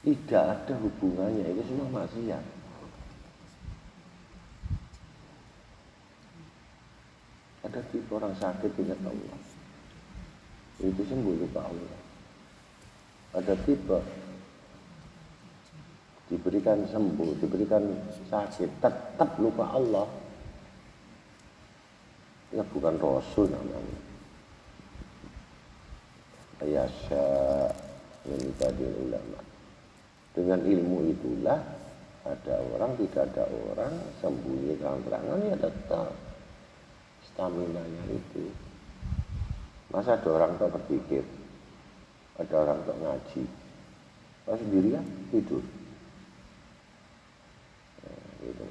[0.09, 1.44] tidak ada hubungannya.
[1.52, 2.44] Itu semua maksiat.
[7.69, 9.39] Ada tipe orang sakit ingat Allah.
[10.81, 12.01] Itu sembuh lupa Allah.
[13.36, 13.98] Ada tipe
[16.32, 17.85] diberikan sembuh diberikan
[18.32, 20.09] sakit tetap lupa Allah.
[22.56, 24.07] Ya bukan Rasul namanya
[26.59, 27.26] Ayasya
[28.26, 29.40] ini tadi ulama.
[30.35, 31.59] Dengan ilmu itulah
[32.26, 36.10] ada orang tidak ada orang sembunyi terang-terangan ya tetap.
[37.30, 38.51] Stamina nya itu.
[39.94, 41.22] Masa ada orang tak berpikir
[42.39, 43.43] ada orang tak ngaji
[44.47, 45.02] pas sendirian?
[45.35, 45.62] Tidur
[48.06, 48.66] nah, gitu.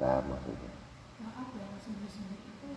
[0.00, 0.72] Nah, maksudnya.
[1.20, 2.68] Maaf ya, sembunyi-sembunyi itu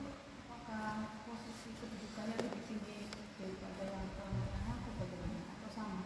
[0.43, 3.07] apakah posisi kedudukannya lebih tinggi
[3.39, 5.39] daripada yang terang-terangan atau bagaimana?
[5.55, 6.01] Atau sama?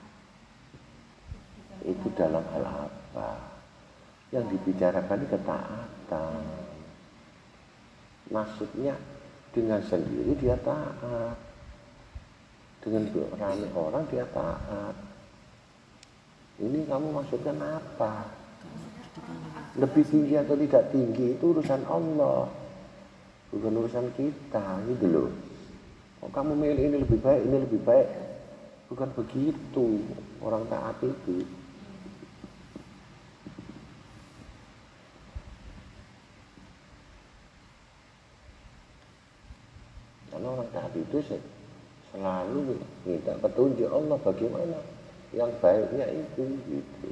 [1.34, 3.30] Kedudukan Itu dalam hal apa?
[4.34, 6.42] Yang dibicarakan ini ketaatan.
[8.28, 8.98] Maksudnya
[9.54, 11.38] dengan sendiri dia taat.
[12.82, 13.08] Dengan
[13.38, 14.96] ramai orang dia taat.
[16.58, 18.26] Ini kamu maksudkan apa?
[19.78, 22.50] Lebih tinggi atau tidak tinggi itu urusan Allah.
[23.54, 25.30] Bukan urusan kita gitu loh.
[26.26, 28.10] Oh, kamu milih ini lebih baik, ini lebih baik.
[28.90, 30.02] Bukan begitu
[30.42, 31.46] orang taat itu.
[40.34, 41.50] Karena orang taat itu se-
[42.14, 44.78] selalu minta petunjuk Allah bagaimana
[45.34, 47.12] yang baiknya itu gitu.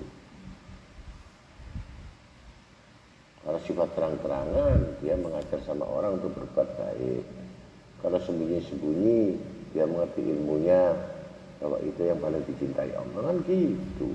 [3.41, 7.25] Kalau sifat terang-terangan, dia mengajar sama orang untuk berbuat baik.
[8.01, 9.37] Kalau sembunyi-sembunyi,
[9.73, 10.93] dia mengerti ilmunya
[11.61, 14.09] bahwa itu yang paling dicintai Allah kan gitu.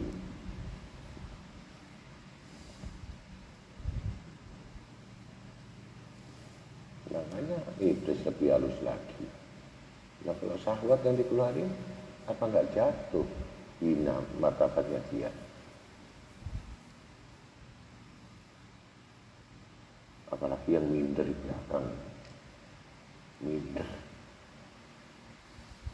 [7.10, 9.19] Makanya iblis lebih halus lagi.
[10.24, 11.70] Nah kalau syahwat yang dikeluarin,
[12.28, 13.26] apa nggak jatuh?
[13.80, 15.32] Hina martabatnya dia.
[20.40, 21.86] apalagi yang minder di belakang.
[23.44, 23.88] Minder.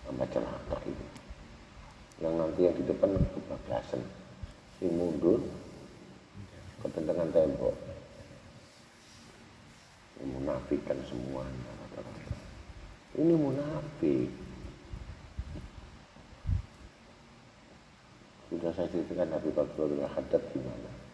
[0.06, 1.06] Sama celaka itu
[2.16, 4.00] yang nanti yang di depan kebablasan.
[4.78, 5.42] Si mundur
[6.84, 7.74] ketentangan tembok.
[10.22, 11.75] Yang munafikan semuanya
[13.16, 14.28] ini munafik
[18.52, 21.06] sudah saya ceritakan Nabi Bakar bin Haddad gimana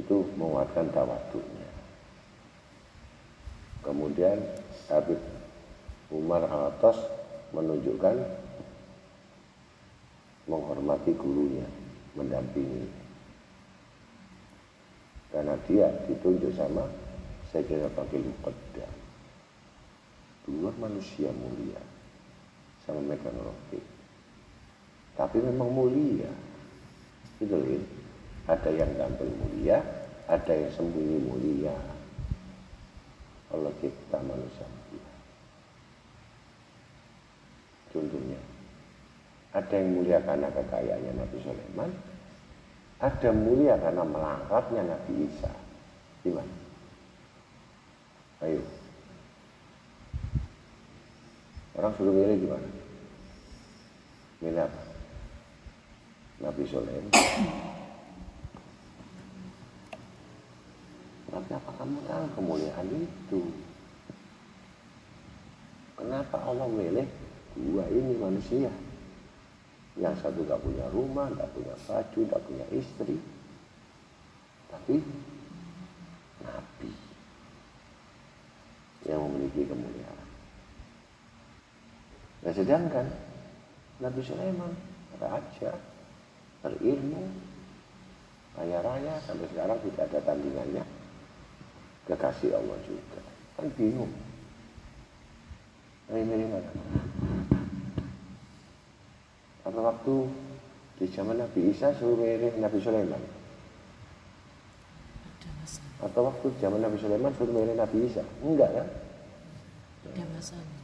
[0.00, 1.68] itu menguatkan tawaduknya.
[3.80, 4.38] Kemudian
[4.88, 5.20] Habib
[6.12, 6.96] Umar Al-Atas
[7.56, 8.16] menunjukkan
[10.46, 11.66] menghormati gurunya,
[12.14, 12.86] mendampingi.
[15.30, 16.84] Karena dia ditunjuk sama
[17.54, 18.99] Sayyidina Bakil Muqaddam.
[20.48, 21.80] Dua manusia mulia
[22.86, 23.80] sama megang roti.
[25.14, 26.30] Tapi memang mulia.
[27.40, 27.84] Itu loh.
[28.48, 29.78] Ada yang tampil mulia,
[30.26, 31.76] ada yang sembunyi mulia.
[33.50, 35.12] Allah cipta manusia mulia.
[37.90, 38.40] Contohnya,
[39.50, 41.90] ada yang mulia karena kekayaannya Nabi Sulaiman,
[43.02, 45.52] ada mulia karena melaratnya Nabi Isa.
[46.22, 46.54] Gimana?
[48.46, 48.79] Ayo.
[51.78, 52.68] Orang suruh milih gimana?
[54.42, 54.82] Milih apa?
[56.40, 57.12] Nabi Sulaiman.
[61.30, 63.42] Tapi apa kamu tahu kemuliaan itu?
[65.94, 67.06] Kenapa Allah milih
[67.54, 68.72] dua ini manusia?
[70.00, 73.20] Yang satu gak punya rumah, gak punya baju, gak punya istri.
[74.72, 74.96] Tapi
[76.40, 76.90] Nabi
[79.06, 80.19] yang memiliki kemuliaan.
[82.40, 83.06] Nah, sedangkan
[84.00, 84.72] Nabi Sulaiman
[85.20, 85.76] raja
[86.64, 87.28] berilmu
[88.56, 90.84] kaya raya sampai sekarang tidak ada tandingannya.
[92.08, 93.20] Kekasih Allah juga.
[93.60, 94.10] Kan bingung.
[96.10, 96.70] Ini dari mana
[99.70, 100.14] apa waktu
[100.98, 103.22] di zaman Nabi Isa suruh mirip Nabi Sulaiman.
[106.02, 108.26] Atau waktu zaman Nabi Sulaiman suruh mirip Nabi Isa.
[108.42, 108.88] Enggak kan?
[110.10, 110.79] Ada masalah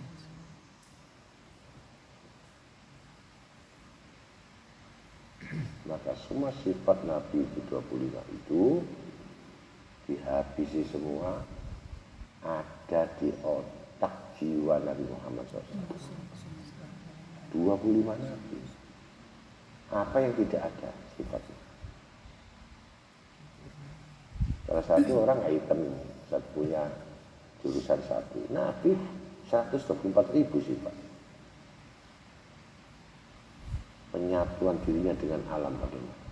[5.87, 8.83] maka semua sifat Nabi itu 25 itu
[10.07, 11.43] dihabisi semua
[12.43, 15.63] ada di otak jiwa Nabi Muhammad SAW.
[17.55, 18.59] 25 Nabi.
[19.91, 21.59] Apa yang tidak ada sifatnya?
[24.67, 25.95] Salah satu orang item
[26.27, 26.91] satu punya
[27.63, 28.51] jurusan satu.
[28.51, 28.99] Nabi
[29.47, 31.06] 124 ribu sifat
[34.17, 36.25] penyatuan dirinya dengan alam bagaimana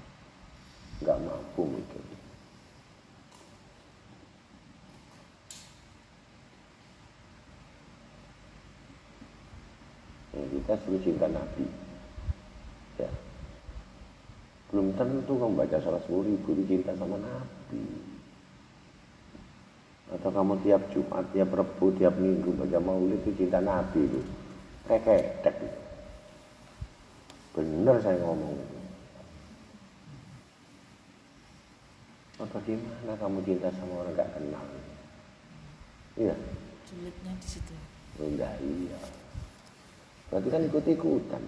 [1.05, 2.05] nggak mampu mungkin
[10.35, 11.63] Yang kita suruh cinta Nabi.
[12.99, 13.07] Ya.
[14.67, 17.87] Belum tentu kamu baca salah sepuluh ribu cinta sama Nabi.
[20.11, 24.21] Atau kamu tiap Jumat, tiap Rebu, tiap Minggu baca maulid itu cinta Nabi itu
[24.91, 25.84] kayak tek itu.
[27.55, 28.79] Bener saya ngomong itu.
[32.43, 34.67] Apa gimana kamu cinta sama orang gak kenal?
[36.15, 36.35] Iya,
[36.87, 37.75] sulitnya di situ
[38.23, 38.99] enggak iya.
[40.31, 41.43] Berarti kan ikut-ikutan.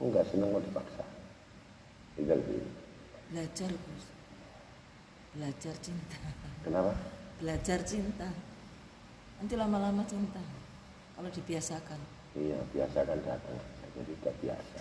[0.00, 1.04] Enggak senang mau dipaksa.
[2.12, 2.68] Tinggal gitu.
[3.32, 4.04] belajar Gus
[5.32, 6.20] belajar cinta
[6.60, 6.92] Kenapa?
[7.40, 8.28] belajar cinta
[9.40, 10.44] nanti lama-lama cinta
[11.16, 11.96] kalau dibiasakan
[12.36, 13.56] Iya, biasakan datang.
[13.92, 14.78] Jadi tidak biasa.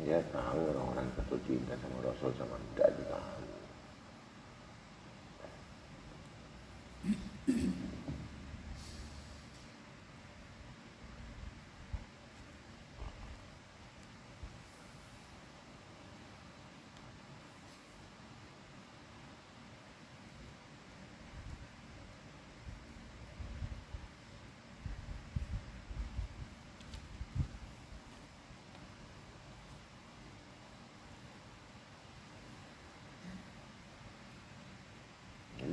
[0.00, 3.18] Dia tahu orang-orang betul cinta sama Rasul sama tidak juga.
[7.50, 7.79] Jadi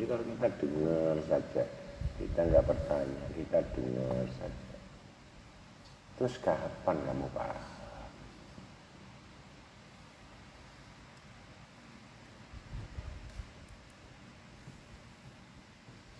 [0.08, 1.64] kalau kita dengar saja,
[2.16, 4.76] kita nggak bertanya, kita dengar saja.
[6.18, 7.76] Terus kapan kamu paham?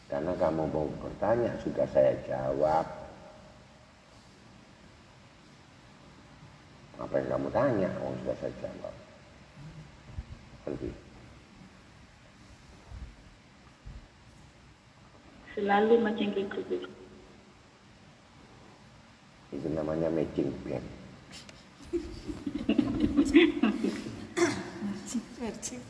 [0.08, 2.88] Karena kamu mau bertanya, sudah saya jawab.
[7.00, 8.96] Apa yang kamu tanya, oh sudah saya jawab.
[10.68, 11.07] Lebih.
[15.58, 16.62] Selalu macam gitu.
[16.70, 16.86] Gus.
[19.50, 20.86] Itu namanya matching band.
[25.42, 25.82] Versi.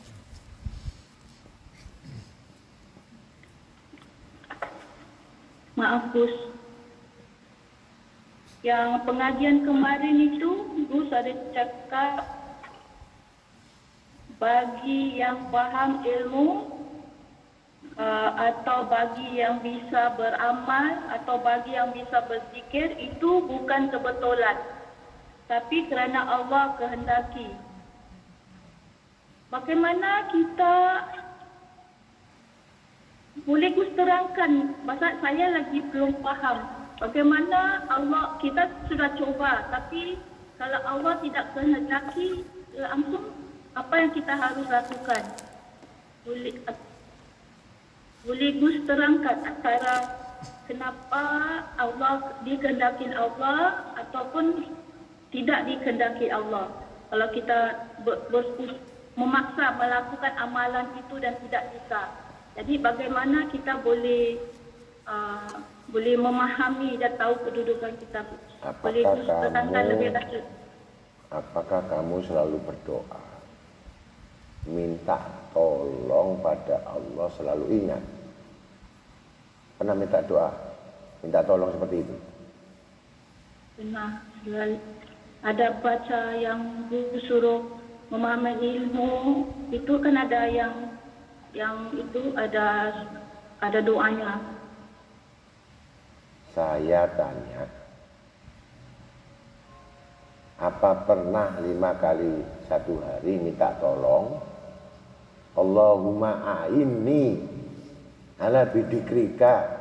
[5.76, 6.32] Maaf Gus.
[8.64, 10.50] Yang pengajian kemarin itu
[10.88, 12.24] Gus ada cakap
[14.40, 16.77] bagi yang faham ilmu
[17.98, 24.58] uh, atau bagi yang bisa beramal atau bagi yang bisa berzikir itu bukan kebetulan
[25.48, 27.56] tapi kerana Allah kehendaki.
[29.48, 30.76] Bagaimana kita
[33.48, 36.68] boleh Gus terangkan, masa saya lagi belum faham.
[37.00, 40.20] Bagaimana Allah, kita sudah coba, tapi
[40.60, 42.44] kalau Allah tidak kehendaki,
[42.76, 43.32] langsung
[43.78, 45.24] apa yang kita harus lakukan?
[46.26, 46.58] Boleh,
[48.28, 49.96] boleh Gus terangkan antara
[50.68, 51.24] kenapa
[51.80, 54.68] Allah dikehendaki Allah ataupun
[55.32, 56.68] tidak dikehendaki Allah.
[57.08, 58.44] Kalau kita ber, ber,
[59.16, 62.12] memaksa melakukan amalan itu dan tidak bisa.
[62.60, 64.36] Jadi bagaimana kita boleh
[65.08, 65.56] uh,
[65.88, 68.28] boleh memahami dan tahu kedudukan kita.
[68.84, 70.46] boleh Apakah terangkan kamu lebih lanjut.
[71.28, 73.20] apakah kamu selalu berdoa
[74.68, 75.20] minta
[75.52, 78.04] tolong pada Allah selalu ingat
[79.88, 80.52] pernah minta doa
[81.24, 82.16] minta tolong seperti itu
[83.80, 84.20] Pernah
[85.48, 86.92] ada baca yang
[87.24, 87.64] suruh
[88.12, 90.92] memahami ilmu itu kan ada yang
[91.56, 92.92] yang itu ada
[93.64, 94.42] ada doanya.
[96.58, 97.70] Saya tanya,
[100.58, 104.42] apa pernah lima kali satu hari minta tolong?
[105.54, 107.46] Allahumma a'inni
[108.42, 109.77] ala bidikrika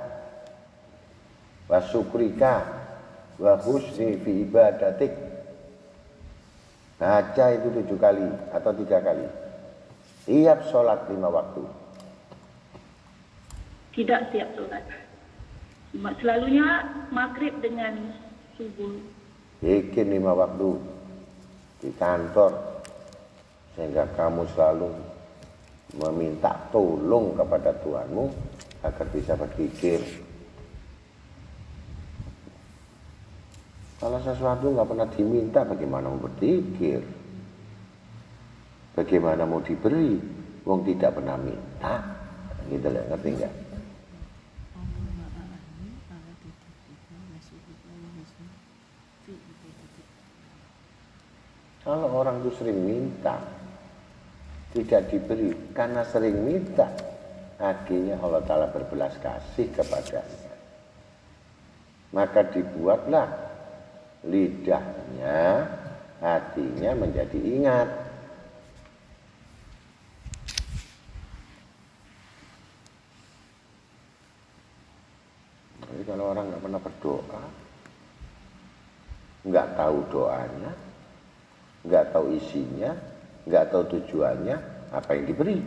[1.66, 2.54] wa syukrika
[3.38, 5.12] wa husni fi ibadatik.
[6.96, 8.24] Baca itu tujuh kali
[8.56, 9.28] atau tiga kali.
[10.24, 11.62] Tiap sholat lima waktu.
[13.92, 14.84] Tidak tiap sholat.
[16.20, 18.10] Selalunya maghrib dengan
[18.56, 18.96] subuh.
[19.60, 20.76] Bikin lima waktu
[21.80, 22.52] di kantor
[23.76, 24.88] sehingga kamu selalu
[26.00, 28.24] meminta tolong kepada Tuhanmu
[28.84, 30.00] agar bisa berpikir.
[33.96, 37.00] Kalau sesuatu nggak pernah diminta, bagaimana mau berpikir?
[38.92, 40.20] Bagaimana mau diberi?
[40.68, 42.04] Wong tidak pernah minta,
[42.68, 43.54] gitu loh, ngerti nggak?
[51.86, 53.38] Kalau orang itu sering minta,
[54.74, 56.90] tidak diberi karena sering minta,
[57.62, 60.50] akhirnya Allah Ta'ala berbelas kasih kepadanya.
[62.10, 63.45] Maka dibuatlah
[64.24, 65.68] lidahnya,
[66.22, 67.88] hatinya menjadi ingat.
[75.86, 77.44] Jadi kalau orang nggak pernah berdoa,
[79.46, 80.72] nggak tahu doanya,
[81.86, 82.92] nggak tahu isinya,
[83.46, 84.56] nggak tahu tujuannya,
[84.90, 85.58] apa yang diberi.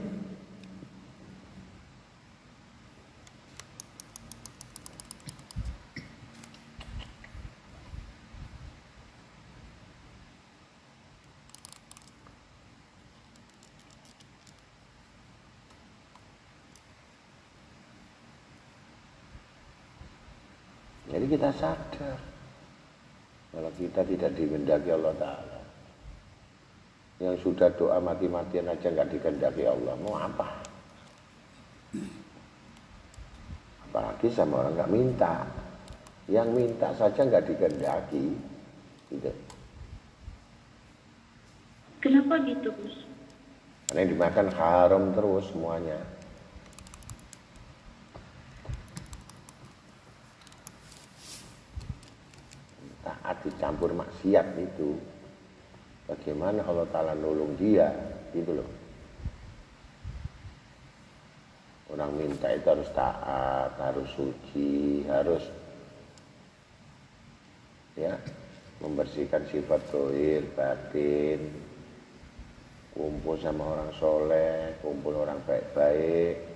[21.09, 22.17] Jadi kita sadar
[23.49, 25.59] kalau kita tidak dikehendaki Allah Ta'ala.
[27.17, 30.45] Yang sudah doa mati-matian aja nggak dikehendaki Allah, mau apa?
[33.89, 35.41] Apalagi sama orang nggak minta.
[36.30, 38.26] Yang minta saja nggak dikehendaki.
[39.09, 39.34] Gitu.
[42.05, 43.09] Kenapa gitu, Gus?
[43.89, 45.97] Karena yang dimakan haram terus semuanya.
[52.99, 54.98] Taat dicampur maksiat itu.
[56.10, 57.94] Bagaimana Allah Ta'ala nolong dia,
[58.34, 58.70] gitu loh.
[61.90, 65.41] Orang minta itu harus taat, harus suci, harus
[67.98, 68.14] ya
[68.80, 71.49] membersihkan sifat dohir, batin,
[72.94, 76.48] kumpul sama orang soleh, kumpul orang baik-baik.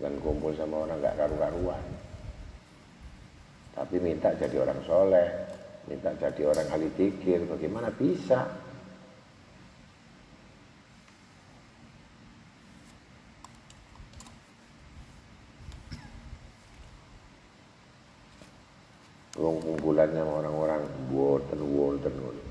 [0.00, 1.84] Bukan kumpul sama orang nggak karu-karuan.
[3.76, 5.28] Tapi minta jadi orang soleh,
[5.84, 8.48] minta jadi orang ahli pikir, bagaimana bisa?
[19.36, 20.80] Wong kumpulannya sama orang-orang
[21.12, 22.50] boten boten ngono.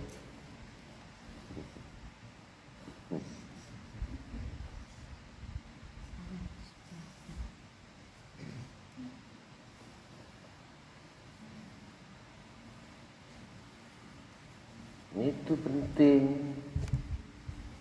[15.50, 16.54] Itu penting.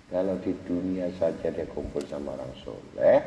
[0.09, 3.21] Kalau di dunia saja dia kumpul sama orang soleh,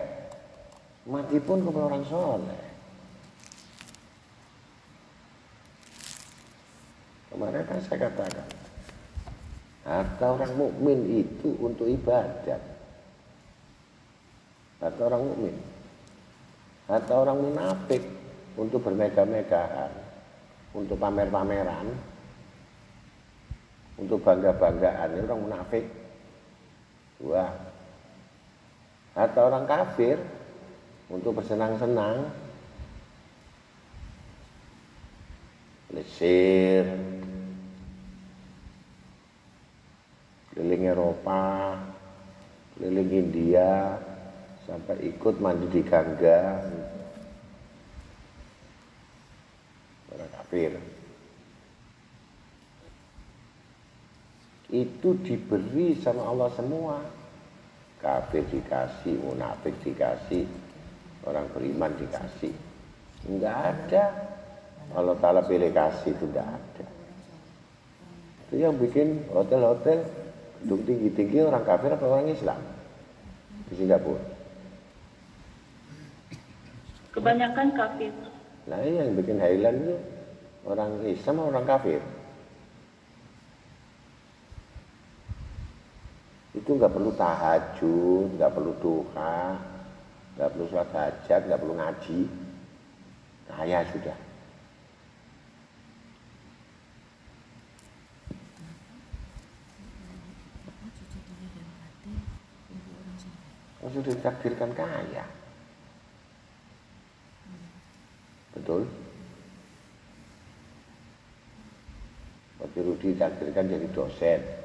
[1.06, 2.66] mati pun kumpul orang soleh.
[7.30, 8.50] Kemarin kan saya katakan,
[9.86, 12.66] harta orang mukmin itu untuk ibadat.
[14.82, 15.56] Harta orang mukmin.
[16.90, 18.02] Harta orang munafik
[18.58, 19.94] untuk bermegah-megahan,
[20.74, 21.94] untuk pamer-pameran,
[24.02, 25.14] untuk bangga-banggaan.
[25.14, 25.86] Ini orang munafik.
[27.22, 27.46] Dua.
[29.14, 30.18] Harta orang kafir
[31.12, 32.32] untuk bersenang-senang,
[35.92, 36.88] lesir,
[40.56, 41.76] keliling Eropa,
[42.74, 44.00] keliling India,
[44.64, 46.64] sampai ikut mandi di Gangga.
[50.16, 50.91] Orang kafir.
[54.72, 57.04] Itu diberi sama Allah semua.
[58.02, 60.48] Kafir dikasih, munafik dikasih,
[61.28, 62.56] orang beriman dikasih.
[63.30, 64.04] Enggak ada.
[64.92, 66.86] Allah Ta'ala pilih kasih itu enggak ada.
[68.48, 70.04] Itu yang bikin hotel-hotel
[70.62, 72.60] gedung tinggi-tinggi orang kafir apa orang Islam
[73.70, 74.24] di Singapura?
[77.12, 78.12] Kebanyakan kafir.
[78.68, 79.96] Nah yang bikin Highland itu
[80.64, 82.00] orang Islam atau orang kafir?
[86.52, 89.56] Itu nggak perlu tahajud, nggak perlu duha,
[90.36, 92.20] nggak perlu sholat hajat, nggak perlu ngaji.
[93.48, 94.18] Kaya sudah.
[103.82, 105.26] Oh, sudah ditakdirkan kaya.
[108.54, 108.86] Betul?
[112.62, 114.61] Tapi Rudi ditakdirkan jadi dosen.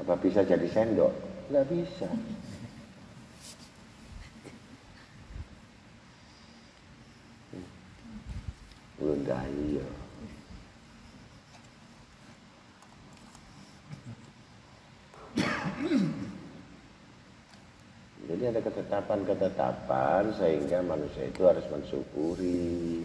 [0.00, 1.12] Apa bisa jadi sendok?
[1.50, 2.08] Nggak bisa.
[8.98, 9.86] Belum iya.
[18.24, 23.04] Jadi ada ketetapan-ketetapan sehingga manusia itu harus mensyukuri.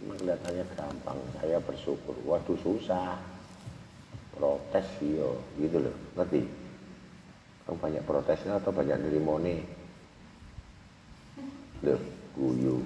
[0.00, 2.16] Memang kelihatannya gampang, saya bersyukur.
[2.24, 3.37] Waduh susah.
[4.38, 6.46] Protes yo, gitu loh, ngerti?
[7.66, 9.66] Kamu banyak protesnya atau banyak nerimone?
[11.82, 11.98] Loh,
[12.38, 12.78] guyu.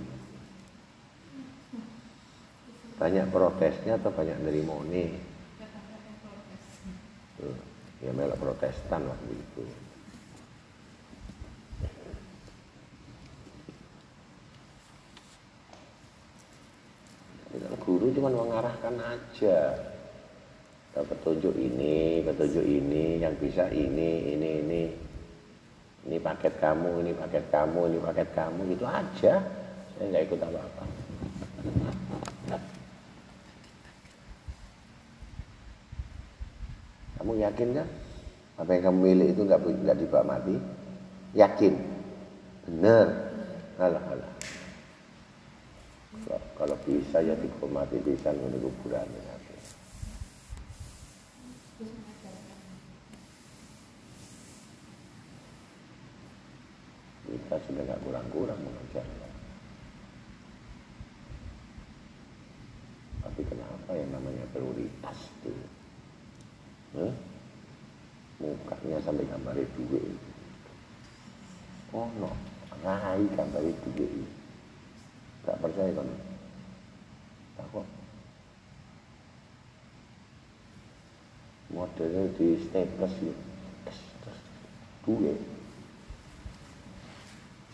[2.97, 5.05] Banyak protesnya atau banyak nerimone?
[7.37, 7.57] Tuh,
[8.01, 9.65] ya melok protestan waktu itu.
[17.53, 19.92] Jadi Guru cuma mengarahkan aja
[21.01, 24.83] petunjuk ini, petunjuk ini, yang bisa ini, ini, ini.
[26.03, 29.41] Ini paket kamu, ini paket kamu, ini paket kamu, gitu aja.
[29.97, 30.85] Saya nggak ikut apa-apa.
[37.23, 37.89] Kamu yakin kan?
[38.61, 40.59] Apa yang kamu milih itu nggak nggak dibawa mati?
[41.33, 41.75] Yakin?
[42.69, 43.07] Bener?
[43.81, 44.33] Alah, alah.
[46.29, 49.32] Kalau, kalau bisa ya dihormati bisa menunggu kuburan.
[57.53, 59.29] Kita sudah nggak kurang-kurang mengajarnya.
[63.21, 65.53] Tapi kenapa yang namanya prioritas itu?
[66.97, 67.13] Huh?
[68.41, 70.17] Mukanya sampai gambar duit.
[71.93, 72.33] Oh no,
[72.81, 74.25] rai gambar duit.
[75.45, 76.09] Gak percaya kan?
[77.61, 77.85] Takut.
[81.69, 83.37] Modelnya di staples ya.
[85.05, 85.62] Duit.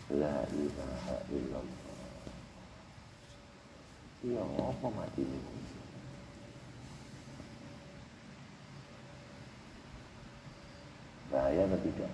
[0.09, 1.87] La ilaha illallah.
[4.25, 5.39] Ya apa mati ini?
[11.29, 12.13] Bahaya atau tidak?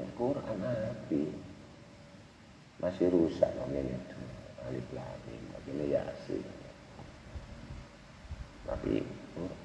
[0.00, 1.22] Ya Quran api
[2.84, 3.96] masih rusak dong ini
[4.68, 6.44] alif lam mim ini yasin
[8.68, 9.00] tapi
[9.34, 9.63] Wis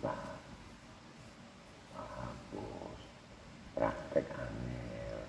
[0.00, 0.40] paham.
[1.96, 3.00] Hapus.
[3.76, 5.20] Praktek angel.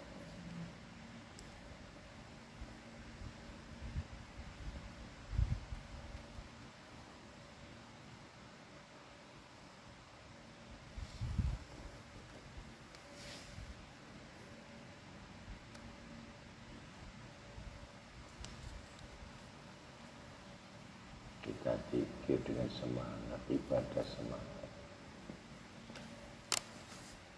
[21.44, 24.70] Kita pikir dengan semangat, ibadah semangat.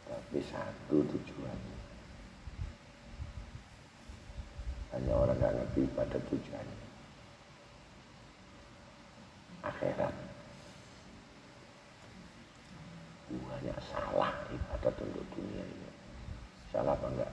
[0.06, 1.78] Tapi satu tujuannya.
[4.96, 6.86] Hanya orang nggak ngerti pada tujuannya.
[9.66, 10.16] Akhirat.
[13.36, 15.90] Banyak salah ibadat untuk dunia ini.
[16.72, 17.32] Salah apa enggak?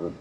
[0.00, 0.16] Rud.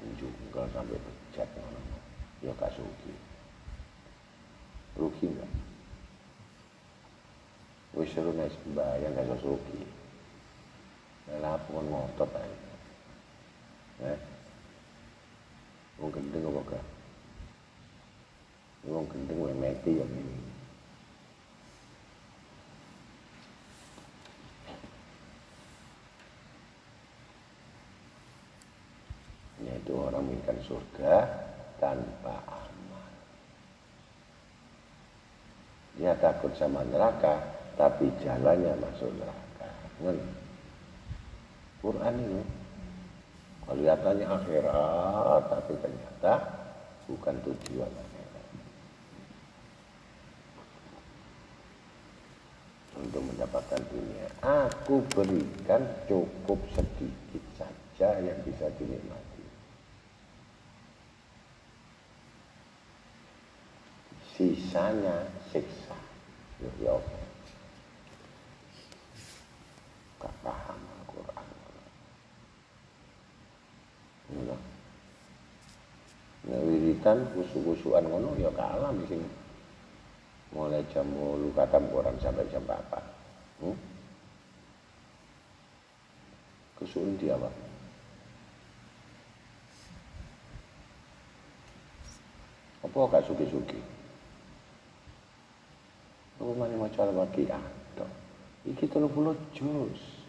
[0.00, 1.98] Menjungkel sampai bejat ngono.
[2.40, 3.14] Ya gak sugi.
[4.96, 5.50] Rugi enggak?
[8.00, 9.84] Wis seru nek sembahyang gak iso sugi.
[11.36, 12.54] Lah pun ngotot ae.
[14.08, 14.18] Eh?
[16.00, 16.48] Wong gendeng
[18.88, 20.48] Wong gendeng lemeti ya ini.
[29.60, 31.16] Yaitu orang menginginkan surga
[31.76, 33.12] tanpa amal.
[36.00, 39.68] Dia takut sama neraka, tapi jalannya masuk neraka.
[40.04, 40.20] Ngen.
[41.80, 42.44] Quran ini
[43.64, 46.32] kelihatannya akhirat, tapi ternyata
[47.08, 48.46] bukan tujuan akhirat.
[53.00, 59.44] Untuk mendapatkan dunia, aku berikan cukup sedikit saja yang bisa dinikmati.
[64.36, 65.96] Sisanya siksa.
[66.60, 67.20] Ya, ya Allah.
[70.20, 71.46] Gak paham Al-Quran.
[74.36, 74.62] Enggak.
[77.10, 79.28] Wiridan kusuk-kusukan ngono ya kalah di sini.
[80.54, 82.78] Mulai jam 8 kata Quran sampai jam 4.
[83.62, 83.74] Hmm?
[86.78, 87.50] Kusukan dia apa?
[92.86, 93.78] Apa gak suki-suki?
[96.90, 98.06] Cara bagi ada?
[98.66, 100.20] Iki telur puluh jus.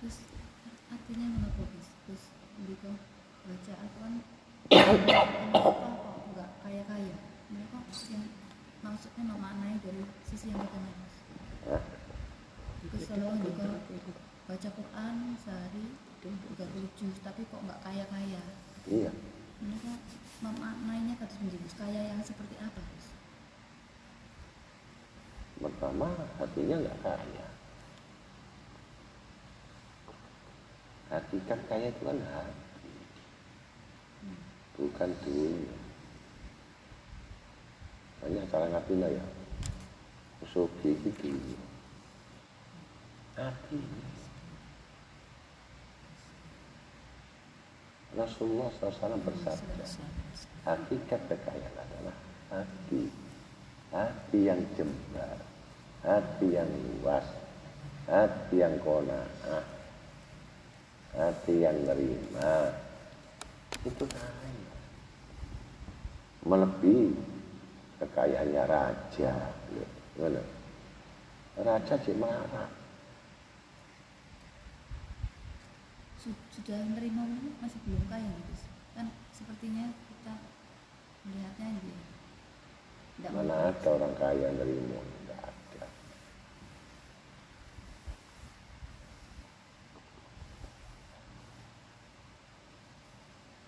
[0.00, 0.16] Terus
[0.88, 1.88] artinya kenapa Gus?
[2.06, 2.22] Terus
[2.90, 3.08] mereka
[3.46, 5.76] baca Al-Quran kok
[6.34, 7.16] nggak kaya-kaya
[7.50, 7.78] mereka
[8.10, 8.24] yang
[8.80, 11.16] maksudnya memaknai dari sisi yang bagaimana Gus?
[12.90, 13.66] Gus kalau juga
[14.48, 15.84] baca Quran sehari
[16.22, 18.42] 30 juz tapi kok nggak kaya-kaya
[18.88, 19.12] Iya.
[19.60, 19.92] mereka
[20.40, 23.06] memaknainya kata Gus kaya yang seperti apa Gus?
[25.60, 26.08] Pertama
[26.40, 27.46] hatinya nggak kaya.
[31.10, 32.59] Hati kan kaya itu kan hati.
[34.80, 35.76] Bukan dunia.
[38.24, 39.24] Banyak cara ngertinya ya.
[40.40, 41.60] Usuki itu dunia.
[43.36, 43.80] Hati.
[48.10, 49.86] Rasulullah SAW bersabda,
[50.66, 52.16] hakikat kekayaan adalah
[52.50, 53.06] hati.
[53.90, 55.38] Hati yang jembar,
[56.02, 57.26] hati yang luas,
[58.10, 59.64] hati yang kona'ah,
[61.14, 62.74] hati yang nerima.
[63.86, 64.59] Itu kaya.
[66.44, 67.12] Melebihi
[68.00, 69.32] kekayaannya raja.
[70.16, 70.42] Gimana?
[71.60, 72.68] Raja sih marah.
[76.20, 77.22] Su- sudah menerima
[77.64, 80.36] masih belum kaya Gus kan sepertinya kita
[81.24, 82.00] melihatnya dia
[83.20, 84.96] tidak Mana ada orang kaya dari ilmu?
[84.96, 85.84] Tidak ada.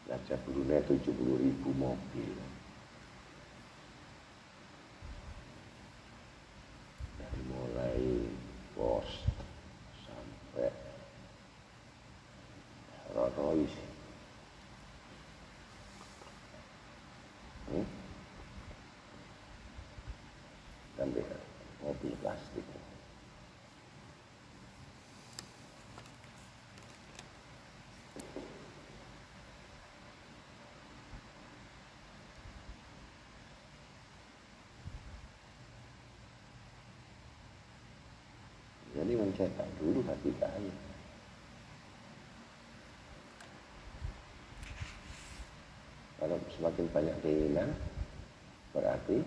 [0.09, 1.05] Raja Brunei 70
[1.37, 2.33] ribu mobil.
[7.21, 8.25] Dari mulai
[8.73, 9.21] pos
[10.09, 10.73] sampai
[13.13, 13.81] Rolls Royce.
[17.69, 18.01] Hmm?
[21.03, 21.25] sampai
[21.83, 22.63] mobil plastik.
[38.93, 40.75] Jadi mencetak dulu hati kaya.
[46.21, 47.73] Kalau semakin banyak keinginan,
[48.77, 49.25] berarti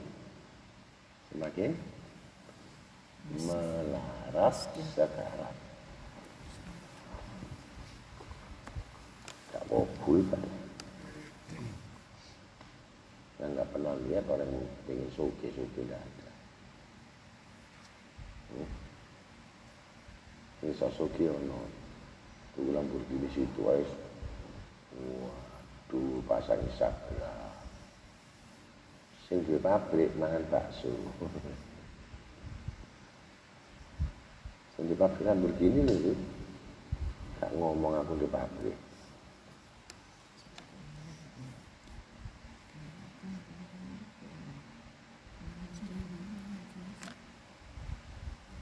[1.34, 1.76] semakin
[3.42, 4.56] melarat
[4.96, 5.58] sekarang.
[9.52, 10.42] Gak kabul kan.
[13.42, 16.32] Yang nggak pernah lihat orang yang ingin suki-suki nggak ada.
[18.56, 18.85] Hmm.
[20.66, 21.62] Ini Sasuke ono.
[22.58, 23.86] Tuh Lamborghini situ guys.
[24.98, 27.54] Waduh, pasang sabra.
[29.30, 30.90] Sing di pabrik mangan bakso.
[34.74, 36.18] Sing di pabrik Lamborghini lho.
[37.38, 38.78] Gak ngomong aku di pabrik.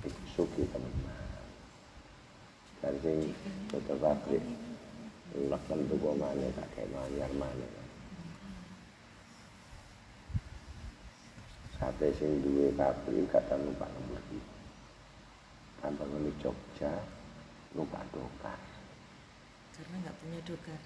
[0.04, 1.16] Iku suki teman-teman.
[2.84, 3.18] Dan sing
[3.72, 4.44] tutup pabrik.
[5.34, 7.68] Leken tuku mana tak kayak manyar mana.
[11.80, 14.42] Sate sing duwe pabrik kata numpak Lamborghini.
[15.82, 16.94] Tambah ngene Jogja
[17.74, 18.60] numpak dokar.
[19.74, 20.80] karena nggak punya dokar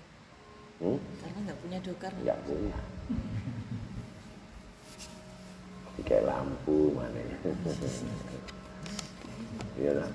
[0.78, 1.02] Hmm?
[1.26, 2.12] Karena nggak punya dokar.
[2.22, 2.78] Enggak punya.
[6.06, 7.38] Kayak lampu mana ya.
[9.78, 10.10] Iya lah.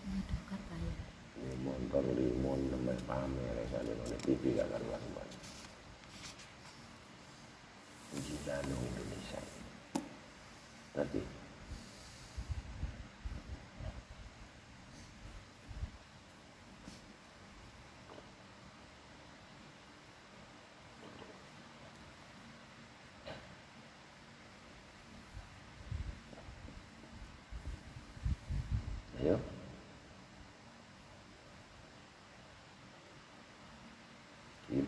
[0.00, 0.92] punya dokar kaya
[1.36, 5.28] Ini motor limon nembe pamer saya di TV gak karuan buat.
[8.20, 9.40] Gila Indonesia.
[10.96, 11.40] Tadi
[29.20, 29.36] Ayo.
[34.72, 34.84] Iya.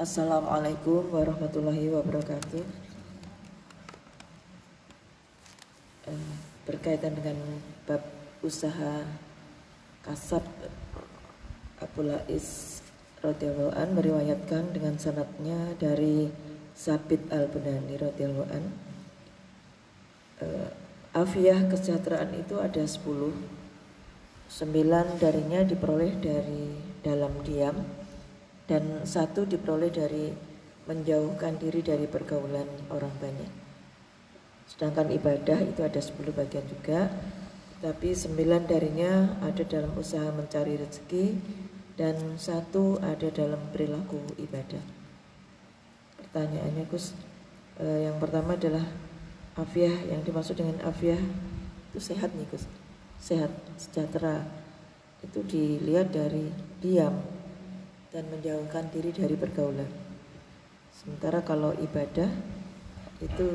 [0.00, 2.64] Assalamualaikum warahmatullahi wabarakatuh.
[6.08, 6.32] Eh,
[6.64, 7.36] berkaitan dengan
[7.84, 8.00] bab
[8.40, 9.04] usaha
[10.00, 10.40] kasab
[11.84, 12.80] Abu Lais
[13.20, 16.32] radhiyallahu an meriwayatkan dengan sanadnya dari
[16.72, 18.72] Sabit al Bunani radhiyallahu an.
[20.40, 20.68] Eh,
[21.12, 23.36] afiah kesejahteraan itu ada 10
[24.48, 26.72] Sembilan darinya diperoleh dari
[27.04, 27.99] dalam diam
[28.70, 30.30] dan satu diperoleh dari
[30.86, 33.50] menjauhkan diri dari pergaulan orang banyak.
[34.70, 37.10] Sedangkan ibadah itu ada 10 bagian juga,
[37.82, 41.26] tapi sembilan darinya ada dalam usaha mencari rezeki
[41.98, 44.82] dan satu ada dalam perilaku ibadah.
[46.22, 47.10] Pertanyaannya Gus,
[47.82, 48.86] eh, yang pertama adalah
[49.58, 51.18] afiah yang dimaksud dengan afiah
[51.90, 52.70] itu sehat nih Gus,
[53.18, 54.46] sehat, sejahtera.
[55.26, 57.39] Itu dilihat dari diam
[58.10, 59.86] dan menjauhkan diri dari pergaulan.
[60.94, 62.28] Sementara kalau ibadah
[63.22, 63.46] itu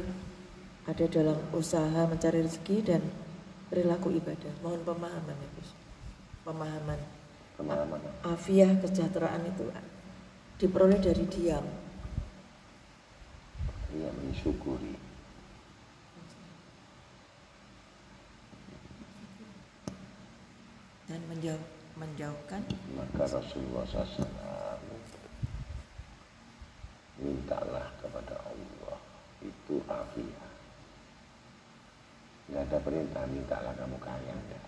[0.88, 3.02] ada dalam usaha mencari rezeki dan
[3.68, 4.54] perilaku ibadah.
[4.64, 5.70] Mohon pemahaman ya Gus.
[6.48, 7.00] Pemahaman.
[7.60, 8.00] Pemahaman.
[8.24, 9.66] Afiah kesejahteraan itu
[10.62, 11.66] diperoleh dari diam.
[13.96, 15.06] Iya mensyukuri.
[21.06, 21.64] dan menjauh,
[21.96, 22.62] menjauhkan
[22.98, 24.45] Maka Rasulullah SAW
[27.20, 28.98] mintalah kepada Allah
[29.44, 30.52] itu afiah.
[32.46, 34.66] Nggak ada perintah mintalah kamu kaya enggak.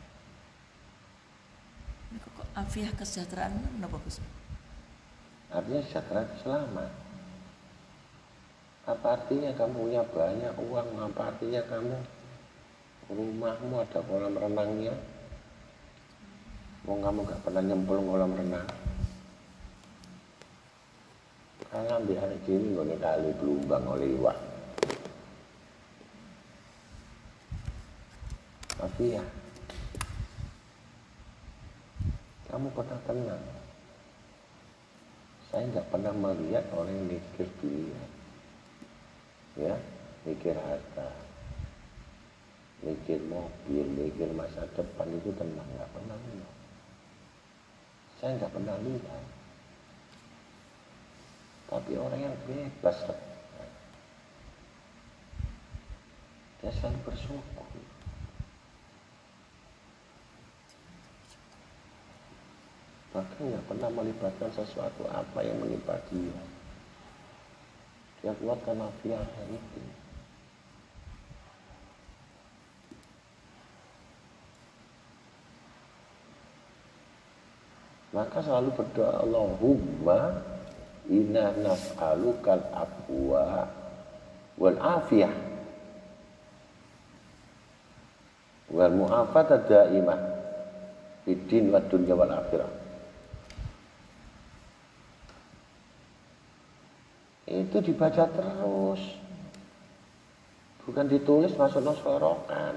[2.58, 4.18] Afiah kesejahteraan kenapa Gus?
[5.54, 6.92] Artinya sejahtera itu selamat.
[8.88, 10.90] Apa artinya kamu punya banyak uang?
[11.12, 11.96] Apa artinya kamu
[13.12, 14.96] rumahmu ada kolam renangnya?
[16.88, 18.68] Mau kamu gak pernah nyemplung kolam renang?
[21.68, 24.40] Kalau ambil hari gini nggak kali belumbang oleh iwak.
[28.78, 29.24] Tapi ya,
[32.48, 33.44] kamu pernah tenang.
[35.52, 38.04] Saya nggak pernah melihat orang yang mikir dunia,
[39.58, 39.76] ya,
[40.24, 41.10] mikir harta,
[42.86, 46.56] mikir mobil, mikir masa depan itu tenang, nggak pernah lihat.
[48.22, 49.37] Saya nggak pernah lihat.
[51.68, 52.96] Tapi orang yang bebas,
[56.64, 57.68] dia selalu bersyukur.
[63.12, 66.40] Bahkan nggak pernah melibatkan sesuatu apa yang menimpa dia.
[68.24, 69.82] Dia kuatkan afiahnya itu.
[78.16, 80.42] Maka selalu berdoa Allahumma
[81.08, 83.68] inna nas'alukal afwa
[84.60, 85.32] wal afiyah
[88.72, 90.20] wal mu'afata daimah
[91.24, 92.72] fid din wad dunya wal akhirah.
[97.48, 99.02] Itu dibaca terus.
[100.84, 102.76] Bukan ditulis masuk nosorokan.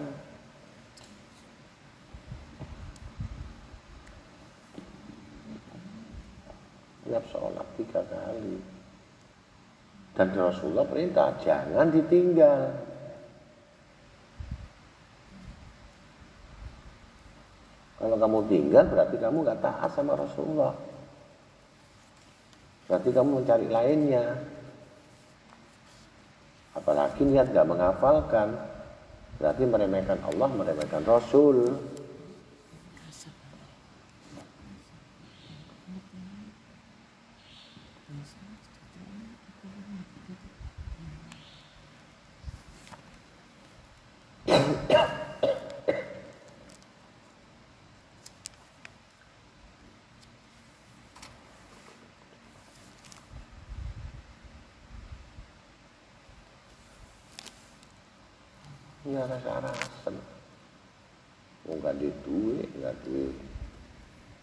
[7.06, 8.60] Tiap sholat tiga kali.
[10.12, 12.60] Dan Rasulullah perintah jangan ditinggal.
[18.00, 20.72] Kalau kamu tinggal berarti kamu nggak taat sama Rasulullah.
[22.88, 24.24] Berarti kamu mencari lainnya.
[26.72, 28.48] Apalagi niat nggak menghafalkan.
[29.36, 31.76] Berarti meremehkan Allah, meremehkan Rasul.
[59.20, 60.16] Ya rasa-rasa.
[61.68, 63.28] Mau gak di duit, gak di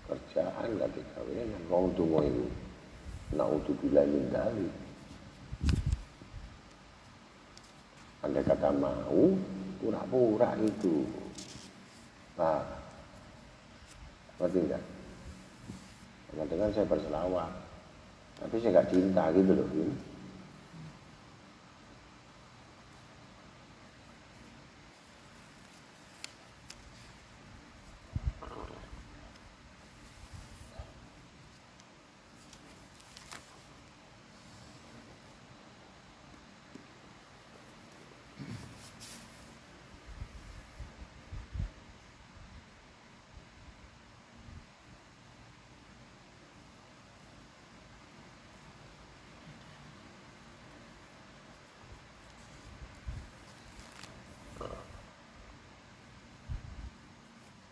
[0.06, 1.66] kerjaan, gak di kawinan.
[1.98, 2.46] Tunggu itu.
[3.34, 4.74] Na'udzubillah min dalik.
[8.22, 9.34] Andai kata mau,
[9.82, 11.10] pura-pura itu.
[12.38, 12.62] Pak,
[14.38, 14.84] ngerti enggak?
[16.30, 17.52] Kadang-kadang saya berselawat.
[18.46, 19.66] Tapi saya nggak cinta gitu loh.
[19.74, 20.07] Ini.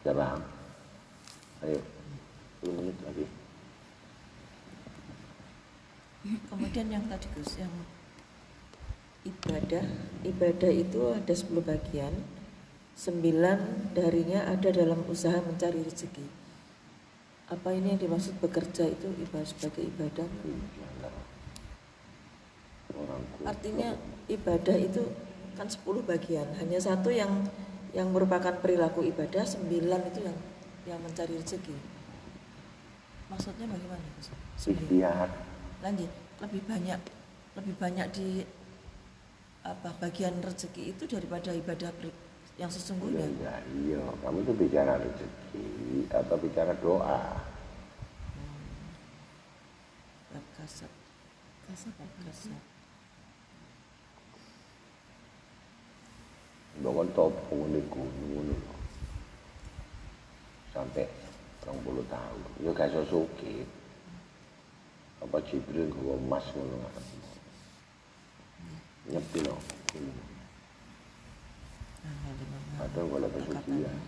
[0.06, 0.42] Sudah paham?
[1.66, 1.82] Ayo,
[2.62, 3.26] 10 menit lagi.
[6.46, 7.74] Kemudian yang tadi Gus yang
[9.26, 9.82] ibadah,
[10.22, 12.14] ibadah itu ada 10 bagian.
[12.94, 16.30] Sembilan darinya ada dalam usaha mencari rezeki.
[17.50, 20.30] Apa ini yang dimaksud bekerja itu ibadah sebagai ibadah?
[23.42, 23.98] Artinya
[24.30, 25.02] ibadah itu
[25.58, 27.50] kan 10 bagian, hanya satu yang
[27.96, 30.38] yang merupakan perilaku ibadah, sembilan itu yang
[30.86, 31.76] yang mencari rezeki.
[33.32, 34.04] Maksudnya bagaimana
[34.68, 35.30] ikhtiar.
[35.82, 36.12] lanjut.
[36.44, 37.00] Lebih banyak
[37.56, 38.44] lebih banyak di
[39.66, 41.90] apa bagian rezeki itu daripada ibadah
[42.56, 43.28] yang Ya, sesungguhnya?
[43.42, 47.20] Ya, iya, kamu tuh bicara rezeki atau bicara doa.
[50.36, 50.92] bab kasab
[51.64, 52.75] kasab bab
[56.84, 58.64] Bangun topung di gunung.
[60.76, 61.08] Sampai
[61.64, 62.40] 30 tahun.
[62.64, 63.24] Ya gak iso.
[65.24, 66.78] Apa Jibril gua emas ngono.
[69.10, 69.56] Nyepi no.
[69.96, 70.36] Belas.
[72.76, 74.00] Padahal kalau pesugihan.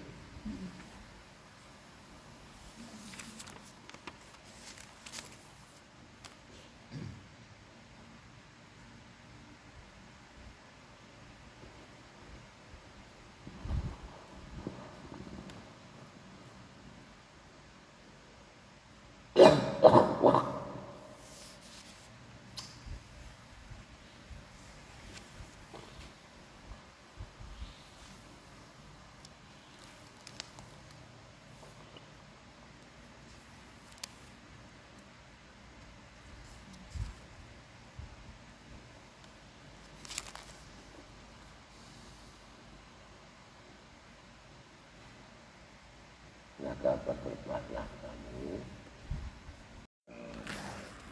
[46.57, 48.59] Maka berbuatlah kamu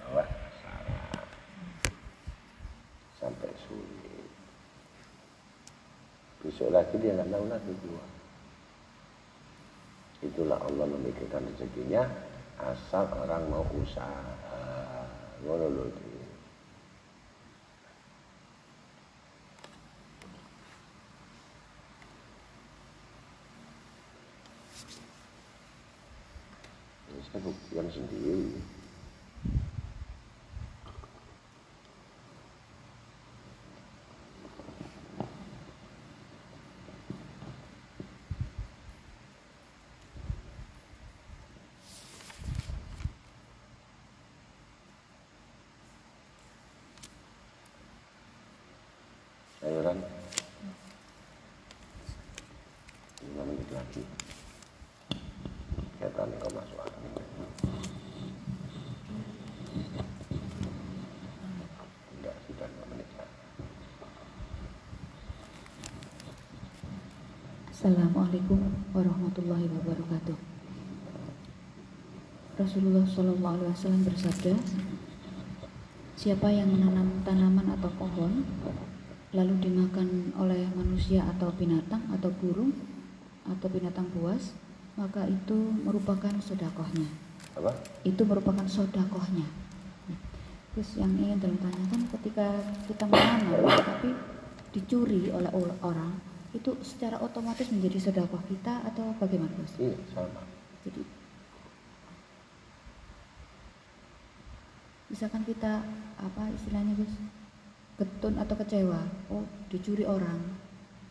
[0.02, 0.26] bawa
[0.62, 1.30] syarat
[3.22, 4.30] sampai sulit.
[6.56, 8.04] Besok lagi dia nggak tahu lagi dua.
[10.24, 12.08] Itulah Allah memikirkan rezekinya
[12.64, 14.24] asal orang mau usaha.
[27.36, 28.64] Buktikan sendiri.
[49.66, 49.98] Ayo Ran.
[53.26, 54.04] Lima menit lagi.
[56.00, 56.96] Nih kau masuk lagi.
[67.76, 68.60] Assalamualaikum
[68.96, 70.38] warahmatullahi wabarakatuh.
[72.56, 74.56] Rasulullah Shallallahu Alaihi Wasallam bersabda,
[76.16, 78.48] siapa yang menanam tanaman atau pohon,
[79.36, 82.95] lalu dimakan oleh manusia atau binatang atau burung
[83.46, 84.58] atau binatang buas,
[84.98, 87.08] maka itu merupakan sodakohnya.
[87.56, 87.72] Apa?
[88.02, 89.46] Itu merupakan sodakohnya.
[90.76, 92.52] Terus yang ingin dalam tanyakan ketika
[92.84, 94.12] kita menanam tapi
[94.76, 96.20] dicuri oleh ol- orang,
[96.52, 99.80] itu secara otomatis menjadi sodakoh kita atau bagaimana Gus?
[99.80, 100.44] Iya, sama.
[100.84, 101.04] Jadi
[105.08, 105.80] misalkan kita
[106.20, 107.14] apa istilahnya Gus
[107.96, 109.00] getun atau kecewa,
[109.32, 110.60] oh dicuri orang,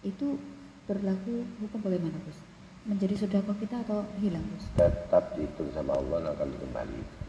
[0.04, 0.36] itu
[0.84, 2.38] berlaku hukum bagaimana Gus?
[2.84, 4.64] Menjadi sodakoh kita atau hilang Gus?
[4.76, 7.24] Tetap dihitung sama Allah dan akan dikembalikan.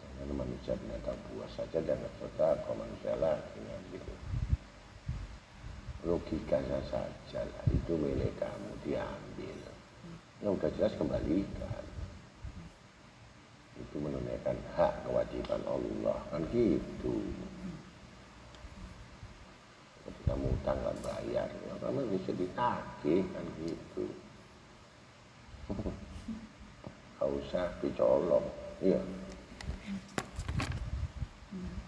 [0.00, 2.12] Jangan manusia binatang buas saja jangan
[2.64, 4.12] kau manusia lagi kan gitu.
[6.08, 9.58] Logikanya saja lah itu milik kamu diambil.
[10.40, 11.84] Ya udah jelas kembalikan.
[13.76, 17.20] Itu menunaikan hak kewajiban Allah kan gitu.
[20.24, 24.04] Kamu utang nggak bayar, ya kamu bisa ditagih kan gitu.
[27.20, 28.44] Gak usah dicolong,
[28.80, 29.00] iya.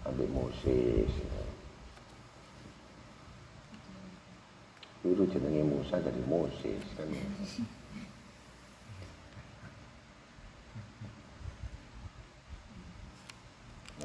[0.05, 1.11] Ambil Moses.
[5.01, 7.09] Dulu jenenge Musa jadi Moses kan.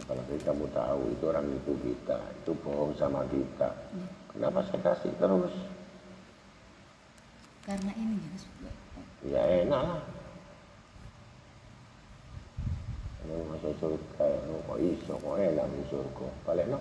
[0.02, 3.72] Apalagi kamu tahu itu orang itu kita, itu bohong sama kita.
[4.32, 5.54] Kenapa saya kasih terus?
[7.62, 8.72] Karena ini ya.
[9.22, 10.02] Ya enak lah.
[13.22, 16.26] Ini masuk surga, ini kok iso, kok enak masuk surga.
[16.42, 16.78] Balik no.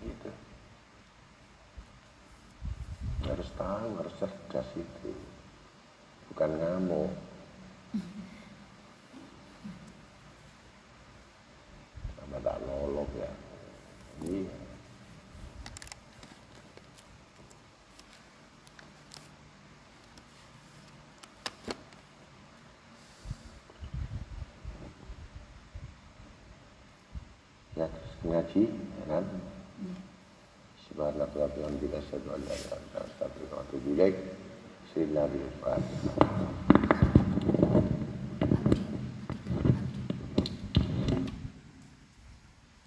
[0.00, 0.30] Gitu.
[3.28, 5.12] Harus tahu, harus cerdas itu.
[6.32, 7.12] Bukan ngamuk.
[12.16, 13.28] Sama tak lolok ya.
[14.20, 14.52] Iya.
[27.78, 29.24] Ya, terus ngaji, ya kan?
[30.84, 33.56] Subhanallah bihamdika asyhadu an la ilaha illa anta astaghfiruka